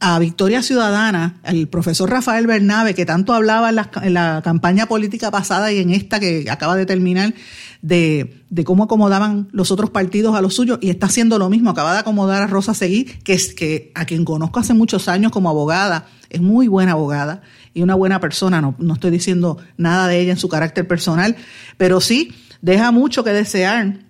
a 0.05 0.19
Victoria 0.19 0.63
Ciudadana, 0.63 1.37
el 1.45 1.69
profesor 1.69 2.11
Rafael 2.11 2.49
Bernabe, 2.49 2.93
que 2.93 3.07
tanto 3.07 3.35
hablaba 3.35 3.71
en 3.71 4.15
la, 4.15 4.43
campaña 4.43 4.87
política 4.87 5.31
pasada 5.31 5.71
y 5.71 5.79
en 5.79 5.91
esta 5.91 6.19
que 6.19 6.51
acaba 6.51 6.75
de 6.75 6.87
terminar, 6.87 7.35
de, 7.83 8.43
cómo 8.65 8.83
acomodaban 8.83 9.49
los 9.53 9.71
otros 9.71 9.91
partidos 9.91 10.35
a 10.35 10.41
los 10.41 10.57
suyos, 10.57 10.81
y 10.83 10.91
está 10.91 11.07
haciendo 11.07 11.39
lo 11.39 11.49
mismo, 11.49 11.71
acaba 11.71 11.93
de 11.93 12.01
acomodar 12.01 12.43
a 12.43 12.49
Rosa 12.49 12.75
Seguí, 12.75 13.05
que 13.05 13.33
es 13.35 13.55
que 13.55 13.93
a 13.95 14.05
quien 14.05 14.25
conozco 14.25 14.59
hace 14.59 14.75
muchos 14.75 15.07
años 15.07 15.31
como 15.31 15.49
abogada, 15.49 16.07
es 16.31 16.41
muy 16.41 16.67
buena 16.67 16.93
abogada 16.93 17.41
y 17.73 17.83
una 17.83 17.95
buena 17.95 18.19
persona, 18.19 18.61
no, 18.61 18.75
no 18.79 18.95
estoy 18.95 19.13
diciendo 19.13 19.59
nada 19.77 20.09
de 20.09 20.19
ella 20.19 20.33
en 20.33 20.39
su 20.39 20.49
carácter 20.49 20.89
personal, 20.89 21.37
pero 21.77 22.01
sí 22.01 22.35
deja 22.61 22.91
mucho 22.91 23.23
que 23.23 23.31
desear 23.31 24.01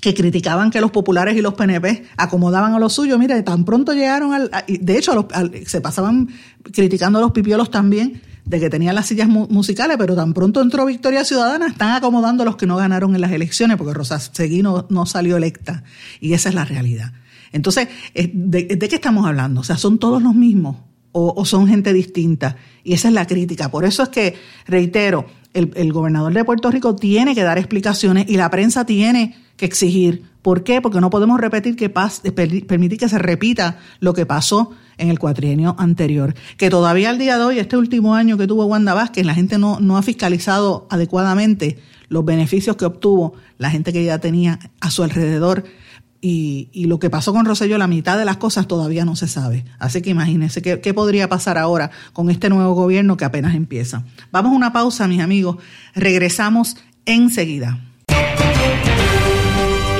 que 0.00 0.14
criticaban 0.14 0.70
que 0.70 0.80
los 0.80 0.90
populares 0.90 1.36
y 1.36 1.42
los 1.42 1.54
PNP 1.54 2.04
acomodaban 2.16 2.74
a 2.74 2.78
los 2.78 2.94
suyos. 2.94 3.18
Mira, 3.18 3.42
tan 3.44 3.64
pronto 3.64 3.92
llegaron 3.92 4.32
al... 4.32 4.50
De 4.66 4.96
hecho, 4.96 5.28
se 5.66 5.80
pasaban 5.80 6.28
criticando 6.72 7.18
a 7.18 7.22
los 7.22 7.32
pipiolos 7.32 7.70
también 7.70 8.22
de 8.44 8.58
que 8.58 8.70
tenían 8.70 8.94
las 8.94 9.06
sillas 9.06 9.28
musicales, 9.28 9.96
pero 9.98 10.16
tan 10.16 10.32
pronto 10.32 10.60
entró 10.62 10.86
Victoria 10.86 11.24
Ciudadana, 11.24 11.66
están 11.66 11.92
acomodando 11.92 12.42
a 12.42 12.46
los 12.46 12.56
que 12.56 12.66
no 12.66 12.76
ganaron 12.76 13.14
en 13.14 13.20
las 13.20 13.30
elecciones, 13.30 13.76
porque 13.76 13.94
Rosa 13.94 14.18
Seguí 14.18 14.62
no, 14.62 15.06
salió 15.06 15.36
electa. 15.36 15.84
Y 16.20 16.32
esa 16.32 16.48
es 16.48 16.54
la 16.54 16.64
realidad. 16.64 17.12
Entonces, 17.52 17.88
¿de, 18.14 18.78
qué 18.78 18.94
estamos 18.94 19.26
hablando? 19.26 19.60
O 19.60 19.64
sea, 19.64 19.76
¿son 19.76 19.98
todos 19.98 20.22
los 20.22 20.34
mismos 20.34 20.78
o, 21.12 21.44
son 21.44 21.68
gente 21.68 21.92
distinta? 21.92 22.56
Y 22.82 22.94
esa 22.94 23.08
es 23.08 23.14
la 23.14 23.26
crítica. 23.26 23.70
Por 23.70 23.84
eso 23.84 24.02
es 24.02 24.08
que, 24.08 24.34
reitero, 24.66 25.26
el 25.52 25.92
gobernador 25.92 26.32
de 26.32 26.44
Puerto 26.44 26.70
Rico 26.70 26.96
tiene 26.96 27.34
que 27.34 27.42
dar 27.42 27.58
explicaciones 27.58 28.26
y 28.28 28.36
la 28.36 28.50
prensa 28.50 28.84
tiene 28.84 29.36
que 29.60 29.66
exigir. 29.66 30.24
¿Por 30.40 30.64
qué? 30.64 30.80
Porque 30.80 31.02
no 31.02 31.10
podemos 31.10 31.38
repetir 31.38 31.76
que 31.76 31.90
pase, 31.90 32.32
permitir 32.32 32.98
que 32.98 33.10
se 33.10 33.18
repita 33.18 33.78
lo 34.00 34.14
que 34.14 34.24
pasó 34.24 34.70
en 34.96 35.10
el 35.10 35.18
cuatrienio 35.18 35.76
anterior. 35.78 36.34
Que 36.56 36.70
todavía 36.70 37.10
al 37.10 37.18
día 37.18 37.36
de 37.36 37.44
hoy, 37.44 37.58
este 37.58 37.76
último 37.76 38.14
año 38.14 38.38
que 38.38 38.46
tuvo 38.46 38.64
Wanda 38.64 38.94
Vázquez, 38.94 39.26
la 39.26 39.34
gente 39.34 39.58
no, 39.58 39.78
no 39.78 39.98
ha 39.98 40.02
fiscalizado 40.02 40.86
adecuadamente 40.88 41.78
los 42.08 42.24
beneficios 42.24 42.76
que 42.76 42.86
obtuvo 42.86 43.34
la 43.58 43.70
gente 43.70 43.92
que 43.92 44.02
ya 44.02 44.18
tenía 44.18 44.58
a 44.80 44.90
su 44.90 45.02
alrededor. 45.02 45.64
Y, 46.22 46.70
y, 46.72 46.86
lo 46.86 46.98
que 46.98 47.10
pasó 47.10 47.32
con 47.32 47.44
Rosselló, 47.44 47.76
la 47.76 47.86
mitad 47.86 48.18
de 48.18 48.24
las 48.26 48.38
cosas 48.38 48.66
todavía 48.66 49.04
no 49.04 49.16
se 49.16 49.28
sabe. 49.28 49.66
Así 49.78 50.00
que 50.00 50.10
imagínense 50.10 50.62
qué, 50.62 50.80
qué 50.80 50.94
podría 50.94 51.28
pasar 51.28 51.58
ahora 51.58 51.90
con 52.14 52.30
este 52.30 52.48
nuevo 52.48 52.74
gobierno 52.74 53.18
que 53.18 53.24
apenas 53.26 53.54
empieza. 53.54 54.04
Vamos 54.32 54.52
a 54.52 54.56
una 54.56 54.72
pausa, 54.72 55.06
mis 55.06 55.20
amigos. 55.20 55.56
Regresamos 55.94 56.76
enseguida. 57.06 57.89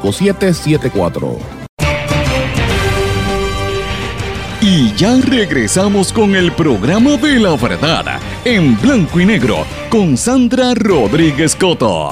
5774. 0.00 1.38
Y 4.60 4.92
ya 4.94 5.16
regresamos 5.20 6.12
con 6.12 6.34
el 6.34 6.52
programa 6.52 7.16
de 7.16 7.38
la 7.38 7.54
verdad 7.56 8.18
en 8.44 8.80
blanco 8.80 9.20
y 9.20 9.26
negro 9.26 9.64
con 9.88 10.16
Sandra 10.16 10.74
Rodríguez 10.74 11.54
Coto. 11.54 12.10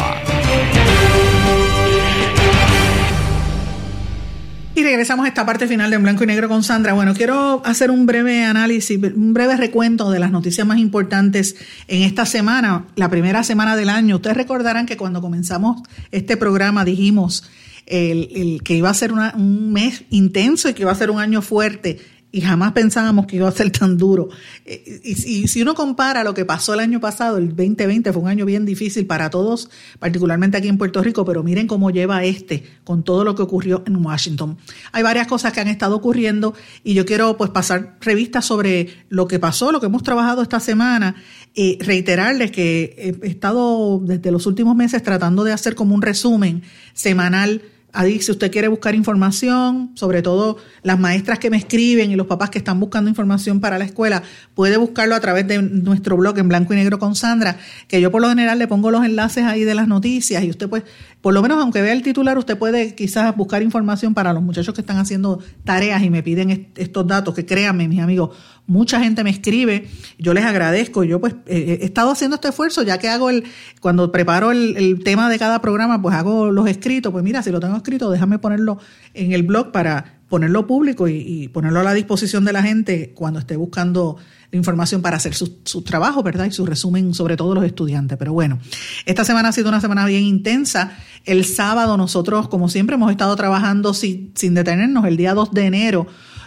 Y 4.77 4.83
regresamos 4.83 5.25
a 5.25 5.29
esta 5.29 5.47
parte 5.47 5.67
final 5.67 5.89
de 5.89 5.97
En 5.97 6.03
Blanco 6.03 6.25
y 6.25 6.27
Negro 6.27 6.51
con 6.51 6.63
Sandra. 6.63 6.93
Bueno, 6.93 7.15
quiero 7.15 7.63
hacer 7.65 7.91
un 7.91 8.05
breve 8.05 8.45
análisis, 8.45 8.99
un 8.99 9.33
breve 9.33 9.57
recuento 9.57 10.11
de 10.11 10.19
las 10.19 10.31
noticias 10.31 10.67
más 10.67 10.77
importantes 10.77 11.57
en 11.89 12.03
esta 12.03 12.27
semana, 12.27 12.85
la 12.95 13.09
primera 13.09 13.43
semana 13.43 13.75
del 13.75 13.89
año. 13.89 14.17
Ustedes 14.17 14.37
recordarán 14.37 14.85
que 14.85 14.99
cuando 14.99 15.23
comenzamos 15.23 15.81
este 16.11 16.37
programa 16.37 16.85
dijimos 16.85 17.49
el, 17.87 18.63
que 18.63 18.75
iba 18.75 18.91
a 18.91 18.95
ser 18.95 19.13
un 19.13 19.73
mes 19.73 20.05
intenso 20.11 20.69
y 20.69 20.75
que 20.75 20.83
iba 20.83 20.93
a 20.93 20.97
ser 20.97 21.11
un 21.11 21.21
año 21.21 21.43
fuerte 21.43 21.99
y 22.37 22.43
jamás 22.43 22.73
pensábamos 22.73 23.27
que 23.27 23.37
iba 23.37 23.49
a 23.49 23.53
ser 23.53 23.71
tan 23.71 23.97
duro. 23.97 24.29
Eh, 24.67 25.01
y, 25.05 25.49
si 25.49 25.63
uno 25.63 25.75
compara 25.75 26.23
lo 26.23 26.35
que 26.35 26.45
pasó 26.45 26.75
el 26.75 26.81
año 26.81 27.01
pasado, 27.01 27.39
el 27.39 27.49
2020 27.49 28.13
fue 28.13 28.23
un 28.23 28.29
año 28.29 28.45
bien 28.45 28.67
difícil 28.67 29.07
para 29.07 29.31
todos, 29.31 29.71
particularmente 29.99 30.59
aquí 30.59 30.69
en 30.69 30.77
Puerto 30.77 31.03
Rico, 31.03 31.25
pero 31.25 31.43
miren 31.43 31.67
cómo 31.67 31.91
lleva 31.91 32.25
este 32.25 32.63
con 32.85 33.05
todo 33.05 33.25
lo 33.25 33.35
que 33.35 33.43
ocurrió 33.43 33.83
en 33.87 34.05
Washington. 34.05 34.59
Hay 34.93 35.03
varias 35.03 35.29
cosas 35.29 35.55
que 35.55 35.61
han 35.61 35.69
estado 35.69 35.97
ocurriendo 35.97 36.53
y 36.85 36.93
yo 36.93 37.07
quiero 37.07 37.39
pues 37.39 37.49
pasar 37.49 37.97
revistas 38.03 38.45
sobre 38.45 38.89
lo 39.09 39.27
que 39.29 39.39
pasó, 39.39 39.73
lo 39.73 39.81
que 39.81 39.87
hemos 39.87 40.03
trabajado 40.03 40.43
esta 40.43 40.61
semana 40.61 41.15
y 41.55 41.79
reiterarles 41.83 42.51
que 42.51 43.17
he 43.23 43.27
estado 43.29 43.99
desde 44.05 44.31
los 44.31 44.47
últimos 44.47 44.77
meses 44.77 45.03
tratando 45.03 45.43
de 45.43 45.53
hacer 45.53 45.75
como 45.75 45.95
un 45.95 46.03
resumen 46.03 46.63
semanal 46.93 47.63
Ahí, 47.97 48.21
si 48.21 48.31
usted 48.31 48.53
quiere 48.53 48.69
buscar 48.69 48.95
información, 48.95 49.93
sobre 49.95 50.21
todo 50.21 50.59
las 50.83 50.99
maestras 50.99 51.39
que 51.39 51.49
me 51.49 51.57
escriben 51.57 52.11
y 52.11 52.17
los 52.17 52.27
papás 52.27 52.51
que 52.51 52.59
están 52.59 52.79
buscando 52.79 53.09
información 53.09 53.59
para 53.59 53.79
la 53.79 53.87
escuela, 53.87 54.23
puede 54.55 54.77
buscarlo 54.77 55.15
a 55.15 55.21
través 55.21 55.49
de 55.49 55.63
nuestro 55.63 56.17
blog 56.19 56.39
en 56.39 56.49
blanco 56.49 56.75
y 56.75 56.77
negro 56.77 56.99
con 56.99 57.15
Sandra, 57.15 57.57
que 57.89 58.01
yo 58.03 58.11
por 58.11 58.21
lo 58.21 58.29
general 58.29 58.59
le 58.59 58.69
pongo 58.69 58.91
los 58.91 59.03
enlaces 59.03 59.45
ahí 59.45 59.65
de 59.65 59.75
las 59.75 59.89
noticias 59.89 60.45
y 60.45 60.51
usted 60.51 60.69
pues, 60.69 60.83
por 61.23 61.33
lo 61.33 61.41
menos 61.41 61.59
aunque 61.59 61.81
vea 61.81 61.95
el 61.95 62.03
titular, 62.03 62.37
usted 62.37 62.59
puede 62.59 62.95
quizás 62.95 63.35
buscar 63.35 63.63
información 63.63 64.13
para 64.13 64.35
los 64.35 64.43
muchachos 64.43 64.75
que 64.75 64.83
están 64.83 64.99
haciendo 64.99 65.41
tareas 65.65 66.03
y 66.03 66.11
me 66.11 66.23
piden 66.23 66.69
estos 66.77 67.07
datos, 67.07 67.35
que 67.35 67.47
créanme, 67.47 67.89
mis 67.89 68.01
amigos, 68.01 68.37
mucha 68.67 69.01
gente 69.01 69.23
me 69.25 69.31
escribe, 69.31 69.89
yo 70.19 70.35
les 70.35 70.45
agradezco, 70.45 71.05
yo 71.05 71.21
pues 71.21 71.35
he 71.47 71.85
estado 71.85 72.11
haciendo 72.11 72.37
este 72.37 72.49
esfuerzo, 72.49 72.83
ya 72.83 72.99
que 72.99 73.09
hago 73.09 73.31
el, 73.31 73.45
cuando 73.81 74.11
preparo 74.11 74.51
el, 74.51 74.77
el, 74.77 75.05
tema 75.05 75.29
de 75.29 75.39
cada 75.39 75.61
programa, 75.61 76.03
pues 76.03 76.15
hago 76.15 76.51
los 76.51 76.69
escritos, 76.69 77.13
pues 77.13 77.23
mira, 77.23 77.43
si 77.43 77.51
lo 77.51 77.61
tengo 77.61 77.77
escrito, 77.77 78.11
déjame 78.11 78.39
ponerlo 78.39 78.79
en 79.15 79.33
el 79.33 79.43
blog 79.43 79.73
para 79.73 80.17
ponerlo 80.29 80.67
público 80.67 81.07
y, 81.09 81.49
ponerlo 81.49 81.81
a 81.81 81.85
la 81.85 81.95
disposición 81.95 82.45
de 82.45 82.53
la 82.53 82.63
gente 82.63 83.13
cuando 83.15 83.39
esté 83.39 83.57
buscando 83.57 84.17
información 84.53 85.03
para 85.03 85.17
hacer 85.17 85.35
su, 85.35 85.59
su, 85.65 85.83
trabajo, 85.83 86.23
¿verdad? 86.23 86.47
Y 86.47 86.51
su 86.51 86.67
resumen, 86.67 87.15
sobre 87.15 87.37
todo 87.37 87.55
los 87.55 87.65
estudiantes. 87.65 88.19
Pero 88.19 88.33
bueno, 88.33 88.59
esta 89.05 89.25
semana 89.25 89.51
ha 89.51 89.53
sido 89.53 89.69
una 89.69 89.81
semana 89.81 90.05
bien 90.07 90.25
intensa. 90.25 90.97
El 91.25 91.45
sábado 91.45 91.97
nosotros, 91.97 92.49
como 92.49 92.69
siempre, 92.69 92.97
hemos 92.97 93.11
estado 93.11 93.37
trabajando 93.37 93.95
sin, 93.95 94.33
sin 94.35 94.55
detenernos. 94.55 95.05
El 95.05 95.17
día 95.17 95.35
2 95.35 95.53
de 95.53 95.67
enero 95.67 96.07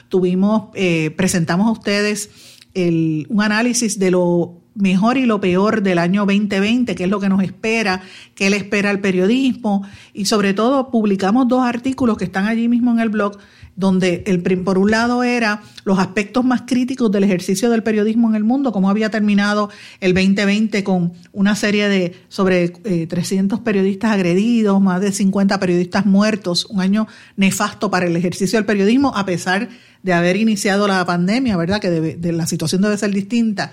tuvimos, 0.09 0.69
eh, 0.73 1.11
presentamos 1.15 1.67
a 1.67 1.71
ustedes 1.71 2.29
el, 2.73 3.25
un 3.29 3.41
análisis 3.41 3.97
de 3.97 4.11
lo 4.11 4.59
mejor 4.75 5.17
y 5.17 5.25
lo 5.25 5.41
peor 5.41 5.83
del 5.83 5.97
año 5.97 6.25
2020, 6.25 6.95
qué 6.95 7.03
es 7.03 7.09
lo 7.09 7.19
que 7.19 7.29
nos 7.29 7.43
espera, 7.43 8.01
qué 8.35 8.49
le 8.49 8.57
espera 8.57 8.89
al 8.89 8.99
periodismo 8.99 9.83
y 10.13 10.25
sobre 10.25 10.53
todo 10.53 10.89
publicamos 10.89 11.47
dos 11.47 11.65
artículos 11.65 12.17
que 12.17 12.25
están 12.25 12.45
allí 12.45 12.67
mismo 12.67 12.91
en 12.91 12.99
el 12.99 13.09
blog 13.09 13.37
donde 13.75 14.23
el, 14.27 14.41
por 14.41 14.77
un 14.77 14.91
lado 14.91 15.23
era 15.23 15.61
los 15.85 15.99
aspectos 15.99 16.43
más 16.43 16.63
críticos 16.67 17.09
del 17.11 17.23
ejercicio 17.23 17.69
del 17.69 17.81
periodismo 17.81 18.27
en 18.27 18.35
el 18.35 18.43
mundo, 18.43 18.73
cómo 18.73 18.89
había 18.89 19.09
terminado 19.09 19.69
el 20.01 20.13
2020 20.13 20.83
con 20.83 21.13
una 21.31 21.55
serie 21.55 21.87
de 21.87 22.13
sobre 22.27 22.69
300 22.69 23.59
eh, 23.59 23.61
periodistas 23.63 24.11
agredidos, 24.11 24.81
más 24.81 24.99
de 24.99 25.13
50 25.13 25.59
periodistas 25.61 26.05
muertos, 26.05 26.65
un 26.65 26.81
año 26.81 27.07
nefasto 27.37 27.89
para 27.89 28.05
el 28.05 28.15
ejercicio 28.17 28.59
del 28.59 28.65
periodismo, 28.65 29.13
a 29.15 29.25
pesar 29.25 29.69
de 29.69 29.75
haber 30.07 30.37
iniciado 30.37 30.87
la 30.87 31.05
pandemia, 31.05 31.57
¿verdad? 31.57 31.79
Que 31.79 31.89
de 31.89 32.31
la 32.31 32.47
situación 32.47 32.81
debe 32.81 32.97
ser 32.97 33.11
distinta 33.11 33.71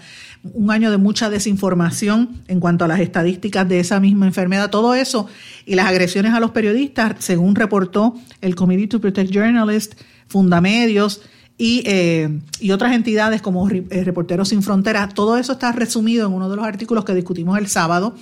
un 0.54 0.70
año 0.70 0.90
de 0.90 0.96
mucha 0.96 1.30
desinformación 1.30 2.42
en 2.48 2.60
cuanto 2.60 2.84
a 2.84 2.88
las 2.88 3.00
estadísticas 3.00 3.68
de 3.68 3.80
esa 3.80 4.00
misma 4.00 4.26
enfermedad, 4.26 4.70
todo 4.70 4.94
eso 4.94 5.26
y 5.64 5.74
las 5.74 5.86
agresiones 5.86 6.32
a 6.32 6.40
los 6.40 6.50
periodistas, 6.50 7.16
según 7.18 7.54
reportó 7.54 8.14
el 8.40 8.54
Committee 8.54 8.86
to 8.86 9.00
Protect 9.00 9.30
Journalists, 9.30 9.96
Fundamedios 10.28 11.22
y, 11.58 11.82
eh, 11.86 12.40
y 12.60 12.70
otras 12.72 12.92
entidades 12.92 13.40
como 13.40 13.68
eh, 13.70 14.04
Reporteros 14.04 14.48
Sin 14.48 14.62
Fronteras, 14.62 15.14
todo 15.14 15.36
eso 15.38 15.52
está 15.52 15.72
resumido 15.72 16.26
en 16.26 16.34
uno 16.34 16.50
de 16.50 16.56
los 16.56 16.64
artículos 16.64 17.04
que 17.04 17.14
discutimos 17.14 17.58
el 17.58 17.68
sábado. 17.68 18.14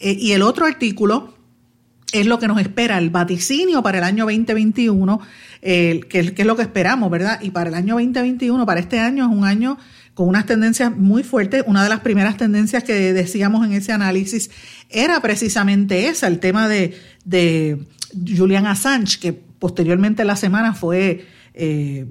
Eh, 0.00 0.16
y 0.18 0.32
el 0.32 0.42
otro 0.42 0.66
artículo 0.66 1.33
es 2.14 2.26
lo 2.26 2.38
que 2.38 2.48
nos 2.48 2.60
espera, 2.60 2.98
el 2.98 3.10
vaticinio 3.10 3.82
para 3.82 3.98
el 3.98 4.04
año 4.04 4.24
2021, 4.24 5.20
que, 5.60 6.00
que 6.08 6.42
es 6.42 6.46
lo 6.46 6.56
que 6.56 6.62
esperamos, 6.62 7.10
¿verdad? 7.10 7.40
Y 7.42 7.50
para 7.50 7.68
el 7.68 7.74
año 7.74 7.94
2021, 7.94 8.64
para 8.64 8.80
este 8.80 9.00
año, 9.00 9.24
es 9.24 9.36
un 9.36 9.44
año 9.44 9.78
con 10.14 10.28
unas 10.28 10.46
tendencias 10.46 10.96
muy 10.96 11.22
fuertes. 11.22 11.64
Una 11.66 11.82
de 11.82 11.88
las 11.88 12.00
primeras 12.00 12.36
tendencias 12.36 12.84
que 12.84 13.12
decíamos 13.12 13.66
en 13.66 13.72
ese 13.72 13.92
análisis 13.92 14.50
era 14.88 15.20
precisamente 15.20 16.08
esa, 16.08 16.28
el 16.28 16.38
tema 16.38 16.68
de, 16.68 16.96
de 17.24 17.84
Julian 18.14 18.66
Assange, 18.66 19.18
que 19.18 19.32
posteriormente 19.32 20.24
la 20.24 20.36
semana 20.36 20.74
fue 20.74 21.26
eh, 21.54 22.06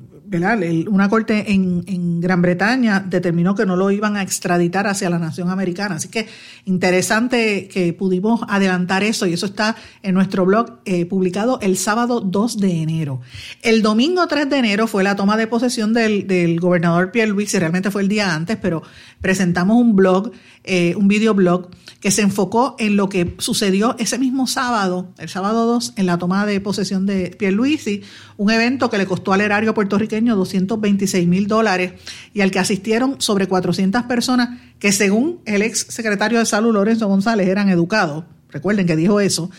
una 0.88 1.10
corte 1.10 1.52
en, 1.52 2.22
Gran 2.22 2.42
Bretaña 2.42 3.02
determinó 3.02 3.56
que 3.56 3.66
no 3.66 3.76
lo 3.76 3.92
iban 3.92 4.16
a 4.16 4.22
extraditar 4.22 4.88
hacia 4.88 5.10
la 5.10 5.20
nación 5.20 5.50
americana. 5.50 5.96
Así 5.96 6.08
que 6.08 6.28
interesante 6.66 7.68
que 7.68 7.94
pudimos 7.94 8.42
adelantar 8.48 9.04
eso 9.04 9.28
y 9.28 9.34
eso 9.34 9.46
está 9.46 9.76
en 10.02 10.14
nuestro 10.14 10.46
blog 10.46 10.80
eh, 10.86 11.06
publicado 11.06 11.60
el 11.62 11.78
sábado 11.78 12.22
2 12.22 12.60
de 12.60 12.82
enero. 12.82 13.22
El 13.62 13.82
domingo 13.82 14.26
3 14.28 14.50
de 14.50 14.58
enero 14.58 14.88
fue 14.88 15.04
la 15.04 15.16
toma 15.16 15.38
de 15.38 15.48
posesión 15.48 15.94
del, 15.94 16.60
gobernador 16.60 17.12
Pierre 17.12 17.32
Luis, 17.32 17.54
realmente 17.54 17.92
fue 17.92 18.04
el 18.04 18.08
día 18.08 18.34
antes, 18.34 18.58
pero 18.58 18.84
presentamos 19.24 19.78
un 19.78 19.96
blog, 19.96 20.32
eh, 20.66 20.96
un 20.98 21.08
videoblog 21.08 21.70
que 22.02 22.12
se 22.12 22.22
enfocó 22.22 22.76
en 22.78 22.98
lo 22.98 23.08
que 23.08 23.36
sucedió 23.38 23.96
ese 23.98 24.20
mismo 24.20 24.48
sábado, 24.48 25.14
el 25.18 25.30
sábado 25.30 25.66
2, 25.66 25.94
en 25.96 26.08
la 26.08 26.18
toma 26.18 26.46
de 26.46 26.60
posesión 26.60 27.06
de 27.06 27.34
Pierluisi, 27.40 28.02
un 28.36 28.52
evento 28.52 28.90
que 28.90 28.98
le 28.98 29.06
costó 29.06 29.32
al 29.32 29.40
erario 29.40 29.74
puertorriqueño 29.74 30.36
226 30.36 31.26
mil 31.26 31.48
dólares 31.48 31.94
y 32.34 32.42
al 32.42 32.52
que 32.52 32.60
asistieron 32.60 33.16
sobre 33.20 33.48
400 33.48 34.04
personas 34.04 34.60
que 34.78 34.92
según 34.92 35.40
el 35.46 35.62
ex 35.62 35.88
secretario 35.88 36.40
de 36.40 36.46
Salud, 36.46 36.74
Lorenzo 36.74 37.08
González, 37.08 37.48
eran 37.48 37.70
educados. 37.70 38.26
Recuerden 38.50 38.86
que 38.86 38.98
dijo 38.98 39.22
eso. 39.22 39.50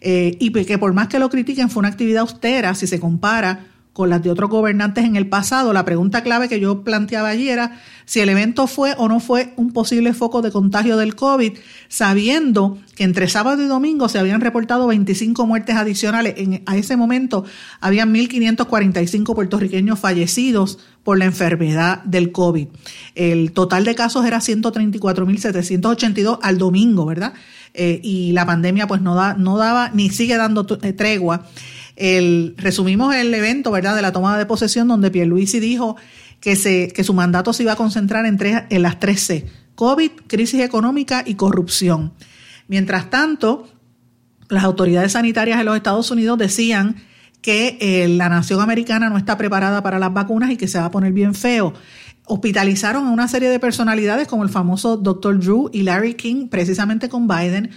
Eh, 0.00 0.38
y 0.40 0.50
que 0.64 0.78
por 0.78 0.94
más 0.94 1.08
que 1.08 1.18
lo 1.18 1.28
critiquen, 1.28 1.68
fue 1.68 1.80
una 1.80 1.90
actividad 1.90 2.22
austera 2.22 2.74
si 2.74 2.86
se 2.86 2.98
compara 2.98 3.66
con 4.00 4.08
las 4.08 4.22
de 4.22 4.30
otros 4.30 4.48
gobernantes 4.48 5.04
en 5.04 5.14
el 5.14 5.26
pasado. 5.26 5.74
La 5.74 5.84
pregunta 5.84 6.22
clave 6.22 6.48
que 6.48 6.58
yo 6.58 6.84
planteaba 6.84 7.28
allí 7.28 7.50
era 7.50 7.78
si 8.06 8.20
el 8.20 8.30
evento 8.30 8.66
fue 8.66 8.94
o 8.96 9.08
no 9.08 9.20
fue 9.20 9.52
un 9.56 9.74
posible 9.74 10.14
foco 10.14 10.40
de 10.40 10.50
contagio 10.50 10.96
del 10.96 11.14
COVID, 11.14 11.52
sabiendo 11.88 12.78
que 12.96 13.04
entre 13.04 13.28
sábado 13.28 13.62
y 13.62 13.66
domingo 13.66 14.08
se 14.08 14.18
habían 14.18 14.40
reportado 14.40 14.86
25 14.86 15.46
muertes 15.46 15.76
adicionales. 15.76 16.32
En, 16.38 16.62
a 16.64 16.78
ese 16.78 16.96
momento 16.96 17.44
habían 17.78 18.14
1.545 18.14 19.34
puertorriqueños 19.34 19.98
fallecidos 19.98 20.78
por 21.04 21.18
la 21.18 21.26
enfermedad 21.26 22.02
del 22.04 22.32
COVID. 22.32 22.68
El 23.14 23.52
total 23.52 23.84
de 23.84 23.94
casos 23.94 24.24
era 24.24 24.38
134.782 24.38 26.38
al 26.40 26.56
domingo, 26.56 27.04
¿verdad? 27.04 27.34
Eh, 27.74 28.00
y 28.02 28.32
la 28.32 28.46
pandemia 28.46 28.86
pues 28.86 29.02
no, 29.02 29.14
da, 29.14 29.34
no 29.34 29.58
daba 29.58 29.90
ni 29.90 30.08
sigue 30.08 30.38
dando 30.38 30.66
eh, 30.82 30.92
tregua. 30.94 31.44
El, 32.00 32.54
resumimos 32.56 33.14
el 33.14 33.32
evento, 33.34 33.70
¿verdad?, 33.70 33.94
de 33.94 34.02
la 34.02 34.10
toma 34.10 34.38
de 34.38 34.46
posesión, 34.46 34.88
donde 34.88 35.10
Pierluisi 35.10 35.60
dijo 35.60 35.96
que, 36.40 36.56
se, 36.56 36.88
que 36.88 37.04
su 37.04 37.12
mandato 37.12 37.52
se 37.52 37.62
iba 37.62 37.72
a 37.72 37.76
concentrar 37.76 38.24
en, 38.24 38.38
en 38.40 38.82
las 38.82 38.98
tres 38.98 39.22
C, 39.22 39.46
COVID, 39.74 40.10
crisis 40.26 40.62
económica 40.62 41.22
y 41.26 41.34
corrupción. 41.34 42.14
Mientras 42.68 43.10
tanto, 43.10 43.68
las 44.48 44.64
autoridades 44.64 45.12
sanitarias 45.12 45.58
de 45.58 45.64
los 45.64 45.76
Estados 45.76 46.10
Unidos 46.10 46.38
decían 46.38 46.96
que 47.42 47.78
eh, 47.80 48.08
la 48.08 48.28
nación 48.28 48.60
americana 48.60 49.08
no 49.08 49.16
está 49.16 49.36
preparada 49.36 49.82
para 49.82 49.98
las 49.98 50.12
vacunas 50.12 50.50
y 50.50 50.56
que 50.56 50.68
se 50.68 50.78
va 50.78 50.86
a 50.86 50.90
poner 50.90 51.12
bien 51.12 51.34
feo. 51.34 51.72
Hospitalizaron 52.26 53.06
a 53.06 53.10
una 53.10 53.28
serie 53.28 53.48
de 53.48 53.58
personalidades 53.58 54.28
como 54.28 54.42
el 54.42 54.50
famoso 54.50 54.96
Dr. 54.96 55.40
Drew 55.40 55.70
y 55.72 55.82
Larry 55.82 56.14
King, 56.14 56.48
precisamente 56.48 57.08
con 57.08 57.26
Biden, 57.26 57.70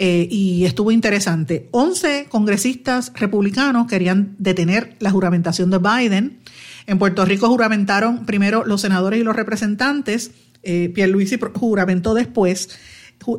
eh, 0.00 0.28
y 0.30 0.64
estuvo 0.64 0.92
interesante. 0.92 1.68
11 1.72 2.26
congresistas 2.28 3.12
republicanos 3.14 3.88
querían 3.88 4.36
detener 4.38 4.96
la 5.00 5.10
juramentación 5.10 5.70
de 5.70 5.78
Biden. 5.78 6.38
En 6.86 6.98
Puerto 6.98 7.24
Rico 7.24 7.48
juramentaron 7.48 8.24
primero 8.24 8.64
los 8.64 8.80
senadores 8.80 9.20
y 9.20 9.24
los 9.24 9.34
representantes. 9.34 10.30
Eh, 10.62 10.90
Pierluisi 10.94 11.38
juramentó 11.54 12.14
después, 12.14 12.70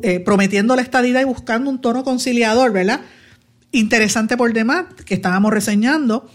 eh, 0.02 0.20
prometiendo 0.20 0.76
la 0.76 0.82
estadía 0.82 1.22
y 1.22 1.24
buscando 1.24 1.70
un 1.70 1.80
tono 1.80 2.04
conciliador, 2.04 2.72
¿verdad? 2.72 3.00
Interesante 3.72 4.36
por 4.36 4.52
demás, 4.52 4.84
que 5.06 5.14
estábamos 5.14 5.52
reseñando. 5.52 6.28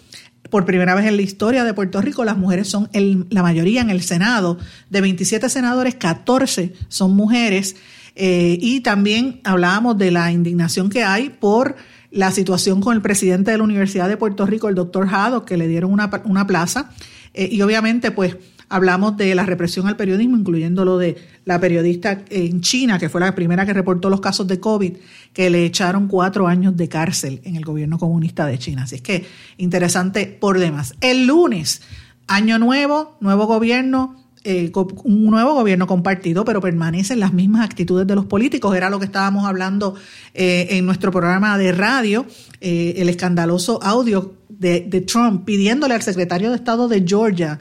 Por 0.50 0.66
primera 0.66 0.96
vez 0.96 1.06
en 1.06 1.18
la 1.18 1.22
historia 1.22 1.64
de 1.64 1.74
Puerto 1.74 2.02
Rico, 2.02 2.24
las 2.24 2.38
mujeres 2.38 2.68
son 2.68 2.90
la 3.30 3.44
mayoría 3.44 3.82
en 3.82 3.90
el 3.90 4.02
Senado. 4.02 4.58
De 4.90 5.02
27 5.02 5.50
senadores, 5.50 5.96
14 5.96 6.74
son 6.88 7.16
mujeres. 7.16 7.76
Eh, 8.16 8.58
y 8.62 8.82
también 8.82 9.42
hablábamos 9.44 9.98
de 9.98 10.12
la 10.12 10.32
indignación 10.32 10.90
que 10.90 11.04
hay 11.04 11.30
por 11.30 11.76
la 12.12 12.32
situación 12.32 12.80
con 12.80 12.96
el 12.96 13.02
presidente 13.02 13.52
de 13.52 13.58
la 13.58 13.64
Universidad 13.64 14.08
de 14.08 14.16
Puerto 14.16 14.46
Rico, 14.46 14.70
el 14.70 14.76
doctor 14.76 15.08
Jado, 15.08 15.44
que 15.44 15.58
le 15.58 15.68
dieron 15.68 15.92
una, 15.92 16.10
una 16.24 16.48
plaza. 16.48 16.92
Eh, 17.34 17.50
y 17.52 17.62
obviamente, 17.62 18.12
pues, 18.12 18.38
hablamos 18.70 19.18
de 19.18 19.36
la 19.36 19.46
represión 19.46 19.88
al 19.88 19.98
periodismo, 19.98 20.38
incluyendo 20.38 20.86
lo 20.86 20.98
de 20.98 21.18
la 21.44 21.60
periodista 21.60 22.24
en 22.30 22.62
China, 22.62 22.98
que 22.98 23.10
fue 23.10 23.22
la 23.22 23.36
primera 23.36 23.66
que 23.66 23.74
reportó 23.74 24.10
los 24.10 24.22
casos 24.22 24.48
de 24.48 24.60
COVID, 24.60 24.94
que 25.34 25.50
le 25.50 25.66
echaron 25.66 26.08
cuatro 26.08 26.48
años 26.48 26.76
de 26.78 26.88
cárcel 26.88 27.42
en 27.44 27.56
el 27.56 27.66
gobierno 27.66 27.98
comunista 27.98 28.46
de 28.46 28.58
China. 28.58 28.84
Así 28.84 28.96
es 28.96 29.02
que 29.02 29.26
interesante 29.58 30.26
por 30.26 30.60
demás. 30.60 30.96
El 31.02 31.28
lunes, 31.28 31.82
año 32.28 32.58
nuevo, 32.60 33.18
nuevo 33.20 33.46
gobierno, 33.46 34.25
eh, 34.46 34.72
un 35.04 35.26
nuevo 35.26 35.56
gobierno 35.56 35.88
compartido, 35.88 36.46
pero 36.46 36.62
permanecen 36.62 37.20
las 37.20 37.34
mismas 37.34 37.66
actitudes 37.66 38.06
de 38.06 38.16
los 38.16 38.26
políticos. 38.26 38.76
Era 38.76 38.92
lo 38.92 39.00
que 39.00 39.06
estábamos 39.06 39.46
hablando 39.46 39.96
eh, 40.36 40.68
en 40.70 40.86
nuestro 40.86 41.12
programa 41.12 41.58
de 41.58 41.72
radio, 41.72 42.28
eh, 42.62 42.94
el 42.98 43.10
escandaloso 43.10 43.82
audio 43.82 44.36
de, 44.48 44.82
de, 44.82 45.02
Trump 45.02 45.46
pidiéndole 45.46 45.96
al 45.96 46.04
secretario 46.04 46.52
de 46.52 46.58
Estado 46.58 46.88
de 46.88 47.04
Georgia 47.06 47.60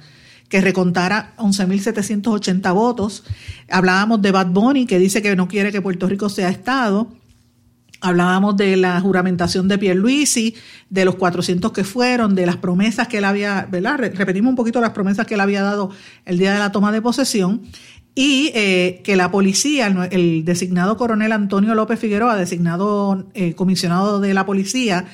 que 0.51 0.61
recontara 0.61 1.33
11.780 1.39 2.75
votos. 2.75 3.25
Hablábamos 3.71 4.21
de 4.21 4.31
Bad 4.31 4.49
Bunny, 4.49 4.87
que 4.87 4.99
dice 4.99 5.23
que 5.23 5.35
no 5.35 5.49
quiere 5.49 5.73
que 5.73 5.81
Puerto 5.81 6.07
Rico 6.07 6.29
sea 6.29 6.51
Estado. 6.51 7.09
Hablábamos 8.01 8.57
de 8.57 8.77
la 8.77 9.01
juramentación 9.01 9.69
de 9.69 9.79
Pierluisi, 9.79 10.55
de 10.91 11.05
los 11.05 11.15
400 11.15 11.73
que 11.73 11.85
fueron, 11.85 12.35
de 12.35 12.47
las 12.47 12.57
promesas 12.57 13.09
que 13.09 13.19
él 13.19 13.25
había, 13.25 13.67
¿verdad? 13.71 13.99
Repetimos 13.99 14.51
un 14.51 14.57
poquito 14.57 14.81
las 14.81 14.91
promesas 14.91 15.27
que 15.27 15.35
él 15.35 15.41
había 15.41 15.63
dado 15.63 15.91
el 16.25 16.39
día 16.39 16.53
de 16.53 16.59
la 16.59 16.73
toma 16.73 16.93
de 16.93 17.01
posesión 17.01 17.63
y 18.15 18.53
eh, 18.55 19.01
que 19.05 19.17
la 19.17 19.31
policía, 19.31 19.87
el, 20.11 20.45
designado 20.45 20.97
coronel 20.97 21.33
Antonio 21.33 21.75
López 21.75 21.99
Figueroa, 21.99 22.37
designado 22.37 23.27
eh, 23.35 23.55
comisionado 23.55 24.21
de 24.21 24.35
la 24.35 24.47
policía, 24.47 25.07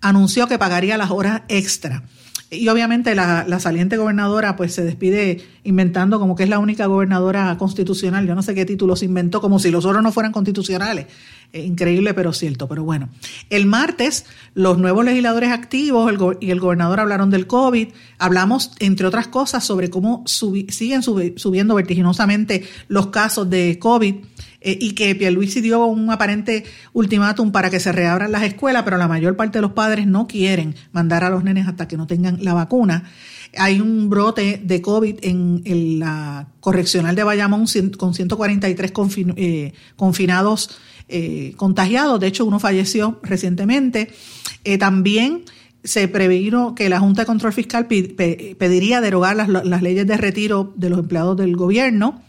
anunció 0.00 0.46
que 0.46 0.58
pagaría 0.58 0.96
las 0.96 1.10
horas 1.10 1.42
extra. 1.48 2.04
Y 2.50 2.68
obviamente 2.68 3.14
la, 3.14 3.44
la, 3.46 3.58
saliente 3.58 3.96
gobernadora 3.96 4.56
pues 4.56 4.74
se 4.74 4.84
despide 4.84 5.42
inventando 5.64 6.20
como 6.20 6.36
que 6.36 6.44
es 6.44 6.48
la 6.48 6.58
única 6.58 6.86
gobernadora 6.86 7.56
constitucional. 7.58 8.26
Yo 8.26 8.34
no 8.34 8.42
sé 8.42 8.54
qué 8.54 8.64
título 8.64 8.96
se 8.96 9.06
inventó, 9.06 9.40
como 9.40 9.58
si 9.58 9.70
los 9.70 9.84
otros 9.84 10.02
no 10.02 10.12
fueran 10.12 10.32
constitucionales. 10.32 11.06
Eh, 11.54 11.62
increíble 11.62 12.14
pero 12.14 12.32
cierto, 12.32 12.66
pero 12.66 12.82
bueno. 12.82 13.08
El 13.48 13.66
martes 13.66 14.26
los 14.54 14.76
nuevos 14.76 15.04
legisladores 15.04 15.50
activos 15.50 16.12
y 16.40 16.50
el 16.50 16.60
gobernador 16.60 16.98
hablaron 16.98 17.30
del 17.30 17.46
COVID. 17.46 17.88
Hablamos, 18.18 18.72
entre 18.80 19.06
otras 19.06 19.28
cosas, 19.28 19.64
sobre 19.64 19.88
cómo 19.88 20.24
siguen 20.26 21.02
subiendo 21.02 21.74
vertiginosamente 21.76 22.64
los 22.88 23.06
casos 23.08 23.48
de 23.48 23.78
COVID 23.78 24.16
eh, 24.64 24.78
y 24.80 24.92
que 24.92 25.14
Pierluisi 25.14 25.60
dio 25.60 25.84
un 25.84 26.10
aparente 26.10 26.64
ultimátum 26.94 27.52
para 27.52 27.68
que 27.68 27.78
se 27.78 27.92
reabran 27.92 28.32
las 28.32 28.42
escuelas, 28.42 28.82
pero 28.82 28.96
la 28.96 29.06
mayor 29.06 29.36
parte 29.36 29.58
de 29.58 29.62
los 29.62 29.72
padres 29.72 30.06
no 30.06 30.26
quieren 30.26 30.74
mandar 30.90 31.22
a 31.22 31.30
los 31.30 31.44
nenes 31.44 31.68
hasta 31.68 31.86
que 31.86 31.98
no 31.98 32.06
tengan 32.06 32.42
la 32.42 32.54
vacuna. 32.54 33.04
Hay 33.56 33.80
un 33.80 34.08
brote 34.08 34.60
de 34.64 34.80
COVID 34.80 35.18
en, 35.22 35.98
la 36.00 36.48
correccional 36.60 37.14
de 37.14 37.22
Bayamón 37.22 37.66
con 37.98 38.14
143 38.14 38.92
eh, 39.36 39.72
confinados 39.96 40.78
eh, 41.08 41.52
contagiados. 41.56 42.18
De 42.18 42.26
hecho, 42.26 42.46
uno 42.46 42.58
falleció 42.58 43.20
recientemente. 43.22 44.10
también 44.78 45.44
se 45.84 46.08
previno 46.08 46.74
que 46.74 46.88
la 46.88 46.98
Junta 46.98 47.22
de 47.22 47.26
Control 47.26 47.52
Fiscal 47.52 47.86
pediría 47.86 49.02
derogar 49.02 49.36
las, 49.36 49.82
leyes 49.82 50.06
de 50.06 50.16
retiro 50.16 50.72
de 50.76 50.88
los 50.88 50.98
empleados 50.98 51.36
del 51.36 51.54
gobierno. 51.54 52.22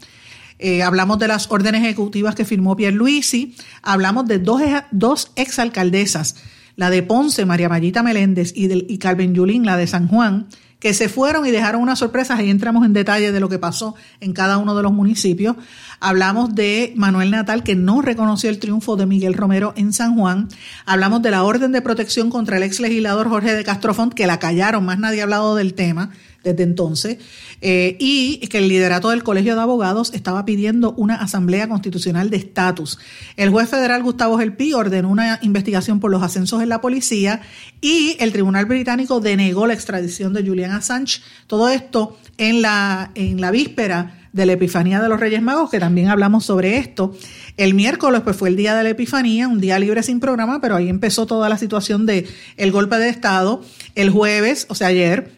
Eh, 0.58 0.82
hablamos 0.82 1.18
de 1.18 1.28
las 1.28 1.50
órdenes 1.50 1.82
ejecutivas 1.82 2.34
que 2.34 2.44
firmó 2.44 2.76
Pierre 2.76 2.96
Luisi, 2.96 3.54
hablamos 3.82 4.26
de 4.26 4.38
dos, 4.38 4.62
dos 4.90 5.32
exalcaldesas, 5.36 6.36
la 6.76 6.90
de 6.90 7.02
Ponce, 7.02 7.44
María 7.44 7.68
Mayita 7.68 8.02
Meléndez, 8.02 8.52
y, 8.54 8.66
del, 8.68 8.86
y 8.88 8.98
Yulín, 9.32 9.66
la 9.66 9.76
de 9.76 9.86
San 9.86 10.08
Juan, 10.08 10.46
que 10.78 10.92
se 10.94 11.08
fueron 11.08 11.46
y 11.46 11.50
dejaron 11.50 11.80
unas 11.80 11.98
sorpresas. 11.98 12.38
Ahí 12.38 12.50
entramos 12.50 12.84
en 12.84 12.92
detalle 12.92 13.32
de 13.32 13.40
lo 13.40 13.48
que 13.48 13.58
pasó 13.58 13.94
en 14.20 14.32
cada 14.32 14.58
uno 14.58 14.74
de 14.76 14.82
los 14.82 14.92
municipios. 14.92 15.56
Hablamos 16.00 16.54
de 16.54 16.92
Manuel 16.96 17.30
Natal, 17.30 17.62
que 17.62 17.74
no 17.74 18.02
reconoció 18.02 18.50
el 18.50 18.58
triunfo 18.58 18.96
de 18.96 19.06
Miguel 19.06 19.34
Romero 19.34 19.72
en 19.76 19.92
San 19.92 20.16
Juan. 20.16 20.48
Hablamos 20.84 21.22
de 21.22 21.30
la 21.30 21.44
orden 21.44 21.72
de 21.72 21.80
protección 21.80 22.28
contra 22.28 22.58
el 22.58 22.62
ex 22.62 22.80
legislador 22.80 23.28
Jorge 23.28 23.54
de 23.54 23.64
Castrofont, 23.64 24.12
que 24.12 24.26
la 24.26 24.38
callaron, 24.38 24.84
más 24.84 24.98
nadie 24.98 25.20
ha 25.20 25.24
hablado 25.24 25.56
del 25.56 25.74
tema 25.74 26.10
desde 26.46 26.62
entonces, 26.62 27.18
eh, 27.60 27.96
y 27.98 28.38
que 28.46 28.58
el 28.58 28.68
liderato 28.68 29.10
del 29.10 29.24
Colegio 29.24 29.56
de 29.56 29.60
Abogados 29.60 30.12
estaba 30.14 30.44
pidiendo 30.44 30.92
una 30.92 31.16
asamblea 31.16 31.68
constitucional 31.68 32.30
de 32.30 32.36
estatus. 32.36 32.98
El 33.36 33.50
juez 33.50 33.68
federal 33.68 34.04
Gustavo 34.04 34.38
Gelpi 34.38 34.72
ordenó 34.72 35.10
una 35.10 35.40
investigación 35.42 35.98
por 35.98 36.12
los 36.12 36.22
ascensos 36.22 36.62
en 36.62 36.68
la 36.68 36.80
policía 36.80 37.40
y 37.80 38.16
el 38.20 38.32
Tribunal 38.32 38.66
Británico 38.66 39.18
denegó 39.18 39.66
la 39.66 39.74
extradición 39.74 40.32
de 40.32 40.46
Julian 40.46 40.70
Assange. 40.70 41.20
Todo 41.48 41.68
esto 41.68 42.16
en 42.38 42.62
la, 42.62 43.10
en 43.16 43.40
la 43.40 43.50
víspera 43.50 44.28
de 44.32 44.46
la 44.46 44.52
Epifanía 44.52 45.00
de 45.00 45.08
los 45.08 45.18
Reyes 45.18 45.42
Magos, 45.42 45.70
que 45.70 45.80
también 45.80 46.08
hablamos 46.08 46.44
sobre 46.44 46.76
esto. 46.76 47.16
El 47.56 47.74
miércoles 47.74 48.20
pues 48.22 48.36
fue 48.36 48.50
el 48.50 48.56
día 48.56 48.76
de 48.76 48.84
la 48.84 48.90
Epifanía, 48.90 49.48
un 49.48 49.60
día 49.60 49.78
libre 49.78 50.02
sin 50.02 50.20
programa, 50.20 50.60
pero 50.60 50.76
ahí 50.76 50.88
empezó 50.90 51.26
toda 51.26 51.48
la 51.48 51.58
situación 51.58 52.06
de 52.06 52.28
el 52.56 52.70
golpe 52.70 52.98
de 52.98 53.08
Estado. 53.08 53.62
El 53.94 54.10
jueves, 54.10 54.66
o 54.68 54.74
sea, 54.74 54.88
ayer, 54.88 55.36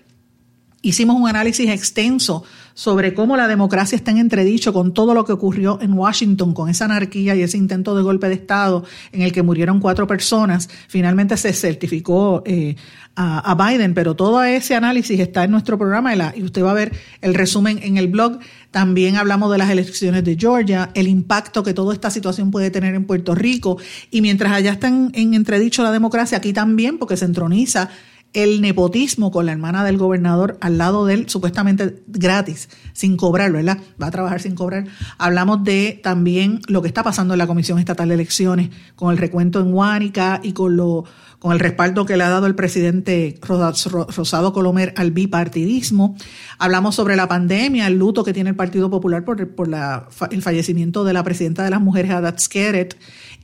Hicimos 0.81 1.17
un 1.17 1.29
análisis 1.29 1.69
extenso 1.69 2.45
sobre 2.73 3.13
cómo 3.13 3.37
la 3.37 3.49
democracia 3.49 3.97
está 3.97 4.13
en 4.13 4.19
entredicho 4.19 4.73
con 4.73 4.95
todo 4.95 5.13
lo 5.13 5.25
que 5.25 5.33
ocurrió 5.33 5.81
en 5.83 5.95
Washington, 5.95 6.55
con 6.55 6.69
esa 6.69 6.85
anarquía 6.85 7.35
y 7.35 7.43
ese 7.43 7.57
intento 7.57 7.97
de 7.97 8.05
golpe 8.05 8.29
de 8.29 8.35
Estado 8.35 8.85
en 9.11 9.23
el 9.23 9.33
que 9.33 9.43
murieron 9.43 9.81
cuatro 9.81 10.07
personas. 10.07 10.69
Finalmente 10.87 11.37
se 11.37 11.53
certificó 11.53 12.45
eh, 12.47 12.77
a, 13.17 13.57
Biden, 13.57 13.95
pero 13.95 14.15
todo 14.15 14.41
ese 14.45 14.77
análisis 14.77 15.19
está 15.19 15.43
en 15.43 15.51
nuestro 15.51 15.77
programa 15.77 16.15
y, 16.37 16.45
usted 16.45 16.63
va 16.63 16.71
a 16.71 16.75
ver 16.75 16.93
el 17.23 17.35
resumen 17.35 17.81
en 17.83 17.97
el 17.97 18.07
blog. 18.07 18.39
También 18.71 19.17
hablamos 19.17 19.51
de 19.51 19.59
las 19.59 19.71
elecciones 19.71 20.23
de 20.23 20.37
Georgia, 20.37 20.91
el 20.95 21.09
impacto 21.09 21.65
que 21.65 21.75
toda 21.75 21.93
esta 21.93 22.11
situación 22.11 22.53
puede 22.53 22.71
tener 22.71 22.95
en 22.95 23.05
Puerto 23.05 23.35
Rico. 23.35 23.79
Y 24.13 24.21
mientras 24.21 24.53
allá 24.53 24.71
está 24.71 24.87
en 24.87 25.35
entredicho 25.35 25.83
la 25.83 25.91
democracia, 25.91 26.39
aquí 26.39 26.53
también, 26.53 26.99
porque 26.99 27.17
se 27.17 27.25
entroniza 27.25 27.91
el 28.33 28.61
nepotismo 28.61 29.31
con 29.31 29.47
la 29.47 29.53
hermana 29.53 29.85
del 29.85 29.97
gobernador 29.97 30.59
al 30.61 30.79
lado 30.79 31.07
de 31.07 31.15
él, 31.15 31.29
supuestamente 31.29 32.03
gratis, 32.07 32.69
sin 32.93 33.17
cobrar, 33.17 33.53
¿verdad? 33.53 33.79
Va 34.01 34.09
a 34.09 34.11
trabajar 34.11 34.41
sin 34.41 34.55
cobrar. 34.55 34.85
Hablamos 35.17 35.65
de 35.65 36.01
también 36.03 36.61
lo 36.69 36.83
que 36.83 36.89
está 36.89 37.03
pasando 37.03 37.35
en 37.35 37.39
la 37.39 37.47
Comisión 37.47 37.79
Estatal 37.79 38.09
de 38.09 38.15
Elecciones, 38.15 38.71
con 38.97 39.11
el 39.11 39.19
recuento 39.19 39.61
en 39.61 39.73
Huánica 39.73 40.41
y 40.43 40.53
con 40.53 40.77
lo 40.77 41.05
con 41.39 41.53
el 41.53 41.61
respaldo 41.61 42.05
que 42.05 42.17
le 42.17 42.25
ha 42.25 42.31
dado 42.31 42.47
el 42.47 42.57
presidente 42.57 43.39
Rosado 43.43 44.53
Colomer 44.53 44.93
al 44.97 45.13
bipartidismo. 45.13 46.17
Hablamos 46.59 46.97
sobre 46.97 47.15
la 47.15 47.29
pandemia, 47.29 47.87
el 47.87 47.97
luto 47.97 48.25
que 48.25 48.33
tiene 48.33 48.51
el 48.51 48.57
Partido 48.57 48.91
Popular 48.91 49.25
por, 49.25 49.55
por 49.55 49.69
el 49.69 50.43
fallecimiento 50.43 51.05
de 51.05 51.13
la 51.13 51.23
presidenta 51.23 51.63
de 51.63 51.71
las 51.71 51.81
mujeres, 51.81 52.11
Adat 52.11 52.41
Skeret, 52.41 52.99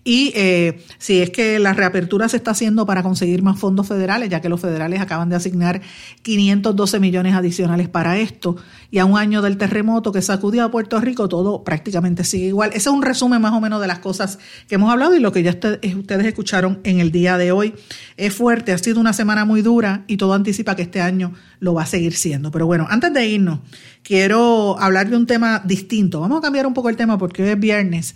y 0.04 0.32
eh, 0.36 0.78
si 0.98 1.22
es 1.22 1.30
que 1.30 1.58
la 1.58 1.72
reapertura 1.72 2.28
se 2.28 2.36
está 2.36 2.50
haciendo 2.50 2.84
para 2.84 3.02
conseguir 3.02 3.42
más 3.42 3.58
fondos 3.58 3.88
federales, 3.88 4.28
ya 4.28 4.42
que 4.42 4.50
los 4.50 4.60
federales 4.60 5.00
acaban 5.00 5.30
de 5.30 5.36
asignar 5.36 5.80
512 6.22 7.00
millones 7.00 7.34
adicionales 7.34 7.88
para 7.88 8.18
esto, 8.18 8.56
y 8.90 8.98
a 8.98 9.06
un 9.06 9.16
año 9.16 9.40
del 9.40 9.56
terremoto 9.56 10.12
que 10.12 10.20
sacudió 10.20 10.62
a 10.64 10.70
Puerto 10.70 11.00
Rico, 11.00 11.28
todo 11.28 11.64
prácticamente 11.64 12.22
sigue 12.22 12.46
igual. 12.46 12.70
Ese 12.70 12.90
es 12.90 12.94
un 12.94 13.02
resumen 13.02 13.40
más 13.40 13.54
o 13.54 13.60
menos 13.60 13.80
de 13.80 13.86
las 13.86 13.98
cosas 13.98 14.38
que 14.68 14.74
hemos 14.74 14.92
hablado 14.92 15.16
y 15.16 15.20
lo 15.20 15.32
que 15.32 15.42
ya 15.42 15.50
ustedes 15.50 16.26
escucharon 16.26 16.80
en 16.84 17.00
el 17.00 17.10
día 17.10 17.38
de 17.38 17.50
hoy. 17.50 17.74
Es 18.18 18.34
fuerte, 18.34 18.72
ha 18.72 18.78
sido 18.78 19.00
una 19.00 19.14
semana 19.14 19.46
muy 19.46 19.62
dura 19.62 20.04
y 20.06 20.18
todo 20.18 20.34
anticipa 20.34 20.76
que 20.76 20.82
este 20.82 21.00
año 21.00 21.32
lo 21.60 21.74
va 21.74 21.82
a 21.82 21.86
seguir 21.86 22.14
siendo. 22.14 22.50
Pero 22.50 22.66
bueno, 22.66 22.86
antes 22.90 23.12
de 23.12 23.26
irnos, 23.26 23.60
quiero 24.02 24.78
hablar 24.78 25.08
de 25.08 25.16
un 25.16 25.26
tema 25.26 25.62
distinto. 25.64 26.20
Vamos 26.20 26.38
a 26.38 26.42
cambiar 26.42 26.66
un 26.66 26.74
poco 26.74 26.90
el 26.90 26.96
tema 26.96 27.18
porque 27.18 27.42
hoy 27.42 27.48
es 27.48 27.58
viernes 27.58 28.14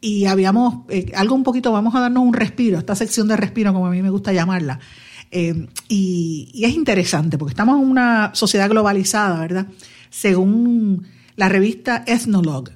y 0.00 0.26
habíamos, 0.26 0.86
eh, 0.88 1.12
algo 1.14 1.34
un 1.34 1.42
poquito, 1.42 1.72
vamos 1.72 1.94
a 1.94 2.00
darnos 2.00 2.24
un 2.24 2.32
respiro, 2.32 2.78
esta 2.78 2.94
sección 2.94 3.28
de 3.28 3.36
respiro, 3.36 3.72
como 3.72 3.86
a 3.86 3.90
mí 3.90 4.02
me 4.02 4.10
gusta 4.10 4.32
llamarla. 4.32 4.80
Eh, 5.30 5.66
y, 5.88 6.62
es 6.64 6.74
interesante 6.74 7.38
porque 7.38 7.52
estamos 7.52 7.80
en 7.80 7.88
una 7.88 8.32
sociedad 8.34 8.68
globalizada, 8.68 9.38
¿verdad? 9.38 9.68
Según 10.10 11.06
la 11.36 11.48
revista 11.48 12.02
Ethnologue, 12.06 12.72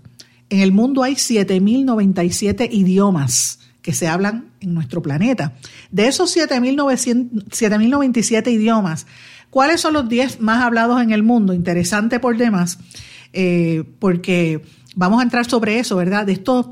en 0.51 0.61
el 0.61 0.72
mundo 0.72 1.03
hay 1.03 1.14
7.097 1.14 2.68
idiomas 2.70 3.61
que 3.83 3.93
se 3.93 4.09
hablan 4.09 4.51
en 4.61 4.72
nuestro 4.72 5.03
planeta. 5.03 5.55
De 5.91 6.07
esos 6.07 6.35
7.097 6.37 8.53
idiomas, 8.53 9.07
¿cuáles 9.51 9.81
son 9.81 9.95
los 9.95 10.09
10 10.09 10.41
más 10.41 10.62
hablados 10.62 11.03
en 11.03 11.11
el 11.11 11.22
mundo? 11.22 11.53
Interesante 11.53 12.20
por 12.20 12.37
demás, 12.37 12.79
eh, 13.33 13.83
porque 13.99 14.62
vamos 14.95 15.20
a 15.20 15.25
entrar 15.25 15.45
sobre 15.45 15.81
eso, 15.81 15.97
¿verdad? 15.97 16.25
De 16.25 16.33
estos 16.33 16.68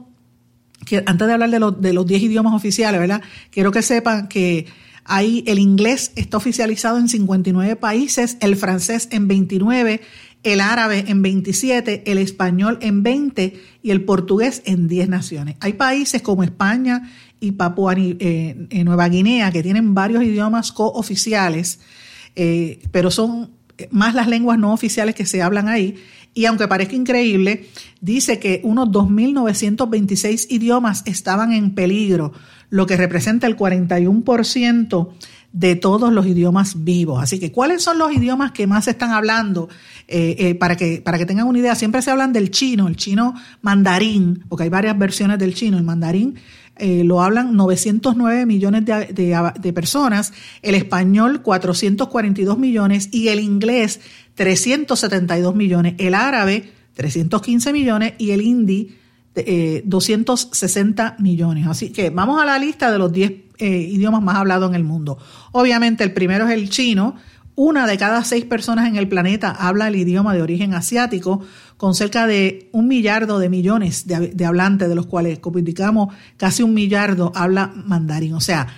antes 1.06 1.26
de 1.26 1.32
hablar 1.32 1.50
de, 1.50 1.58
los, 1.58 1.80
de 1.80 1.92
los 1.92 2.06
10 2.06 2.22
idiomas 2.22 2.54
oficiales, 2.54 3.00
¿verdad? 3.00 3.22
Quiero 3.50 3.70
que 3.70 3.82
sepan 3.82 4.28
que 4.28 4.66
Ahí 5.04 5.42
el 5.46 5.58
inglés 5.58 6.12
está 6.14 6.36
oficializado 6.36 6.98
en 6.98 7.08
59 7.08 7.76
países, 7.76 8.36
el 8.40 8.56
francés 8.56 9.08
en 9.10 9.26
29, 9.26 10.00
el 10.44 10.60
árabe 10.60 11.04
en 11.08 11.22
27, 11.22 12.04
el 12.10 12.18
español 12.18 12.78
en 12.82 13.02
20 13.02 13.60
y 13.82 13.90
el 13.90 14.04
portugués 14.04 14.62
en 14.64 14.86
10 14.86 15.08
naciones. 15.08 15.56
Hay 15.60 15.72
países 15.72 16.22
como 16.22 16.44
España 16.44 17.10
y 17.40 17.52
Papua 17.52 17.94
eh, 17.98 18.68
Nueva 18.84 19.08
Guinea 19.08 19.50
que 19.50 19.64
tienen 19.64 19.92
varios 19.92 20.22
idiomas 20.22 20.70
cooficiales, 20.70 21.80
eh, 22.36 22.80
pero 22.92 23.10
son 23.10 23.50
más 23.90 24.14
las 24.14 24.28
lenguas 24.28 24.58
no 24.58 24.72
oficiales 24.72 25.16
que 25.16 25.26
se 25.26 25.42
hablan 25.42 25.66
ahí. 25.66 25.96
Y 26.34 26.46
aunque 26.46 26.68
parezca 26.68 26.94
increíble, 26.94 27.68
dice 28.00 28.38
que 28.38 28.60
unos 28.64 28.88
2.926 28.88 30.46
idiomas 30.50 31.02
estaban 31.06 31.52
en 31.52 31.74
peligro, 31.74 32.32
lo 32.70 32.86
que 32.86 32.96
representa 32.96 33.46
el 33.46 33.56
41% 33.56 35.08
de 35.52 35.76
todos 35.76 36.12
los 36.12 36.26
idiomas 36.26 36.84
vivos. 36.84 37.22
Así 37.22 37.38
que, 37.38 37.52
¿cuáles 37.52 37.82
son 37.82 37.98
los 37.98 38.12
idiomas 38.12 38.52
que 38.52 38.66
más 38.66 38.86
se 38.86 38.92
están 38.92 39.10
hablando? 39.10 39.68
Eh, 40.08 40.36
eh, 40.38 40.54
para, 40.54 40.76
que, 40.76 41.02
para 41.04 41.18
que 41.18 41.26
tengan 41.26 41.46
una 41.46 41.58
idea, 41.58 41.74
siempre 41.74 42.00
se 42.00 42.10
hablan 42.10 42.32
del 42.32 42.50
chino, 42.50 42.88
el 42.88 42.96
chino 42.96 43.34
mandarín, 43.60 44.44
porque 44.48 44.64
hay 44.64 44.70
varias 44.70 44.98
versiones 44.98 45.38
del 45.38 45.54
chino. 45.54 45.76
El 45.76 45.84
mandarín 45.84 46.36
eh, 46.76 47.04
lo 47.04 47.22
hablan 47.22 47.54
909 47.56 48.46
millones 48.46 48.84
de, 48.84 49.52
de, 49.60 49.72
personas, 49.72 50.32
el 50.62 50.74
español 50.74 51.42
442 51.42 52.58
millones 52.58 53.08
y 53.12 53.28
el 53.28 53.40
inglés 53.40 54.00
372 54.34 55.54
millones, 55.54 55.94
el 55.98 56.14
árabe 56.14 56.72
315 56.94 57.72
millones 57.72 58.14
y 58.18 58.30
el 58.30 58.42
hindi 58.42 58.96
260 59.84 61.16
millones. 61.18 61.66
Así 61.66 61.90
que 61.90 62.10
vamos 62.10 62.40
a 62.40 62.44
la 62.44 62.58
lista 62.58 62.90
de 62.90 62.98
los 62.98 63.12
10 63.12 63.32
idiomas 63.58 64.22
más 64.22 64.36
hablados 64.36 64.68
en 64.70 64.74
el 64.74 64.84
mundo. 64.84 65.18
Obviamente 65.52 66.04
el 66.04 66.12
primero 66.12 66.46
es 66.46 66.52
el 66.52 66.68
chino, 66.68 67.16
una 67.54 67.86
de 67.86 67.98
cada 67.98 68.24
seis 68.24 68.46
personas 68.46 68.88
en 68.88 68.96
el 68.96 69.08
planeta 69.08 69.50
habla 69.50 69.88
el 69.88 69.96
idioma 69.96 70.34
de 70.34 70.40
origen 70.40 70.72
asiático, 70.72 71.42
con 71.82 71.96
cerca 71.96 72.28
de 72.28 72.68
un 72.70 72.86
millardo 72.86 73.40
de 73.40 73.48
millones 73.48 74.06
de, 74.06 74.44
hablantes, 74.44 74.88
de 74.88 74.94
los 74.94 75.06
cuales, 75.06 75.40
como 75.40 75.58
indicamos, 75.58 76.14
casi 76.36 76.62
un 76.62 76.74
millardo 76.74 77.32
habla 77.34 77.72
mandarín. 77.74 78.34
O 78.34 78.40
sea, 78.40 78.68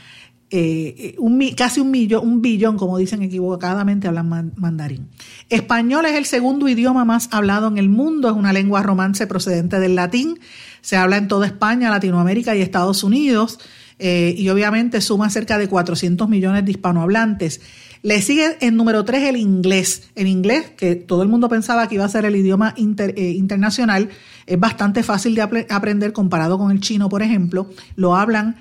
eh, 0.48 1.14
un, 1.18 1.38
casi 1.54 1.80
un, 1.80 1.90
millón, 1.90 2.26
un 2.26 2.40
billón, 2.40 2.78
como 2.78 2.96
dicen 2.96 3.22
equivocadamente, 3.22 4.08
hablan 4.08 4.54
mandarín. 4.56 5.10
Español 5.50 6.06
es 6.06 6.14
el 6.14 6.24
segundo 6.24 6.66
idioma 6.66 7.04
más 7.04 7.28
hablado 7.30 7.68
en 7.68 7.76
el 7.76 7.90
mundo, 7.90 8.30
es 8.30 8.36
una 8.36 8.54
lengua 8.54 8.82
romance 8.82 9.26
procedente 9.26 9.80
del 9.80 9.96
latín, 9.96 10.40
se 10.80 10.96
habla 10.96 11.18
en 11.18 11.28
toda 11.28 11.46
España, 11.46 11.90
Latinoamérica 11.90 12.56
y 12.56 12.62
Estados 12.62 13.04
Unidos, 13.04 13.58
eh, 13.98 14.34
y 14.34 14.48
obviamente 14.48 15.02
suma 15.02 15.28
cerca 15.28 15.58
de 15.58 15.68
400 15.68 16.26
millones 16.30 16.64
de 16.64 16.70
hispanohablantes. 16.70 17.60
Le 18.04 18.20
sigue 18.20 18.58
en 18.60 18.76
número 18.76 19.02
3 19.02 19.30
el 19.30 19.36
inglés. 19.38 20.10
El 20.14 20.26
inglés, 20.26 20.66
que 20.76 20.94
todo 20.94 21.22
el 21.22 21.30
mundo 21.30 21.48
pensaba 21.48 21.88
que 21.88 21.94
iba 21.94 22.04
a 22.04 22.08
ser 22.10 22.26
el 22.26 22.36
idioma 22.36 22.74
eh, 22.76 23.30
internacional, 23.30 24.10
es 24.44 24.60
bastante 24.60 25.02
fácil 25.02 25.34
de 25.34 25.40
aprender 25.70 26.12
comparado 26.12 26.58
con 26.58 26.70
el 26.70 26.80
chino, 26.80 27.08
por 27.08 27.22
ejemplo. 27.22 27.70
Lo 27.96 28.14
hablan 28.14 28.56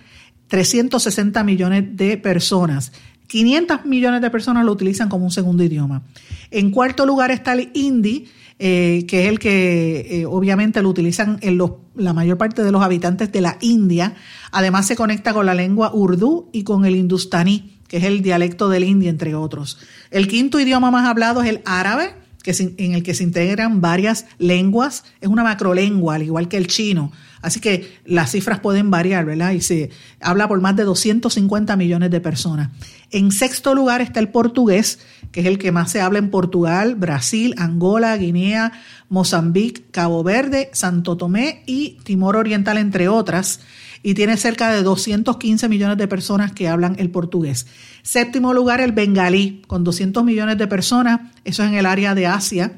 360 0.48 1.44
millones 1.44 1.84
de 1.98 2.16
personas. 2.16 2.94
500 3.28 3.84
millones 3.86 4.22
de 4.22 4.30
personas 4.30 4.64
lo 4.64 4.72
utilizan 4.72 5.10
como 5.10 5.26
un 5.26 5.32
segundo 5.32 5.62
idioma. 5.62 6.04
En 6.50 6.72
cuarto 6.72 7.06
lugar 7.06 7.30
está 7.30 7.52
el 7.52 7.70
hindi, 7.74 8.30
eh, 8.60 9.04
que 9.10 9.24
es 9.24 9.28
el 9.28 9.40
que 9.40 10.22
eh, 10.22 10.26
obviamente 10.26 10.82
lo 10.82 10.88
utilizan 10.88 11.38
en 11.42 11.60
la 11.96 12.14
mayor 12.14 12.38
parte 12.38 12.64
de 12.64 12.72
los 12.72 12.82
habitantes 12.82 13.30
de 13.30 13.42
la 13.42 13.58
India. 13.60 14.16
Además 14.54 14.88
se 14.88 14.96
conecta 14.96 15.34
con 15.34 15.46
la 15.46 15.54
lengua 15.54 15.94
urdu 15.94 16.50
y 16.54 16.64
con 16.64 16.86
el 16.86 16.96
hindustaní 16.96 17.73
que 17.94 17.98
es 17.98 18.06
el 18.06 18.24
dialecto 18.24 18.70
del 18.70 18.86
hindi, 18.86 19.08
entre 19.08 19.36
otros. 19.36 19.78
El 20.10 20.28
quinto 20.28 20.60
idioma 20.60 20.90
más 20.90 21.08
hablado 21.08 21.44
es 21.44 21.50
el 21.50 21.62
árabe, 21.64 22.16
que 22.42 22.52
en 22.80 22.94
el 22.96 23.04
que 23.04 23.14
se 23.14 23.22
integran 23.22 23.82
varias 23.82 24.26
lenguas. 24.40 25.04
Es 25.22 25.30
una 25.30 25.44
macrolengua, 25.44 26.16
al 26.16 26.24
igual 26.24 26.48
que 26.48 26.58
el 26.58 26.66
chino. 26.66 27.12
Así 27.44 27.60
que 27.60 28.00
las 28.04 28.32
cifras 28.32 28.62
pueden 28.62 28.90
variar, 28.90 29.26
¿verdad? 29.26 29.52
Y 29.52 29.62
se 29.62 29.92
habla 30.20 30.48
por 30.48 30.60
más 30.60 30.76
de 30.76 30.86
250 30.86 31.76
millones 31.76 32.10
de 32.10 32.20
personas. 32.20 32.72
En 33.12 33.32
sexto 33.32 33.76
lugar 33.76 34.02
está 34.02 34.20
el 34.20 34.30
portugués, 34.30 34.98
que 35.32 35.42
es 35.42 35.46
el 35.46 35.60
que 35.60 35.72
más 35.72 35.92
se 35.92 36.02
habla 36.02 36.18
en 36.18 36.32
Portugal, 36.32 36.96
Brasil, 36.96 37.54
Angola, 37.60 38.18
Guinea, 38.18 38.72
Mozambique, 39.08 39.84
Cabo 39.92 40.24
Verde, 40.24 40.72
Santo 40.74 41.16
Tomé 41.16 41.62
y 41.68 42.00
Timor 42.06 42.38
Oriental, 42.38 42.80
entre 42.80 43.08
otras 43.08 43.60
y 44.04 44.14
tiene 44.14 44.36
cerca 44.36 44.70
de 44.72 44.84
215 44.84 45.70
millones 45.70 45.98
de 45.98 46.08
personas 46.08 46.52
que 46.52 46.68
hablan 46.68 46.96
el 47.00 47.10
portugués. 47.10 47.66
Séptimo 48.04 48.54
lugar, 48.54 48.82
el 48.82 48.92
bengalí, 48.92 49.62
con 49.66 49.86
200 49.86 50.24
millones 50.26 50.58
de 50.58 50.68
personas, 50.68 51.22
eso 51.46 51.64
es 51.64 51.70
en 51.70 51.76
el 51.76 51.86
área 51.86 52.14
de 52.14 52.28
Asia, 52.28 52.74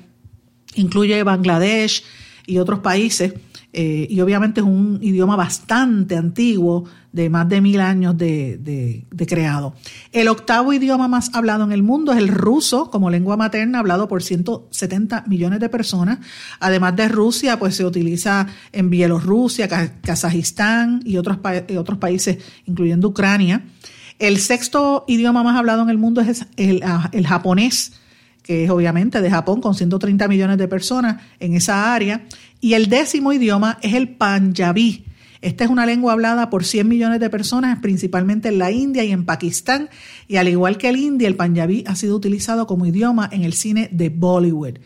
incluye 0.75 1.23
Bangladesh 1.23 2.03
y 2.45 2.59
otros 2.59 2.79
países. 2.79 3.33
Eh, 3.77 4.07
y 4.09 4.21
obviamente 4.21 4.61
es 4.61 4.65
un 4.65 4.99
idioma 5.01 5.35
bastante 5.35 6.15
antiguo, 6.15 6.85
de 7.11 7.29
más 7.29 7.49
de 7.49 7.59
mil 7.59 7.81
años 7.81 8.17
de, 8.17 9.05
creado. 9.27 9.73
El 10.13 10.29
octavo 10.29 10.71
idioma 10.71 11.09
más 11.09 11.35
hablado 11.35 11.65
en 11.65 11.73
el 11.73 11.83
mundo 11.83 12.13
es 12.13 12.19
el 12.19 12.29
ruso 12.29 12.89
como 12.89 13.09
lengua 13.09 13.35
materna, 13.35 13.79
hablado 13.79 14.07
por 14.07 14.23
170 14.23 15.25
millones 15.27 15.59
de 15.59 15.67
personas. 15.67 16.19
Además 16.61 16.95
de 16.95 17.09
Rusia, 17.09 17.59
pues 17.59 17.75
se 17.75 17.83
utiliza 17.83 18.47
en 18.71 18.89
Bielorrusia, 18.89 19.67
Kazajistán 19.67 21.01
y 21.03 21.17
otros, 21.17 21.39
otros 21.77 21.97
países, 21.97 22.37
incluyendo 22.65 23.09
Ucrania. 23.09 23.65
El 24.19 24.39
sexto 24.39 25.03
idioma 25.05 25.43
más 25.43 25.57
hablado 25.57 25.83
en 25.83 25.89
el 25.89 25.97
mundo 25.97 26.21
es 26.21 26.45
el 26.55 27.27
japonés 27.27 27.91
que 28.45 28.63
es 28.63 28.69
obviamente 28.69 29.21
de 29.21 29.29
Japón, 29.31 29.59
con 29.59 29.73
130 29.73 30.27
millones 30.27 30.59
de 30.59 30.67
personas 30.67 31.21
en 31.39 31.55
esa 31.55 31.95
área. 31.95 32.25
Y 32.61 32.73
el 32.73 32.89
décimo 32.89 33.33
idioma 33.33 33.79
es 33.81 33.95
el 33.95 34.09
panjabí. 34.09 35.05
Esta 35.41 35.63
es 35.63 35.69
una 35.71 35.87
lengua 35.87 36.13
hablada 36.13 36.51
por 36.51 36.63
100 36.63 36.87
millones 36.87 37.19
de 37.19 37.29
personas, 37.31 37.79
principalmente 37.79 38.49
en 38.49 38.59
la 38.59 38.71
India 38.71 39.03
y 39.03 39.11
en 39.11 39.25
Pakistán. 39.25 39.89
Y 40.27 40.35
al 40.35 40.47
igual 40.47 40.77
que 40.77 40.89
el 40.89 40.97
hindi, 40.97 41.25
el 41.25 41.35
panjabí 41.35 41.83
ha 41.87 41.95
sido 41.95 42.15
utilizado 42.15 42.67
como 42.67 42.85
idioma 42.85 43.27
en 43.31 43.43
el 43.43 43.53
cine 43.53 43.89
de 43.91 44.09
Bollywood. 44.09 44.77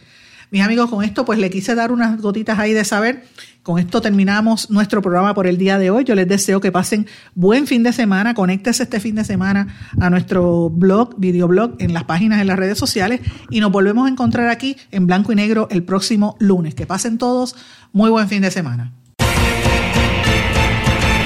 Mis 0.52 0.64
amigos, 0.64 0.90
con 0.90 1.04
esto 1.04 1.26
pues 1.26 1.38
le 1.38 1.50
quise 1.50 1.76
dar 1.76 1.92
unas 1.92 2.20
gotitas 2.20 2.58
ahí 2.58 2.74
de 2.74 2.84
saber. 2.84 3.24
Con 3.62 3.78
esto 3.78 4.02
terminamos 4.02 4.72
nuestro 4.72 5.02
programa 5.02 5.36
por 5.36 5.46
el 5.46 5.58
día 5.58 5.78
de 5.78 5.92
hoy. 5.92 6.04
Yo 6.04 6.16
les 6.16 6.28
deseo 6.28 6.60
que 6.60 6.72
pasen 6.72 7.06
buen 7.36 7.68
fin 7.68 7.84
de 7.84 7.94
semana. 7.94 8.34
Conéctese 8.34 8.84
este 8.84 9.00
fin 9.00 9.16
de 9.16 9.24
semana 9.24 9.68
a 10.00 10.10
nuestro 10.10 10.70
blog, 10.70 11.20
videoblog, 11.20 11.76
en 11.80 11.94
las 11.94 12.06
páginas 12.06 12.42
en 12.42 12.48
las 12.48 12.58
redes 12.58 12.80
sociales 12.80 13.22
y 13.52 13.60
nos 13.60 13.72
volvemos 13.72 14.08
a 14.08 14.10
encontrar 14.10 14.50
aquí 14.50 14.76
en 14.92 15.06
blanco 15.06 15.32
y 15.32 15.36
negro 15.36 15.68
el 15.70 15.84
próximo 15.84 16.36
lunes. 16.40 16.74
Que 16.74 16.88
pasen 16.88 17.20
todos 17.20 17.56
muy 17.92 18.10
buen 18.10 18.28
fin 18.28 18.42
de 18.42 18.50
semana. 18.50 18.99